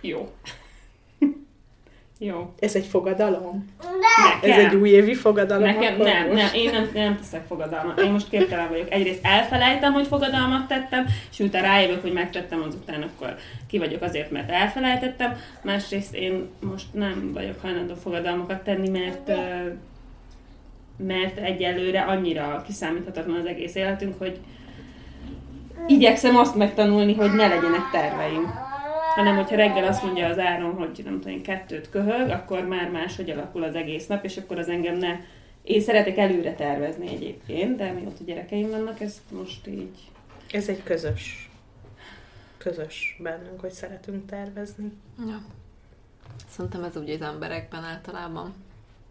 Jó. 0.00 0.28
Jó. 2.18 2.54
Ez 2.58 2.74
egy 2.74 2.86
fogadalom? 2.86 3.74
Nekem. 3.80 4.50
Ez 4.50 4.64
egy 4.64 4.74
újévi 4.74 5.14
fogadalom? 5.14 5.64
Nekem 5.64 5.96
nem, 5.96 6.26
most? 6.26 6.42
nem, 6.42 6.54
én 6.54 6.70
nem, 6.70 6.90
nem 6.94 7.16
teszek 7.16 7.46
fogadalmat. 7.46 8.00
Én 8.00 8.10
most 8.10 8.28
képtelen 8.28 8.68
vagyok. 8.68 8.92
Egyrészt 8.92 9.24
elfelejtem, 9.26 9.92
hogy 9.92 10.06
fogadalmat 10.06 10.68
tettem, 10.68 11.06
és 11.30 11.38
utána 11.38 11.66
rájövök, 11.66 12.02
hogy 12.02 12.12
megtettem, 12.12 12.62
azután 12.66 13.02
akkor 13.02 13.36
ki 13.68 13.78
vagyok 13.78 14.02
azért, 14.02 14.30
mert 14.30 14.50
elfelejtettem. 14.50 15.36
Másrészt 15.62 16.14
én 16.14 16.48
most 16.60 16.86
nem 16.92 17.30
vagyok 17.32 17.60
hajlandó 17.60 17.94
fogadalmakat 17.94 18.64
tenni, 18.64 18.88
mert 18.88 19.30
mert 20.98 21.38
egyelőre 21.38 22.00
annyira 22.00 22.62
kiszámíthatatlan 22.66 23.36
az 23.36 23.46
egész 23.46 23.74
életünk, 23.74 24.18
hogy 24.18 24.38
igyekszem 25.86 26.36
azt 26.36 26.54
megtanulni, 26.54 27.14
hogy 27.14 27.32
ne 27.34 27.46
legyenek 27.48 27.90
terveim. 27.92 28.65
Hanem, 29.16 29.36
hogyha 29.36 29.56
reggel 29.56 29.84
azt 29.84 30.02
mondja 30.02 30.28
az 30.28 30.38
áron, 30.38 30.74
hogy 30.74 31.00
nem 31.04 31.20
tudom, 31.20 31.36
én 31.36 31.42
kettőt 31.42 31.90
köhög, 31.90 32.28
akkor 32.30 32.66
már 32.66 32.90
máshogy 32.90 33.30
alakul 33.30 33.62
az 33.62 33.74
egész 33.74 34.06
nap, 34.06 34.24
és 34.24 34.36
akkor 34.36 34.58
az 34.58 34.68
engem 34.68 34.96
ne... 34.96 35.16
Én 35.62 35.80
szeretek 35.80 36.16
előre 36.16 36.54
tervezni 36.54 37.08
egyébként, 37.08 37.76
de 37.76 37.92
mióta 37.92 38.24
gyerekeim 38.24 38.70
vannak, 38.70 39.00
ezt 39.00 39.20
most 39.30 39.66
így... 39.66 39.98
Ez 40.50 40.68
egy 40.68 40.82
közös, 40.82 41.50
közös 42.58 43.16
bennünk, 43.22 43.60
hogy 43.60 43.70
szeretünk 43.70 44.26
tervezni. 44.26 44.92
Ja. 45.26 45.42
Szerintem 46.48 46.82
ez 46.82 46.96
úgy 46.96 47.10
az 47.10 47.20
emberekben 47.20 47.84
általában. 47.84 48.54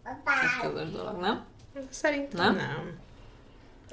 Egy 0.04 0.70
közös 0.70 0.90
dolog, 0.90 1.20
nem? 1.20 1.44
Szerintem 1.88 2.44
Nem? 2.44 2.56
nem. 2.56 2.98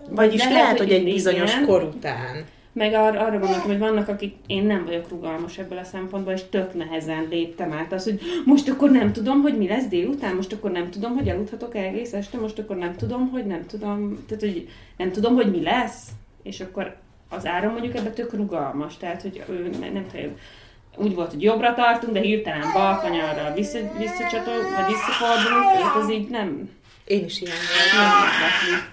Vagyis 0.09 0.41
De 0.41 0.49
lehet, 0.49 0.61
lehet, 0.61 0.77
hogy 0.77 0.87
hogy 0.87 0.97
egy 0.97 1.03
bizonyos 1.03 1.53
igen. 1.53 1.65
kor 1.65 1.83
után. 1.83 2.45
Meg 2.73 2.93
ar- 2.93 3.15
arra 3.15 3.39
gondoltam, 3.39 3.69
hogy 3.69 3.77
vannak, 3.79 4.07
akik 4.07 4.35
én 4.47 4.63
nem 4.63 4.85
vagyok 4.85 5.09
rugalmas 5.09 5.57
ebből 5.57 5.77
a 5.77 5.83
szempontból, 5.83 6.33
és 6.33 6.41
tök 6.49 6.73
nehezen 6.73 7.27
léptem 7.29 7.71
át 7.71 7.93
az, 7.93 8.03
hogy 8.03 8.19
most 8.45 8.69
akkor 8.69 8.91
nem 8.91 9.11
tudom, 9.11 9.41
hogy 9.41 9.57
mi 9.57 9.67
lesz 9.67 9.87
délután, 9.87 10.35
most 10.35 10.53
akkor 10.53 10.71
nem 10.71 10.89
tudom, 10.89 11.13
hogy 11.13 11.29
aludhatok 11.29 11.75
egész 11.75 12.13
este, 12.13 12.37
most 12.37 12.59
akkor 12.59 12.75
nem 12.75 12.95
tudom, 12.95 13.29
hogy 13.29 13.45
nem 13.45 13.65
tudom, 13.65 14.25
tehát 14.27 14.43
hogy 14.43 14.69
nem 14.97 15.11
tudom, 15.11 15.35
hogy 15.35 15.51
mi 15.51 15.61
lesz, 15.61 16.07
és 16.43 16.59
akkor 16.59 16.95
az 17.29 17.45
áram 17.45 17.71
mondjuk 17.71 17.95
ebben 17.95 18.13
tök 18.13 18.33
rugalmas, 18.33 18.97
tehát 18.97 19.21
hogy 19.21 19.43
ő 19.49 19.69
ne- 19.79 19.91
nem 19.91 20.05
tudom, 20.11 20.35
úgy 20.97 21.15
volt, 21.15 21.31
hogy 21.31 21.43
jobbra 21.43 21.73
tartunk, 21.73 22.13
de 22.13 22.19
hirtelen 22.19 22.67
bal 22.73 22.97
kanyarra 22.99 23.53
vissza, 23.55 23.79
visszacsatol, 23.97 24.53
vagy 24.75 24.85
visszafordulunk, 24.93 25.95
az 25.95 26.11
így 26.11 26.29
nem, 26.29 26.69
Én 27.05 27.25
is 27.25 27.41
ilyen 27.41 27.55
nem 27.95 28.09
voltam. 28.09 28.91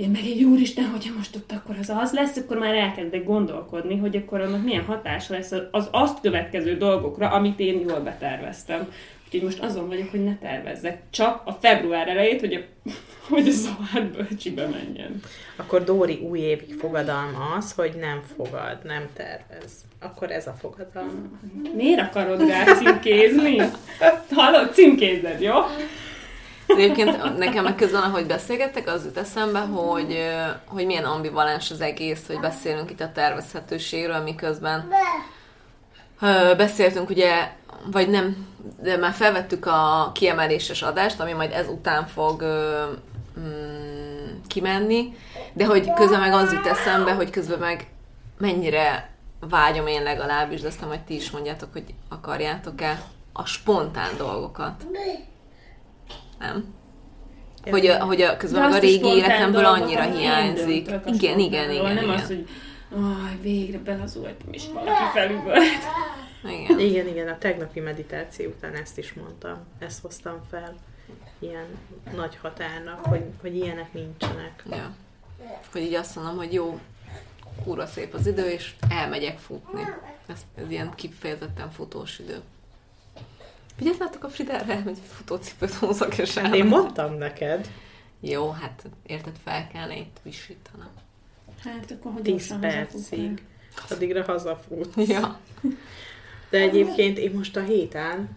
Én 0.00 0.10
meg 0.10 0.24
egy 0.24 0.42
úristen, 0.42 0.84
hogyha 0.84 1.14
most 1.16 1.36
ott 1.36 1.52
akkor 1.52 1.76
az 1.80 1.88
az 1.88 2.12
lesz, 2.12 2.36
akkor 2.36 2.58
már 2.58 2.74
elkezdek 2.74 3.24
gondolkodni, 3.24 3.96
hogy 3.96 4.16
akkor 4.16 4.40
annak 4.40 4.64
milyen 4.64 4.84
hatása 4.84 5.32
lesz 5.34 5.52
az, 5.52 5.62
az 5.70 5.88
azt 5.90 6.20
következő 6.20 6.76
dolgokra, 6.76 7.28
amit 7.28 7.60
én 7.60 7.80
jól 7.88 8.00
beterveztem. 8.00 8.92
Úgyhogy 9.24 9.42
most 9.42 9.62
azon 9.62 9.88
vagyok, 9.88 10.10
hogy 10.10 10.24
ne 10.24 10.36
tervezzek. 10.38 11.02
Csak 11.10 11.42
a 11.44 11.52
február 11.52 12.08
elejét, 12.08 12.40
hogy 12.40 12.54
a, 12.54 12.90
hogy 13.34 13.48
a 13.48 13.50
szobát 13.50 14.10
bölcsibe 14.16 14.66
menjen. 14.66 15.20
Akkor 15.56 15.84
Dóri 15.84 16.18
újévi 16.28 16.74
fogadalma 16.78 17.54
az, 17.56 17.72
hogy 17.72 17.92
nem 18.00 18.22
fogad, 18.36 18.78
nem 18.84 19.08
tervez. 19.12 19.72
Akkor 19.98 20.30
ez 20.30 20.46
a 20.46 20.56
fogadalma. 20.60 21.28
Miért 21.74 22.00
akarod 22.00 22.48
rá 22.48 22.64
címkézni? 22.64 23.56
Hallod, 24.30 24.72
címkézed, 24.74 25.40
jó? 25.40 25.54
Egyébként 26.76 27.38
nekem 27.38 27.64
meg 27.64 27.74
közben, 27.74 28.02
ahogy 28.02 28.26
beszélgettek, 28.26 28.88
az 28.88 29.04
jut 29.04 29.16
eszembe, 29.16 29.58
hogy, 29.58 30.18
hogy 30.66 30.86
milyen 30.86 31.04
ambivalens 31.04 31.70
az 31.70 31.80
egész, 31.80 32.26
hogy 32.26 32.40
beszélünk 32.40 32.90
itt 32.90 33.00
a 33.00 33.12
tervezhetőségről, 33.12 34.18
miközben 34.18 34.88
beszéltünk 36.56 37.10
ugye, 37.10 37.52
vagy 37.90 38.08
nem, 38.08 38.46
de 38.82 38.96
már 38.96 39.12
felvettük 39.12 39.66
a 39.66 40.10
kiemeléses 40.14 40.82
adást, 40.82 41.20
ami 41.20 41.32
majd 41.32 41.52
ezután 41.52 42.06
fog 42.06 42.44
mm, 43.40 44.40
kimenni, 44.46 45.16
de 45.52 45.66
hogy 45.66 45.92
közben 45.92 46.20
meg 46.20 46.32
az 46.32 46.52
jut 46.52 46.66
eszembe, 46.66 47.12
hogy 47.12 47.30
közben 47.30 47.58
meg 47.58 47.86
mennyire 48.38 49.10
vágyom 49.40 49.86
én 49.86 50.02
legalábbis, 50.02 50.60
de 50.60 50.68
aztán 50.68 50.88
majd 50.88 51.00
ti 51.00 51.14
is 51.14 51.30
mondjátok, 51.30 51.72
hogy 51.72 51.94
akarjátok-e 52.08 53.02
a 53.32 53.44
spontán 53.44 54.16
dolgokat. 54.16 54.86
Nem? 56.40 56.74
Hogy 57.70 57.86
a, 57.86 58.04
hogy 58.04 58.20
a, 58.22 58.36
közben 58.36 58.72
a 58.72 58.78
régi 58.78 59.06
életemből 59.06 59.64
annyira 59.64 60.02
hiányzik. 60.02 60.90
Igen, 61.06 61.38
igen, 61.38 61.70
igen, 61.70 61.94
Nem 61.94 62.08
az, 62.08 62.30
igen. 62.30 62.46
hogy 62.88 63.02
aj, 63.02 63.38
végre 63.40 63.78
belazultam, 63.78 64.48
és 64.50 64.64
valaki 64.72 65.02
felüvölt. 65.12 65.62
igen. 66.44 66.78
Igen, 66.78 67.06
igen, 67.06 67.28
a 67.28 67.38
tegnapi 67.38 67.80
meditáció 67.80 68.48
után 68.48 68.74
ezt 68.74 68.98
is 68.98 69.12
mondtam. 69.12 69.58
Ezt 69.78 70.00
hoztam 70.00 70.40
fel 70.50 70.74
ilyen 71.38 71.66
nagy 72.14 72.36
határnak, 72.42 73.04
hogy, 73.04 73.24
hogy 73.40 73.56
ilyenek 73.56 73.92
nincsenek. 73.92 74.64
Ja. 74.70 74.94
Hogy 75.72 75.82
így 75.82 75.94
azt 75.94 76.16
mondom, 76.16 76.36
hogy 76.36 76.52
jó, 76.52 76.80
kurva 77.64 77.86
szép 77.86 78.14
az 78.14 78.26
idő, 78.26 78.50
és 78.50 78.74
elmegyek 78.88 79.38
futni. 79.38 79.82
Ez, 80.26 80.40
ez 80.54 80.70
ilyen 80.70 80.92
kifejezetten 80.94 81.70
futós 81.70 82.18
idő. 82.18 82.40
Vigyázzátok 83.80 84.24
a 84.24 84.28
Fridára, 84.28 84.72
elmegy 84.72 84.98
futócipőt 85.12 85.74
húzok, 85.74 86.18
és 86.18 86.36
Én 86.36 86.44
elmegy. 86.44 86.64
mondtam 86.64 87.14
neked, 87.14 87.70
Jó, 88.20 88.50
hát 88.50 88.82
érted, 89.06 89.32
fel 89.44 89.68
kellene 89.72 89.96
itt 89.96 90.16
visítanom. 90.22 90.88
Hát 91.64 91.90
akkor 91.90 92.12
hogy 92.12 92.22
10 92.22 92.32
gyorsan 92.32 92.60
percig. 92.60 93.42
Addigra 93.90 94.22
hazafut. 94.24 94.92
Ja. 94.96 95.38
De 96.50 96.58
egyébként 96.58 97.18
én 97.18 97.30
most 97.30 97.56
a 97.56 97.62
héten, 97.62 98.36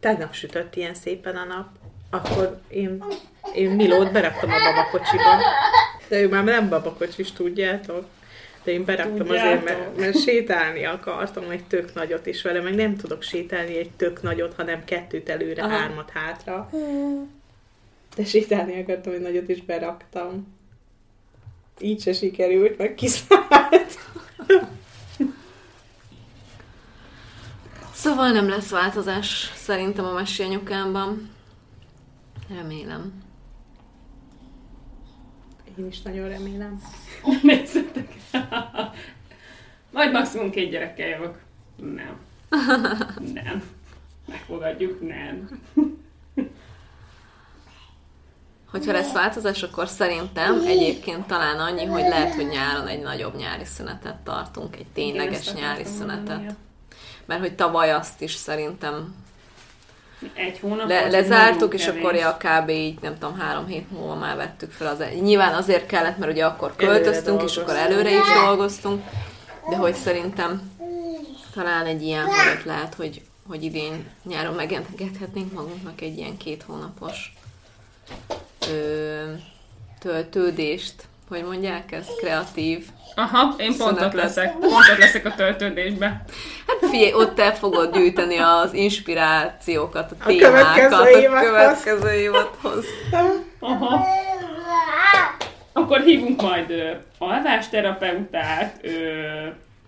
tegnap 0.00 0.32
sütött 0.34 0.76
ilyen 0.76 0.94
szépen 0.94 1.36
a 1.36 1.44
nap, 1.44 1.68
akkor 2.10 2.60
én, 2.68 3.04
én 3.54 3.70
Milót 3.70 4.12
beraktam 4.12 4.50
a 4.50 4.58
babakocsiba. 4.58 5.36
De 6.08 6.20
ő 6.20 6.28
már 6.28 6.44
nem 6.44 6.68
babakocsis, 6.68 7.32
tudjátok? 7.32 8.06
De 8.64 8.72
én 8.72 8.84
beraktam 8.84 9.28
azért, 9.28 9.64
mert, 9.64 9.76
Tudjátok. 9.76 9.98
mert 9.98 10.20
sétálni 10.20 10.84
akartam 10.84 11.50
egy 11.50 11.64
tök 11.64 11.94
nagyot 11.94 12.26
is 12.26 12.42
vele, 12.42 12.60
meg 12.60 12.74
nem 12.74 12.96
tudok 12.96 13.22
sétálni 13.22 13.76
egy 13.76 13.90
tök 13.90 14.22
nagyot, 14.22 14.54
hanem 14.54 14.84
kettőt 14.84 15.28
előre, 15.28 15.62
Aha. 15.62 15.76
hármat 15.76 16.10
hátra. 16.10 16.70
De 18.16 18.24
sétálni 18.24 18.80
akartam 18.80 19.12
egy 19.12 19.20
nagyot, 19.20 19.48
is 19.48 19.62
beraktam. 19.62 20.56
Így 21.80 22.00
se 22.00 22.12
sikerült, 22.12 22.78
meg 22.78 22.94
kiszállt. 22.94 23.98
Szóval 27.94 28.30
nem 28.30 28.48
lesz 28.48 28.70
változás 28.70 29.52
szerintem 29.56 30.04
a 30.04 30.12
mesélyanyukámban. 30.12 31.30
Remélem. 32.48 33.22
Én 35.78 35.86
is 35.86 36.02
nagyon 36.02 36.28
remélem. 36.28 36.82
Nézzetek. 37.42 37.83
Majd 39.92 40.12
maximum 40.12 40.50
két 40.50 40.70
gyerekkel 40.70 41.08
jövök. 41.08 41.38
Nem. 41.76 42.20
Nem. 43.34 43.62
Megfogadjuk, 44.26 45.08
nem. 45.08 45.48
Hogyha 48.70 48.92
lesz 48.92 49.12
változás, 49.12 49.62
akkor 49.62 49.88
szerintem 49.88 50.60
egyébként 50.66 51.26
talán 51.26 51.58
annyi, 51.58 51.84
hogy 51.84 52.02
lehet, 52.08 52.34
hogy 52.34 52.46
nyáron 52.46 52.86
egy 52.86 53.02
nagyobb 53.02 53.36
nyári 53.36 53.64
szünetet 53.64 54.16
tartunk, 54.16 54.76
egy 54.76 54.86
tényleges 54.94 55.52
nyári 55.52 55.84
szünetet. 55.84 56.54
Mert 57.24 57.40
hogy 57.40 57.54
tavaly 57.54 57.92
azt 57.92 58.22
is 58.22 58.32
szerintem 58.32 59.14
Egy 60.34 60.58
hónap. 60.58 60.88
le, 60.88 61.08
lezártuk, 61.08 61.74
és 61.74 61.84
kevés. 61.84 62.00
akkor 62.00 62.14
ja, 62.14 62.36
kb. 62.36 62.68
így 62.68 62.98
nem 63.00 63.18
tudom, 63.18 63.38
három 63.38 63.66
hét 63.66 63.90
múlva 63.90 64.14
már 64.14 64.36
vettük 64.36 64.70
fel 64.70 64.86
az... 64.86 65.04
Nyilván 65.20 65.54
azért 65.54 65.86
kellett, 65.86 66.18
mert 66.18 66.32
ugye 66.32 66.44
akkor 66.44 66.76
költöztünk, 66.76 67.42
és 67.42 67.56
akkor 67.56 67.74
előre 67.74 68.10
is 68.10 68.32
dolgoztunk, 68.44 69.04
de 69.70 69.76
hogy 69.76 69.94
szerintem 69.94 70.72
talán 71.54 71.86
egy 71.86 72.02
ilyen 72.02 72.26
helyet 72.26 72.64
lehet, 72.64 72.94
hogy, 72.94 73.22
hogy 73.48 73.62
idén 73.62 74.10
nyáron 74.24 74.54
megengedhetnénk 74.54 75.52
magunknak 75.52 76.00
egy 76.00 76.16
ilyen 76.16 76.36
két 76.36 76.62
hónapos 76.62 77.32
ö, 78.70 79.32
töltődést, 80.00 80.94
hogy 81.34 81.44
mondják 81.44 81.92
ezt, 81.92 82.16
kreatív. 82.20 82.84
Aha, 83.16 83.54
én 83.56 83.76
pont 83.76 83.90
ott 83.90 83.96
Szünetet. 83.98 84.14
leszek. 84.14 84.52
Pont 84.52 84.88
ott 84.92 84.98
leszek 84.98 85.26
a 85.26 85.34
töltődésbe. 85.34 86.06
Hát 86.66 86.90
figyelj, 86.90 87.12
ott 87.12 87.40
el 87.40 87.54
fogod 87.54 87.92
gyűjteni 87.94 88.36
az 88.38 88.72
inspirációkat, 88.72 90.10
a, 90.20 90.26
témákat 90.26 90.92
a 90.92 91.04
következő 91.40 92.10
évadhoz. 92.12 92.84
Aha. 93.60 94.06
Akkor 95.72 96.00
hívunk 96.00 96.42
majd 96.42 96.70
ö, 96.70 96.90
alvásterapeutát, 97.18 98.78
ö, 98.82 98.90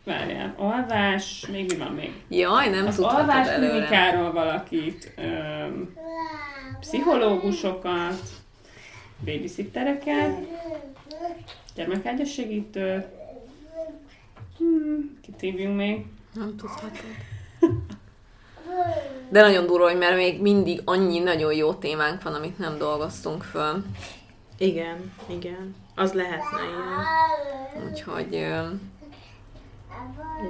várjál, 0.04 0.54
alvás, 0.58 1.46
még 1.52 1.70
mi 1.72 1.76
van 1.76 1.92
még? 1.92 2.12
Jaj, 2.28 2.68
nem 2.68 2.86
Az 2.86 2.98
alvás 2.98 3.48
klinikáról 3.54 4.32
valakit, 4.32 5.12
ö, 5.16 5.22
pszichológusokat, 6.80 8.20
babysittereket, 9.24 10.46
gyermekágyas 11.74 12.32
segítőt, 12.32 13.06
hmm, 14.58 15.18
kit 15.22 15.40
hívjunk 15.40 15.76
még? 15.76 16.06
Nem 16.34 16.56
tudhatod. 16.56 16.90
De 19.28 19.40
nagyon 19.40 19.66
durva, 19.66 19.88
hogy 19.88 19.98
mert 19.98 20.16
még 20.16 20.40
mindig 20.40 20.80
annyi 20.84 21.18
nagyon 21.18 21.54
jó 21.54 21.74
témánk 21.74 22.22
van, 22.22 22.34
amit 22.34 22.58
nem 22.58 22.78
dolgoztunk 22.78 23.42
föl. 23.42 23.84
Igen, 24.58 25.12
igen. 25.26 25.74
Az 25.94 26.12
lehetne 26.12 26.60
ilyen. 26.60 27.90
Úgyhogy 27.90 28.34
ö, 28.34 28.68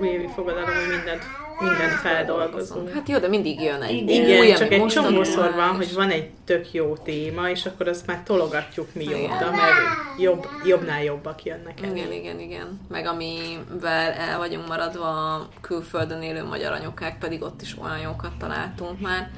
Újévi 0.01 0.29
fogadalom, 0.29 0.75
hogy 0.75 0.97
mindent 0.97 1.23
mindent 1.61 1.93
feldolgozunk. 1.93 2.91
Hát 2.93 3.09
jó, 3.09 3.19
de 3.19 3.29
mindig 3.29 3.61
jön 3.61 3.83
egy 3.83 4.11
Igen, 4.11 4.41
új, 4.41 4.53
csak 4.53 4.73
egy 4.73 4.87
csomószor 4.87 5.55
van, 5.55 5.77
hogy 5.77 5.95
van 5.95 6.11
egy 6.11 6.31
tök 6.45 6.73
jó 6.73 6.97
téma, 6.97 7.51
és 7.51 7.67
akkor 7.67 7.89
azt 7.89 8.07
már 8.07 8.23
tologatjuk 8.23 8.95
mióta, 8.95 9.15
Igen. 9.17 9.51
meg 9.51 9.73
jobb, 10.19 10.47
jobbnál 10.65 11.03
jobbak 11.03 11.45
jönnek 11.45 11.81
el. 11.83 11.97
Igen, 11.97 12.13
igen, 12.13 12.41
igen. 12.41 12.81
Meg 12.89 13.07
amivel 13.07 14.13
el 14.13 14.39
vagyunk 14.39 14.69
maradva 14.69 15.35
a 15.35 15.49
külföldön 15.61 16.23
élő 16.23 16.45
magyar 16.45 16.73
anyukák, 16.73 17.19
pedig 17.19 17.43
ott 17.43 17.63
is 17.63 17.77
olyan 17.83 17.99
jókat 17.99 18.33
találtunk 18.39 19.01
már. 19.01 19.31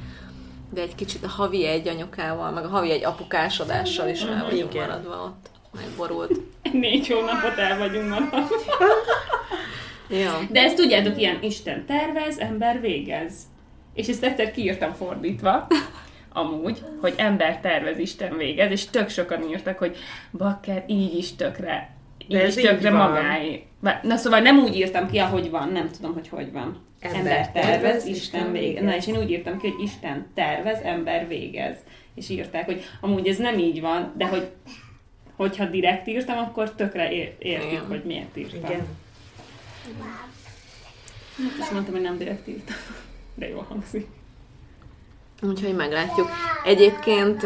De 0.70 0.80
egy 0.80 0.94
kicsit 0.94 1.24
a 1.24 1.28
havi 1.28 1.66
egy 1.66 1.88
anyukával, 1.88 2.50
meg 2.50 2.64
a 2.64 2.68
havi 2.68 2.90
egy 2.90 3.04
apukásodással 3.04 4.08
is 4.08 4.20
el 4.22 4.46
vagyunk 4.50 4.74
Igen. 4.74 4.86
maradva 4.86 5.14
ott. 5.24 5.50
Megborult. 5.74 6.40
Négy 6.72 7.08
hónapot 7.08 7.58
el 7.58 7.78
vagyunk 7.78 8.08
maradva. 8.08 8.38
Ja. 10.10 10.38
De 10.50 10.60
ezt 10.60 10.76
tudjátok, 10.76 11.18
ilyen 11.20 11.38
Isten 11.42 11.86
tervez, 11.86 12.38
ember 12.38 12.80
végez. 12.80 13.34
És 13.94 14.08
ezt 14.08 14.24
egyszer 14.24 14.50
kiírtam 14.50 14.92
fordítva, 14.92 15.66
amúgy, 16.32 16.82
hogy 17.00 17.14
ember 17.16 17.60
tervez, 17.60 17.98
Isten 17.98 18.36
végez, 18.36 18.70
és 18.70 18.86
tök 18.86 19.08
sokan 19.08 19.48
írtak, 19.48 19.78
hogy 19.78 19.96
bakker, 20.32 20.84
így 20.86 21.14
is 21.16 21.34
tökre, 21.36 21.90
így 22.18 22.28
De 22.28 22.42
ez 22.42 22.56
is 22.56 22.64
tökre 22.64 22.90
magáé. 22.90 23.62
Na 24.02 24.16
szóval 24.16 24.40
nem 24.40 24.58
úgy 24.58 24.76
írtam 24.76 25.10
ki, 25.10 25.18
ahogy 25.18 25.50
van, 25.50 25.68
nem 25.68 25.90
tudom, 25.90 26.12
hogy 26.14 26.28
hogy 26.28 26.52
van. 26.52 26.86
Ember 27.00 27.18
Ember, 27.18 27.50
tervez, 27.50 27.80
tervez, 27.80 28.06
Isten 28.06 28.52
végez. 28.52 28.66
végez. 28.66 28.84
Na, 28.84 28.96
és 28.96 29.06
én 29.06 29.16
úgy 29.16 29.30
írtam 29.30 29.58
ki, 29.58 29.68
hogy 29.68 29.82
Isten 29.84 30.26
tervez, 30.34 30.80
ember 30.82 31.28
végez. 31.28 31.76
És 32.14 32.28
írták, 32.28 32.64
hogy 32.64 32.82
amúgy 33.00 33.28
ez 33.28 33.36
nem 33.36 33.58
így 33.58 33.80
van, 33.80 34.12
de 34.16 34.26
hogy 34.26 34.48
hogyha 35.36 35.64
direkt 35.66 36.06
írtam, 36.06 36.38
akkor 36.38 36.74
tökre 36.74 37.12
ér- 37.12 37.34
értik, 37.38 37.70
Igen. 37.70 37.86
hogy 37.86 38.02
miért 38.04 38.36
írtam. 38.36 38.70
Igen. 38.70 38.86
És 41.60 41.68
mondtam, 41.72 41.94
hogy 41.94 42.02
nem 42.02 42.18
direkt 42.18 42.48
írtam. 42.48 42.76
De 43.34 43.48
jól 43.48 43.66
hangzik. 43.68 44.06
Úgyhogy 45.42 45.74
meglátjuk. 45.74 46.28
Egyébként, 46.64 47.42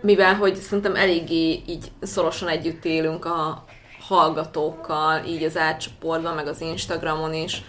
mivel 0.00 0.34
hogy 0.34 0.54
szerintem 0.54 0.96
eléggé 0.96 1.62
így 1.66 1.90
szorosan 2.02 2.48
együtt 2.48 2.84
élünk 2.84 3.24
a 3.24 3.64
hallgatókkal, 4.00 5.24
így 5.24 5.42
az 5.42 5.56
átcsoportban, 5.56 6.34
meg 6.34 6.46
az 6.46 6.60
Instagramon 6.60 7.34
is, 7.34 7.62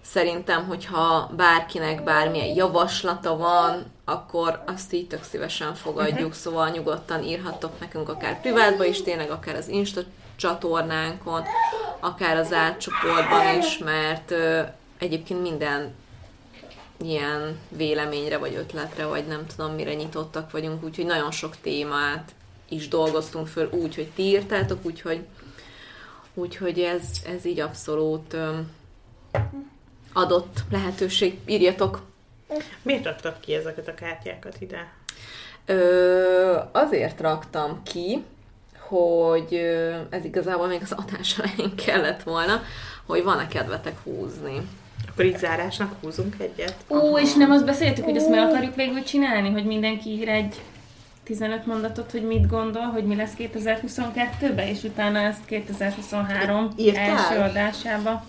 szerintem, 0.00 0.66
hogyha 0.66 1.30
bárkinek 1.36 2.04
bármilyen 2.04 2.54
javaslata 2.56 3.36
van, 3.36 3.84
akkor 4.04 4.62
azt 4.66 4.92
így 4.92 5.06
tök 5.06 5.22
szívesen 5.22 5.74
fogadjuk, 5.74 6.34
szóval 6.34 6.68
nyugodtan 6.68 7.22
írhattok 7.22 7.80
nekünk 7.80 8.08
akár 8.08 8.40
privátba 8.40 8.84
is, 8.84 9.02
tényleg 9.02 9.30
akár 9.30 9.54
az 9.54 9.68
Insta 9.68 10.00
csatornánkon, 10.36 11.42
akár 12.00 12.36
az 12.36 12.52
átcsoportban 12.52 13.58
is, 13.58 13.78
mert 13.78 14.30
ö, 14.30 14.62
egyébként 14.98 15.42
minden 15.42 15.94
ilyen 17.02 17.58
véleményre, 17.68 18.38
vagy 18.38 18.54
ötletre, 18.54 19.06
vagy 19.06 19.26
nem 19.26 19.46
tudom 19.56 19.74
mire 19.74 19.94
nyitottak 19.94 20.50
vagyunk, 20.50 20.84
úgyhogy 20.84 21.06
nagyon 21.06 21.30
sok 21.30 21.56
témát 21.60 22.34
is 22.68 22.88
dolgoztunk 22.88 23.46
föl 23.46 23.68
úgy, 23.72 23.94
hogy 23.94 24.10
ti 24.14 24.22
írtátok, 24.22 24.84
úgyhogy, 24.84 25.26
úgyhogy 26.34 26.80
ez, 26.80 27.02
ez 27.26 27.44
így 27.44 27.60
abszolút 27.60 28.32
öm, 28.32 28.70
adott 30.12 30.62
lehetőség. 30.70 31.38
Írjatok! 31.46 32.02
Miért 32.82 33.04
raktad 33.04 33.40
ki 33.40 33.54
ezeket 33.54 33.88
a 33.88 33.94
kártyákat 33.94 34.56
ide? 34.60 34.92
Ö, 35.66 36.58
azért 36.72 37.20
raktam 37.20 37.82
ki, 37.82 38.24
hogy 38.90 39.54
ez 40.10 40.24
igazából 40.24 40.66
még 40.66 40.80
az 40.82 40.94
adás 40.96 41.38
elején 41.38 41.74
kellett 41.74 42.22
volna, 42.22 42.62
hogy 43.06 43.22
van-e 43.22 43.48
kedvetek 43.48 43.96
húzni. 44.04 44.68
Akkor 45.10 45.24
így 45.24 45.38
zárásnak 45.38 45.94
húzunk 46.00 46.34
egyet. 46.38 46.74
Ó, 46.88 47.18
és 47.18 47.34
nem 47.34 47.50
azt 47.50 47.64
beszéltük, 47.64 48.04
hogy 48.04 48.16
ezt 48.16 48.28
meg 48.28 48.48
akarjuk 48.48 48.74
végül 48.74 49.02
csinálni, 49.02 49.50
hogy 49.50 49.64
mindenki 49.64 50.10
ír 50.10 50.28
egy 50.28 50.60
15 51.24 51.66
mondatot, 51.66 52.10
hogy 52.10 52.22
mit 52.22 52.46
gondol, 52.46 52.82
hogy 52.82 53.04
mi 53.04 53.16
lesz 53.16 53.32
2022-ben, 53.38 54.66
és 54.66 54.82
utána 54.82 55.18
ezt 55.18 55.44
2023 55.44 56.68
Írtál? 56.76 57.02
első 57.02 57.40
adásába. 57.40 58.24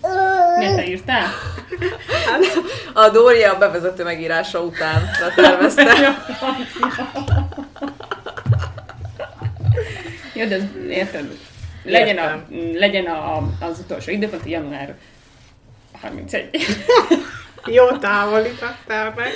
Miért 0.58 0.76
te 0.76 0.86
írtál? 0.86 1.26
A 2.92 3.08
Dória 3.08 3.52
a 3.52 3.58
bevezető 3.58 4.04
megírása 4.04 4.60
után 4.60 5.02
tervezte. 5.36 6.16
Jó, 10.32 10.46
de 10.46 10.70
érted? 10.88 11.38
Legyen, 11.84 12.18
a, 12.18 12.44
legyen 12.72 13.06
a, 13.06 13.36
az 13.60 13.78
utolsó 13.78 14.10
időpont, 14.10 14.44
január 14.44 14.96
31. 15.92 16.50
Jó 17.66 17.86
távolítottál 17.90 19.14
meg. 19.16 19.32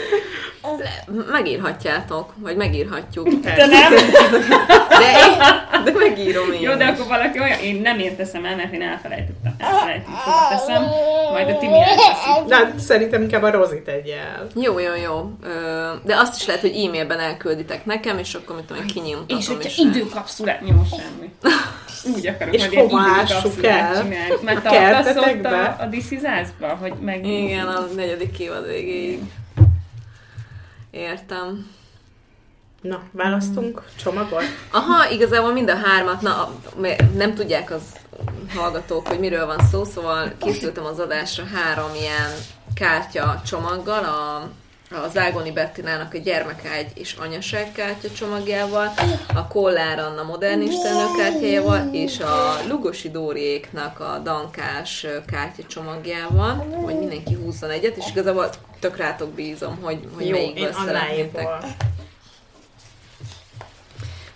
Megírhatjátok, 1.31 2.33
vagy 2.37 2.57
megírhatjuk. 2.57 3.29
De 3.29 3.67
nem? 3.67 3.93
De, 4.89 5.11
én, 5.27 5.85
de 5.85 5.93
megírom 5.93 6.53
én 6.53 6.61
Jó, 6.61 6.75
de 6.75 6.85
akkor 6.85 7.07
valaki 7.07 7.41
olyan, 7.41 7.59
én 7.59 7.81
nem 7.81 7.99
én 7.99 8.17
teszem 8.17 8.45
el, 8.45 8.57
mert 8.57 8.73
én 8.73 8.83
elfelejtettem. 8.83 9.55
Elfelejtettem, 9.59 10.33
teszem, 10.51 10.83
majd 11.33 11.49
a 11.49 11.59
Timi 11.59 11.81
elteszi. 11.81 12.47
De 12.47 12.55
hát 12.57 12.79
szerintem 12.79 13.23
inkább 13.23 13.43
a 13.43 13.51
Rozi 13.51 13.83
tegye 13.83 14.17
el. 14.17 14.47
Jó, 14.55 14.79
jó, 14.79 14.95
jó. 15.05 15.31
De 16.03 16.17
azt 16.17 16.37
is 16.41 16.47
lehet, 16.47 16.63
hogy 16.63 16.85
e-mailben 16.85 17.19
elkülditek 17.19 17.85
nekem, 17.85 18.19
és 18.19 18.35
akkor 18.35 18.57
mit 18.57 18.65
tudom, 18.65 18.83
én 18.83 18.89
kinyomtatom. 18.89 19.39
És 19.39 19.47
hogyha 19.47 19.83
időkapszulát 19.83 20.61
nyom 20.61 20.87
semmi. 20.91 21.33
Úgy 22.15 22.27
akarok 22.27 22.55
És 22.55 22.61
majd 22.61 22.73
ilyen 22.73 22.85
időkapszulát 22.85 23.53
csinálni. 23.55 24.17
Mert 24.43 24.67
A 24.67 24.69
ott 24.69 24.77
kertetekbe? 24.77 25.77
a, 25.79 25.83
a 25.83 25.89
This 25.89 26.11
is 26.11 26.21
Us-ba, 26.21 26.79
hogy 26.81 26.93
meg... 27.01 27.27
Igen, 27.27 27.67
a 27.67 27.87
negyedik 28.17 28.39
évad 28.39 28.67
végéig. 28.67 29.23
Értem. 30.91 31.71
Na, 32.81 33.03
választunk 33.11 33.83
csomagot? 33.97 34.43
Aha, 34.71 35.11
igazából 35.11 35.53
mind 35.53 35.71
a 35.71 35.77
hármat, 35.77 36.21
na, 36.21 36.49
nem 37.15 37.35
tudják 37.35 37.71
az 37.71 37.83
hallgatók, 38.55 39.09
hogy 39.09 39.19
miről 39.19 39.47
van 39.47 39.59
szó, 39.71 39.85
szóval 39.85 40.33
készültem 40.39 40.85
az 40.85 40.99
adásra 40.99 41.45
három 41.45 41.95
ilyen 41.95 42.31
kártya 42.75 43.43
csomaggal, 43.47 44.05
a, 44.05 44.51
az 44.91 45.17
Ágoni 45.17 45.53
Bettinának 45.53 46.15
a 46.15 46.19
gyermekágy 46.19 46.87
és 46.95 47.15
anyaság 47.21 47.73
kártya 47.73 48.11
csomagjával, 48.11 48.93
a 49.35 49.47
Kollár 49.47 49.99
Anna 49.99 50.23
modern 50.23 50.61
istennő 50.61 51.05
kártyájával, 51.19 51.89
és 51.93 52.21
a 52.21 52.57
Lugosi 52.69 53.11
Dóriéknak 53.11 54.01
a 54.01 54.21
Dankás 54.23 55.07
kártya 55.27 55.63
csomagjával, 55.67 56.67
hogy 56.85 56.99
mindenki 56.99 57.35
húzzon 57.35 57.71
egyet, 57.71 57.97
és 57.97 58.05
igazából 58.11 58.51
tök 58.81 58.97
rátok 58.97 59.31
bízom, 59.31 59.79
hogy, 59.83 60.09
hogy 60.15 60.27
Jó, 60.27 60.33
melyikből 60.33 60.67
én 60.67 60.73
szeretnétek. 60.73 61.49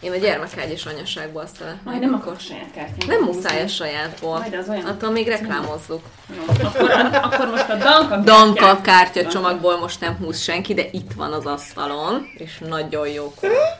Én 0.01 0.13
a 0.13 0.17
gyermekágy 0.17 0.71
és 0.71 0.85
anyaságból 0.85 1.45
szeretnék. 1.59 1.83
Majd 1.85 2.01
nem 2.01 2.15
akkor. 2.15 2.37
saját 2.39 2.71
kártyát. 2.75 3.07
Nem 3.07 3.23
muszáj 3.23 3.63
a 3.63 3.67
sajátból. 3.67 4.39
Majd 4.39 4.55
az 4.55 4.69
olyan- 4.69 4.85
Attól 4.85 5.11
még 5.11 5.29
reklámozzuk. 5.29 6.01
Jó, 6.37 6.67
Akkor, 6.67 6.91
akkor 7.23 7.49
most 7.51 7.69
a 7.69 7.75
Danka 7.77 8.17
Danka 8.17 8.81
kártya 8.81 9.27
csomagból 9.27 9.79
most 9.79 10.01
nem 10.01 10.17
húz 10.21 10.43
senki, 10.43 10.75
de 10.75 10.83
itt 10.93 11.13
van 11.17 11.33
az 11.33 11.47
asztalon, 11.47 12.27
és 12.35 12.59
nagyon 12.69 13.09
jó 13.09 13.35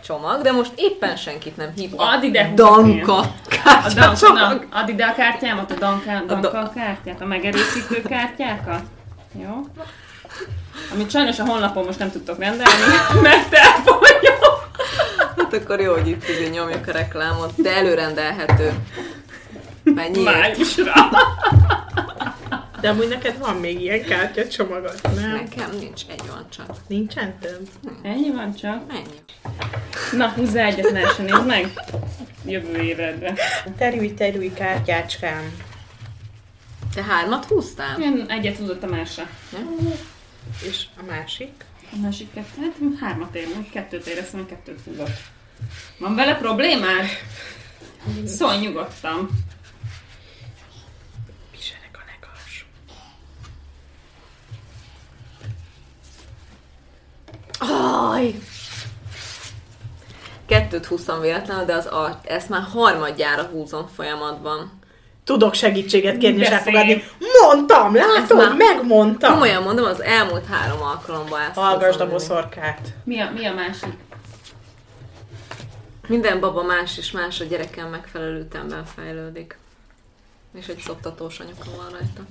csomag, 0.05 0.43
de 0.43 0.53
most 0.53 0.73
éppen 0.77 1.17
senkit 1.17 1.57
nem 1.57 1.73
hív. 1.77 1.91
A 1.97 2.03
Add 2.13 2.23
ide 2.23 2.53
Danka 2.55 3.19
A 3.19 3.27
kártya 3.65 4.01
Danka, 4.01 4.17
csomag. 4.17 4.67
add 4.73 4.89
ide 4.89 5.05
a 5.05 5.15
kártyámat, 5.15 5.71
a 5.71 5.75
Danka, 5.75 6.23
da- 6.27 6.41
Danka 6.41 6.73
kártyát, 6.75 7.21
a 7.21 7.25
megerősítő 7.25 8.03
kártyákat. 8.03 8.83
Jó? 9.43 9.67
Amit 10.95 11.11
sajnos 11.11 11.39
a 11.39 11.45
honlapon 11.47 11.85
most 11.85 11.99
nem 11.99 12.11
tudtok 12.11 12.39
rendelni, 12.39 12.83
mert 13.23 13.55
elfogyott. 13.55 14.30
Hát 15.51 15.63
akkor 15.63 15.81
jó, 15.81 15.93
hogy 15.93 16.09
itt 16.09 16.29
ide 16.29 16.49
nyomjuk 16.49 16.89
a 16.89 16.93
reklámot, 16.93 17.63
de 17.63 17.71
előrendelhető. 17.71 18.73
Mennyi? 19.83 20.23
Májusra. 20.23 20.93
De 22.81 22.89
amúgy 22.89 23.09
neked 23.09 23.39
van 23.39 23.57
még 23.57 23.81
ilyen 23.81 24.05
kártya 24.05 24.49
csomagot, 24.49 25.01
nem? 25.03 25.31
Nekem 25.31 25.71
nincs, 25.81 26.03
egy 26.09 26.23
van 26.29 26.47
csak. 26.57 26.77
Nincsen 26.87 27.39
több? 27.39 27.69
Ennyi 28.03 28.31
van 28.31 28.55
csak. 28.55 28.83
Ennyi. 28.91 29.19
Na, 30.13 30.29
húzzá 30.29 30.65
egyet, 30.65 30.91
lehessen, 30.91 31.25
nézd 31.25 31.47
meg. 31.47 31.73
Jövő 32.45 32.83
évedre. 32.83 33.35
Terülj, 33.79 34.15
terülj, 34.15 34.53
kártyácskám. 34.53 35.63
Te 36.95 37.03
hármat 37.03 37.45
húztál? 37.45 38.01
Én 38.01 38.25
egyet 38.29 38.57
húzott 38.57 38.83
a 38.83 38.87
másra. 38.87 39.29
És 40.69 40.85
a 41.01 41.03
másik? 41.09 41.65
A 41.93 41.97
másik 42.03 42.33
kettő, 42.33 42.61
hát 42.61 42.75
hármat 43.01 43.35
érnek, 43.35 43.71
kettőt 43.71 44.07
éreztem, 44.07 44.47
kettőt 44.47 44.81
húzott. 44.85 45.39
Van 45.99 46.15
vele 46.15 46.35
problémád? 46.35 47.05
Szólj 48.27 48.57
nyugodtan. 48.57 49.29
Viselek 51.53 51.91
a 51.93 52.01
legalsó. 52.11 52.67
Aj! 58.13 58.35
Kettőt 60.47 60.87
húztam 60.87 61.21
véletlenül, 61.21 61.65
de 61.65 61.75
az 61.75 61.87
a, 61.87 62.21
ezt 62.25 62.49
már 62.49 62.63
harmadjára 62.73 63.43
húzom 63.43 63.87
folyamatban. 63.95 64.79
tudok 65.25 65.55
segítséget 65.55 66.19
kérni 66.19 66.41
és 66.41 66.49
elfogadni. 66.49 67.05
Mondtam, 67.43 67.95
látod, 67.95 68.37
már- 68.37 68.57
megmondtam. 68.57 69.33
Komolyan 69.33 69.63
mondom, 69.63 69.85
az 69.85 70.03
elmúlt 70.03 70.47
három 70.47 70.81
alkalommal 70.83 71.41
ezt 71.41 71.55
Hallgasd 71.55 72.01
a 72.01 72.09
boszorkát. 72.09 72.95
Mi 73.05 73.21
a, 73.21 73.31
mi 73.35 73.47
a 73.47 73.53
másik? 73.55 73.93
Minden 76.11 76.41
baba 76.41 76.63
más 76.63 76.99
és 76.99 77.11
más 77.11 77.41
a 77.41 77.45
gyereken 77.45 77.89
megfelelő 77.89 78.41
ütemben 78.41 78.85
fejlődik. 78.85 79.59
És 80.55 80.67
egy 80.67 80.79
szoptatós 80.79 81.41
anyuka 81.41 81.65
van 81.77 81.91
rajta. 81.91 82.27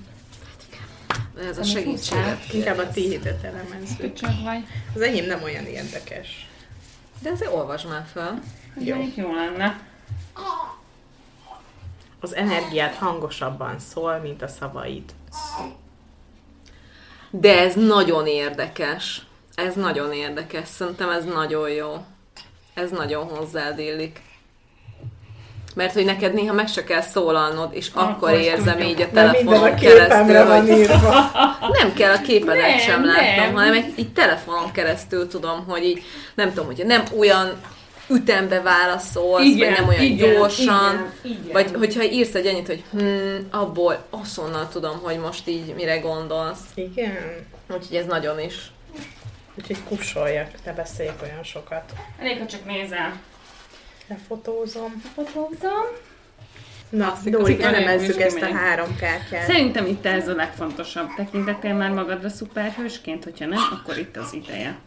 Ez 1.48 1.58
a 1.58 1.62
segítséget. 1.62 2.52
Inkább 2.52 2.78
a 2.78 2.90
tiédet 2.90 3.44
elemezzük. 3.44 4.12
Csak 4.12 4.30
vagy. 4.44 4.64
Az 4.94 5.00
enyém 5.00 5.24
nem 5.24 5.42
olyan 5.42 5.64
érdekes. 5.64 6.48
De 7.22 7.30
azért 7.30 7.52
olvasd 7.52 7.88
már 7.88 8.06
fel. 8.12 8.42
Jó. 8.78 8.96
jó 9.14 9.34
lenne. 9.34 9.80
Az 12.20 12.34
energiát 12.34 12.94
hangosabban 12.94 13.78
szól, 13.78 14.18
mint 14.18 14.42
a 14.42 14.48
szavaid. 14.48 15.14
De 17.30 17.58
ez 17.60 17.74
nagyon 17.74 18.26
érdekes. 18.26 19.26
Ez 19.54 19.74
nagyon 19.74 20.12
érdekes. 20.12 20.68
Szerintem 20.68 21.10
ez 21.10 21.24
nagyon 21.24 21.70
jó. 21.70 22.04
Ez 22.82 22.90
nagyon 22.90 23.24
hozzád 23.24 23.78
illik. 23.78 24.20
Mert 25.74 25.92
hogy 25.92 26.04
neked 26.04 26.34
néha 26.34 26.52
meg 26.54 26.68
se 26.68 26.84
kell 26.84 27.00
szólalnod, 27.00 27.68
és 27.72 27.88
akkor, 27.94 28.10
Akkor 28.10 28.30
érzem 28.30 28.76
tudjuk. 28.76 28.90
így 28.90 29.00
a 29.00 29.10
telefonon 29.12 29.62
a 29.62 29.74
keresztül, 29.74 30.44
hogy 30.44 30.68
írva. 30.78 31.30
nem 31.80 31.92
kell 31.94 32.12
a 32.14 32.20
képedet 32.20 32.68
Nem, 32.68 32.78
sem 32.78 33.04
látnom, 33.04 33.54
hanem 33.54 33.72
egy, 33.72 33.92
így 33.96 34.12
telefonon 34.12 34.72
keresztül 34.72 35.28
tudom, 35.28 35.64
hogy 35.68 35.84
így, 35.84 36.02
nem 36.34 36.48
tudom, 36.48 36.66
hogy 36.66 36.84
nem 36.86 37.02
olyan 37.18 37.60
ütembe 38.10 38.60
válaszolsz, 38.60 39.44
Igen, 39.44 39.68
vagy 39.68 39.78
nem 39.78 39.88
olyan 39.88 40.02
igen, 40.02 40.34
gyorsan, 40.34 41.10
igen, 41.22 41.36
igen. 41.42 41.52
vagy 41.52 41.70
hogyha 41.78 42.02
írsz 42.02 42.34
egy 42.34 42.46
ennyit, 42.46 42.66
hogy 42.66 42.82
hm, 42.90 43.08
abból 43.50 44.04
azonnal 44.10 44.68
tudom, 44.72 45.00
hogy 45.02 45.18
most 45.18 45.48
így 45.48 45.74
mire 45.74 45.98
gondolsz. 45.98 46.60
Igen. 46.74 47.16
Úgyhogy 47.72 47.96
ez 47.96 48.06
nagyon 48.06 48.40
is. 48.40 48.70
Úgyhogy 49.54 49.84
kussoljak, 49.84 50.50
ne 50.64 50.72
beszéljek 50.72 51.22
olyan 51.22 51.42
sokat. 51.42 51.92
Elég, 52.18 52.38
ha 52.38 52.46
csak 52.46 52.64
nézel. 52.64 53.20
Lefotózom. 54.06 55.02
Fotózom. 55.14 55.86
Na, 56.88 57.06
Klasszik, 57.06 57.32
Dóri, 57.32 57.62
elemezzük 57.62 58.20
ezt 58.20 58.42
a 58.42 58.54
három 58.54 58.96
kártyát. 58.96 59.46
Szerintem 59.46 59.86
itt 59.86 60.06
ez 60.06 60.28
a 60.28 60.34
legfontosabb. 60.34 61.14
Tekintettél 61.16 61.74
már 61.74 61.90
magadra 61.90 62.28
szuperhősként, 62.28 63.24
hogyha 63.24 63.46
nem, 63.46 63.62
akkor 63.72 63.98
itt 63.98 64.16
az 64.16 64.32
ideje. 64.32 64.78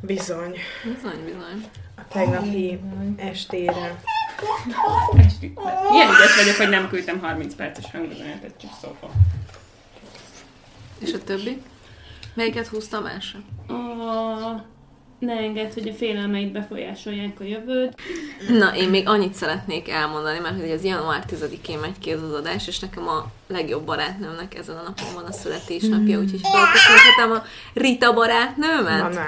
Bizony. 0.00 0.58
Bizony, 0.84 1.24
bizony. 1.24 1.70
A 1.96 2.08
tegnapi 2.08 2.80
estére. 3.16 4.00
Ilyen 5.92 6.08
ügyes 6.08 6.36
vagyok, 6.36 6.56
hogy 6.56 6.68
nem 6.68 6.88
küldtem 6.88 7.20
30 7.20 7.54
perces 7.54 7.90
hangüzenetet, 7.90 8.52
csak 8.60 8.70
szófa. 8.80 9.10
És 10.98 11.12
a 11.12 11.24
többi? 11.24 11.62
Melyiket 12.34 12.66
húztam 12.66 13.04
sem? 13.20 13.44
A... 13.76 14.70
Ne 15.18 15.32
engedd, 15.32 15.72
hogy 15.74 15.88
a 15.88 15.92
félelmeid 15.92 16.52
befolyásolják 16.52 17.40
a 17.40 17.44
jövőt. 17.44 17.94
Na, 18.48 18.76
én 18.76 18.88
még 18.88 19.08
annyit 19.08 19.34
szeretnék 19.34 19.88
elmondani, 19.88 20.38
mert 20.38 20.60
hogy 20.60 20.68
ez 20.70 20.84
január 20.84 21.24
10-én 21.30 21.78
megy 21.78 21.98
ki 21.98 22.12
az 22.12 22.32
adás, 22.32 22.66
és 22.66 22.78
nekem 22.78 23.08
a 23.08 23.26
legjobb 23.46 23.84
barátnőmnek 23.84 24.54
ezen 24.54 24.76
a 24.76 24.82
napon 24.82 25.14
van 25.14 25.24
a 25.24 25.32
születésnapja, 25.32 26.18
úgyhogy 26.18 26.40
felköszönhetem 26.42 27.30
a 27.32 27.42
Rita 27.74 28.12
barátnőmet. 28.12 29.14
na. 29.14 29.20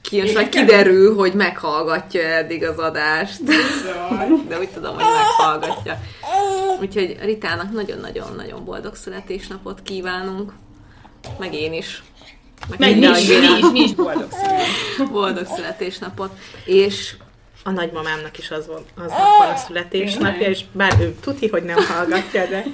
Ki, 0.00 0.16
és 0.16 0.32
majd 0.32 0.48
kiderül, 0.48 1.14
hogy 1.16 1.34
meghallgatja 1.34 2.22
eddig 2.22 2.64
az 2.64 2.78
adást. 2.78 3.42
De 4.48 4.58
úgy 4.58 4.68
tudom, 4.68 4.94
hogy 4.94 5.04
meghallgatja. 5.04 6.00
Úgyhogy 6.80 7.16
Ritának 7.22 7.72
nagyon-nagyon-nagyon 7.72 8.64
boldog 8.64 8.94
születésnapot 8.94 9.82
kívánunk. 9.82 10.52
Meg 11.38 11.54
én 11.54 11.72
is. 11.72 12.02
Meg 12.68 12.78
mi 12.78 12.86
minden 12.90 13.16
is, 13.16 13.26
mi 13.26 13.34
is, 13.34 13.70
mi 13.72 13.80
is 13.80 13.94
boldog 13.94 14.28
szülők. 14.32 15.10
Boldog 15.12 15.46
születésnapot. 15.46 16.38
És 16.64 17.16
A 17.66 17.70
nagymamámnak 17.70 18.38
is 18.38 18.50
az 18.50 18.66
van, 18.66 18.84
az 19.04 19.10
van 19.38 19.50
a 19.52 19.56
születésnapja, 19.56 20.48
és 20.48 20.64
bár 20.72 21.00
ő 21.00 21.16
tuti, 21.20 21.48
hogy 21.48 21.62
nem 21.62 21.76
hallgatja, 21.86 22.46
de 22.46 22.64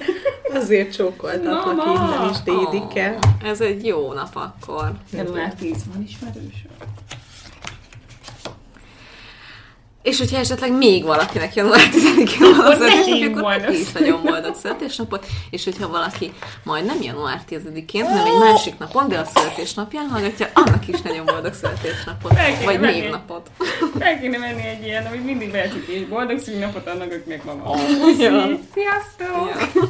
azért 0.54 0.94
csókoltatlak 0.94 1.76
Mama! 1.76 1.92
innen 1.92 2.30
is, 2.30 2.36
Dédike. 2.44 3.18
ez 3.44 3.60
egy 3.60 3.86
jó 3.86 4.12
nap 4.12 4.36
akkor. 4.36 4.92
Január 5.12 5.54
10 5.54 5.76
van 5.92 6.02
ismerős. 6.08 6.64
És 10.02 10.18
hogyha 10.18 10.38
esetleg 10.38 10.72
még 10.72 11.04
valakinek 11.04 11.54
január 11.54 11.88
10-én 11.92 12.56
van 12.56 12.66
az 12.66 12.74
Akkor 12.74 12.76
születésnapja, 12.76 13.18
nekünk 13.18 13.36
akkor 13.36 13.42
boldog 13.42 13.70
neki 13.70 13.80
is 13.80 13.92
nagyon 13.92 14.22
boldog 14.22 14.54
születésnapot. 14.54 15.26
És 15.50 15.64
hogyha 15.64 15.88
valaki 15.88 16.32
majd 16.64 16.84
nem 16.84 17.02
január 17.02 17.40
10-én, 17.50 18.04
hanem 18.04 18.26
egy 18.26 18.38
másik 18.38 18.78
napon, 18.78 19.08
de 19.08 19.18
a 19.18 19.24
születésnapján 19.24 20.08
hallgatja, 20.08 20.48
annak 20.54 20.88
is 20.88 21.00
nagyon 21.00 21.26
boldog 21.26 21.54
születésnapot. 21.54 22.30
Kéne 22.30 22.64
Vagy 22.64 22.78
venni. 22.78 23.00
névnapot. 23.00 23.50
El 23.98 24.20
kéne 24.20 24.38
menni 24.38 24.66
egy 24.66 24.84
ilyen, 24.84 25.06
amit 25.06 25.24
mindig 25.24 25.50
vehetjük 25.50 25.86
és 25.86 26.06
boldog 26.06 26.38
szülinapot 26.38 26.86
annak, 26.86 27.12
akinek 27.12 27.44
ma 27.44 27.56
van. 27.56 27.78
Ja. 28.18 28.58
Sziasztok! 28.74 29.68
Ja. 29.74 29.86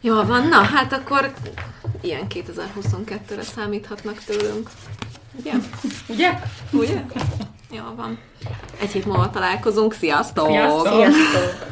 Jó 0.00 0.22
van, 0.22 0.48
na 0.48 0.62
hát 0.62 0.92
akkor 0.92 1.32
ilyen 2.00 2.26
2022-re 2.28 3.42
számíthatnak 3.42 4.24
tőlünk. 4.24 4.70
Ugye? 5.38 5.52
Ugye? 6.08 6.38
Ugye? 6.72 7.04
Jó 7.72 7.82
van. 7.96 8.18
Egy 8.80 8.90
hét 8.90 9.04
múlva 9.06 9.30
találkozunk. 9.30 9.92
Sziasztok! 9.92 10.46
Sziasztok! 10.46 10.86
Sziasztok! 10.86 11.70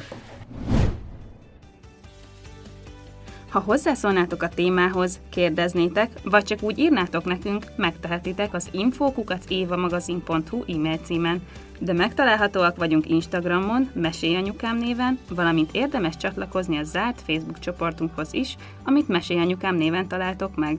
Ha 3.51 3.59
hozzászólnátok 3.59 4.43
a 4.43 4.49
témához, 4.49 5.21
kérdeznétek, 5.31 6.11
vagy 6.25 6.45
csak 6.45 6.63
úgy 6.63 6.79
írnátok 6.79 7.25
nekünk, 7.25 7.65
megtehetitek 7.77 8.55
az 8.55 8.69
infokukacévamagazin.hu 8.71 10.63
e-mail 10.69 10.99
címen. 10.99 11.43
De 11.79 11.93
megtalálhatóak 11.93 12.77
vagyunk 12.77 13.09
Instagramon, 13.09 13.91
Mesélyanyukám 13.95 14.77
néven, 14.77 15.19
valamint 15.29 15.71
érdemes 15.73 16.17
csatlakozni 16.17 16.79
a 16.79 16.83
zárt 16.83 17.23
Facebook 17.27 17.59
csoportunkhoz 17.59 18.35
is, 18.35 18.57
amit 18.85 19.09
Mesélyanyukám 19.09 19.75
néven 19.75 20.09
találtok 20.09 20.57
meg. 20.57 20.79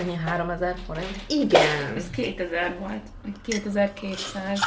Ennyi 0.00 0.14
3000 0.16 0.74
forint? 0.86 1.16
Igen! 1.28 1.94
Ez 1.96 2.10
2000 2.10 2.78
volt, 2.78 3.02
vagy 3.22 3.32
2200. 3.42 4.60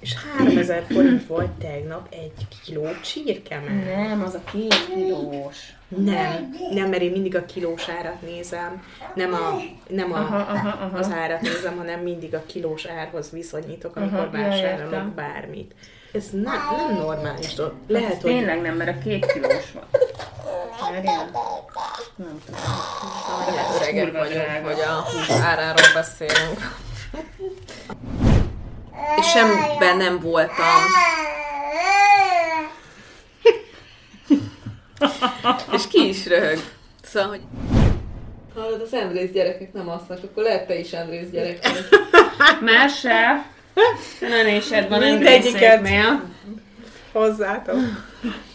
És 0.00 0.14
3000 0.36 0.84
forint 0.90 1.26
volt 1.26 1.50
tegnap 1.50 2.06
egy 2.10 2.32
kiló 2.64 2.86
csirkemell. 3.04 3.94
Nem, 3.96 4.22
az 4.22 4.34
a 4.34 4.40
két 4.52 4.94
kilós. 4.94 5.56
Nem, 5.88 6.54
nem, 6.70 6.88
mert 6.88 7.02
én 7.02 7.10
mindig 7.10 7.36
a 7.36 7.44
kilós 7.44 7.88
árat 7.88 8.22
nézem. 8.22 8.82
Nem, 9.14 9.32
a, 9.32 9.60
nem 9.88 10.12
a, 10.12 10.16
Aha, 10.16 10.36
aha, 10.36 10.68
aha. 10.68 10.98
az 10.98 11.10
árat 11.10 11.40
nézem, 11.40 11.76
hanem 11.76 12.00
mindig 12.00 12.34
a 12.34 12.42
kilós 12.46 12.84
árhoz 12.84 13.30
viszonyítok, 13.30 13.96
amikor 13.96 14.18
Aha, 14.18 14.30
vásárolok 14.30 15.06
bármit. 15.14 15.74
Ez 16.12 16.30
nem, 16.30 16.42
nem 16.76 16.96
normális 16.96 17.54
dolog. 17.54 17.72
Lehet, 17.86 18.12
Ez 18.12 18.20
hogy 18.20 18.30
tényleg 18.30 18.60
nem, 18.60 18.74
mert 18.76 18.98
a 18.98 19.02
két 19.02 19.32
kilós 19.32 19.72
volt. 19.72 20.26
Várjál. 20.80 21.30
Nem 22.16 22.40
tudom. 22.44 22.60
Kurva 23.90 24.18
vagyunk, 24.18 24.64
hogy 24.64 24.80
a 24.80 25.02
hús 25.02 25.30
áráról 25.30 25.92
beszélünk. 25.94 26.76
És 29.18 29.26
semmiben 29.26 29.96
nem 29.96 30.20
voltam. 30.20 30.82
És 35.72 35.86
ki 35.88 36.08
is 36.08 36.26
röhög. 36.26 36.58
Szóval, 37.02 37.28
hogy... 37.28 37.40
Hallod, 38.54 38.80
az 38.80 38.92
Andrész 38.92 39.30
gyerekek 39.30 39.72
nem 39.72 39.88
asznak, 39.88 40.18
akkor 40.24 40.42
lehet 40.42 40.66
te 40.66 40.78
is 40.78 40.92
Andrész 40.92 41.28
gyerek 41.30 41.58
vagy. 41.62 41.88
Merse, 42.60 43.46
nenésed 44.20 44.88
van 44.88 45.00
Mindegyiket. 45.00 45.88
Hozzátok. 47.12 47.80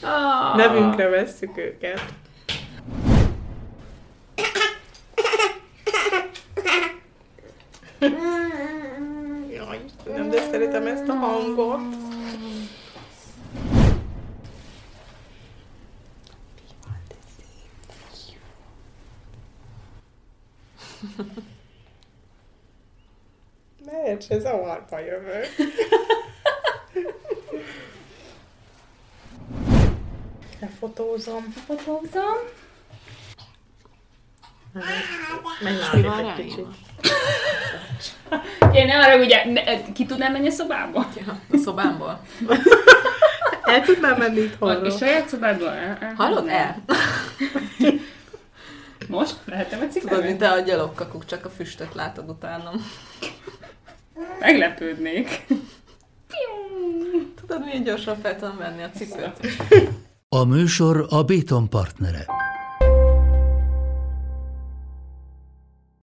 Ah. 0.01 0.57
Nevünkre 0.57 1.09
vesszük 1.09 1.57
őket. 1.57 2.01
Jaj, 9.49 9.79
nem, 10.05 10.29
de 10.29 10.41
szeretem 10.41 10.87
ezt 10.87 11.07
a 11.07 11.13
hangot. 11.13 11.79
Miért 23.91 24.23
se 24.25 24.39
zavarba 24.39 24.99
jövök? 24.99 25.45
Lefotózom. 30.59 31.43
Fotózom. 31.65 32.37
Menj 35.63 36.01
van 36.01 36.25
egy 36.25 36.35
kicsit. 36.35 36.65
Én 38.73 38.85
nem 38.85 38.99
arra 39.01 39.17
ugye, 39.17 39.51
ne- 39.51 39.91
ki 39.93 40.05
tudnám 40.05 40.31
menni 40.31 40.47
a 40.47 40.51
szobába? 40.51 41.07
Ja, 41.25 41.39
a 41.51 41.57
szobámból. 41.57 42.19
El 43.63 43.81
tudnám 43.81 44.17
menni 44.17 44.39
itthonról. 44.39 44.85
a 44.85 44.97
saját 44.97 45.27
szobádból? 45.27 45.97
Hallod? 46.15 46.47
El. 46.47 46.83
Most? 49.07 49.35
Lehetem 49.45 49.81
egy 49.81 49.89
Tudod, 49.89 50.23
mint 50.23 50.41
a 50.41 50.59
gyalogkakuk, 50.59 51.25
csak 51.25 51.45
a 51.45 51.49
füstöt 51.49 51.93
látod 51.93 52.29
utánam. 52.29 52.85
Meglepődnék. 54.39 55.45
Tudod, 57.41 57.65
milyen 57.65 57.83
gyorsan 57.83 58.17
fel 58.21 58.37
tudom 58.37 58.57
venni 58.57 58.83
a 58.83 58.89
cipőt? 58.89 59.39
A 60.29 60.43
műsor 60.43 61.05
a 61.09 61.23
Béton 61.23 61.69
partnere. 61.69 62.25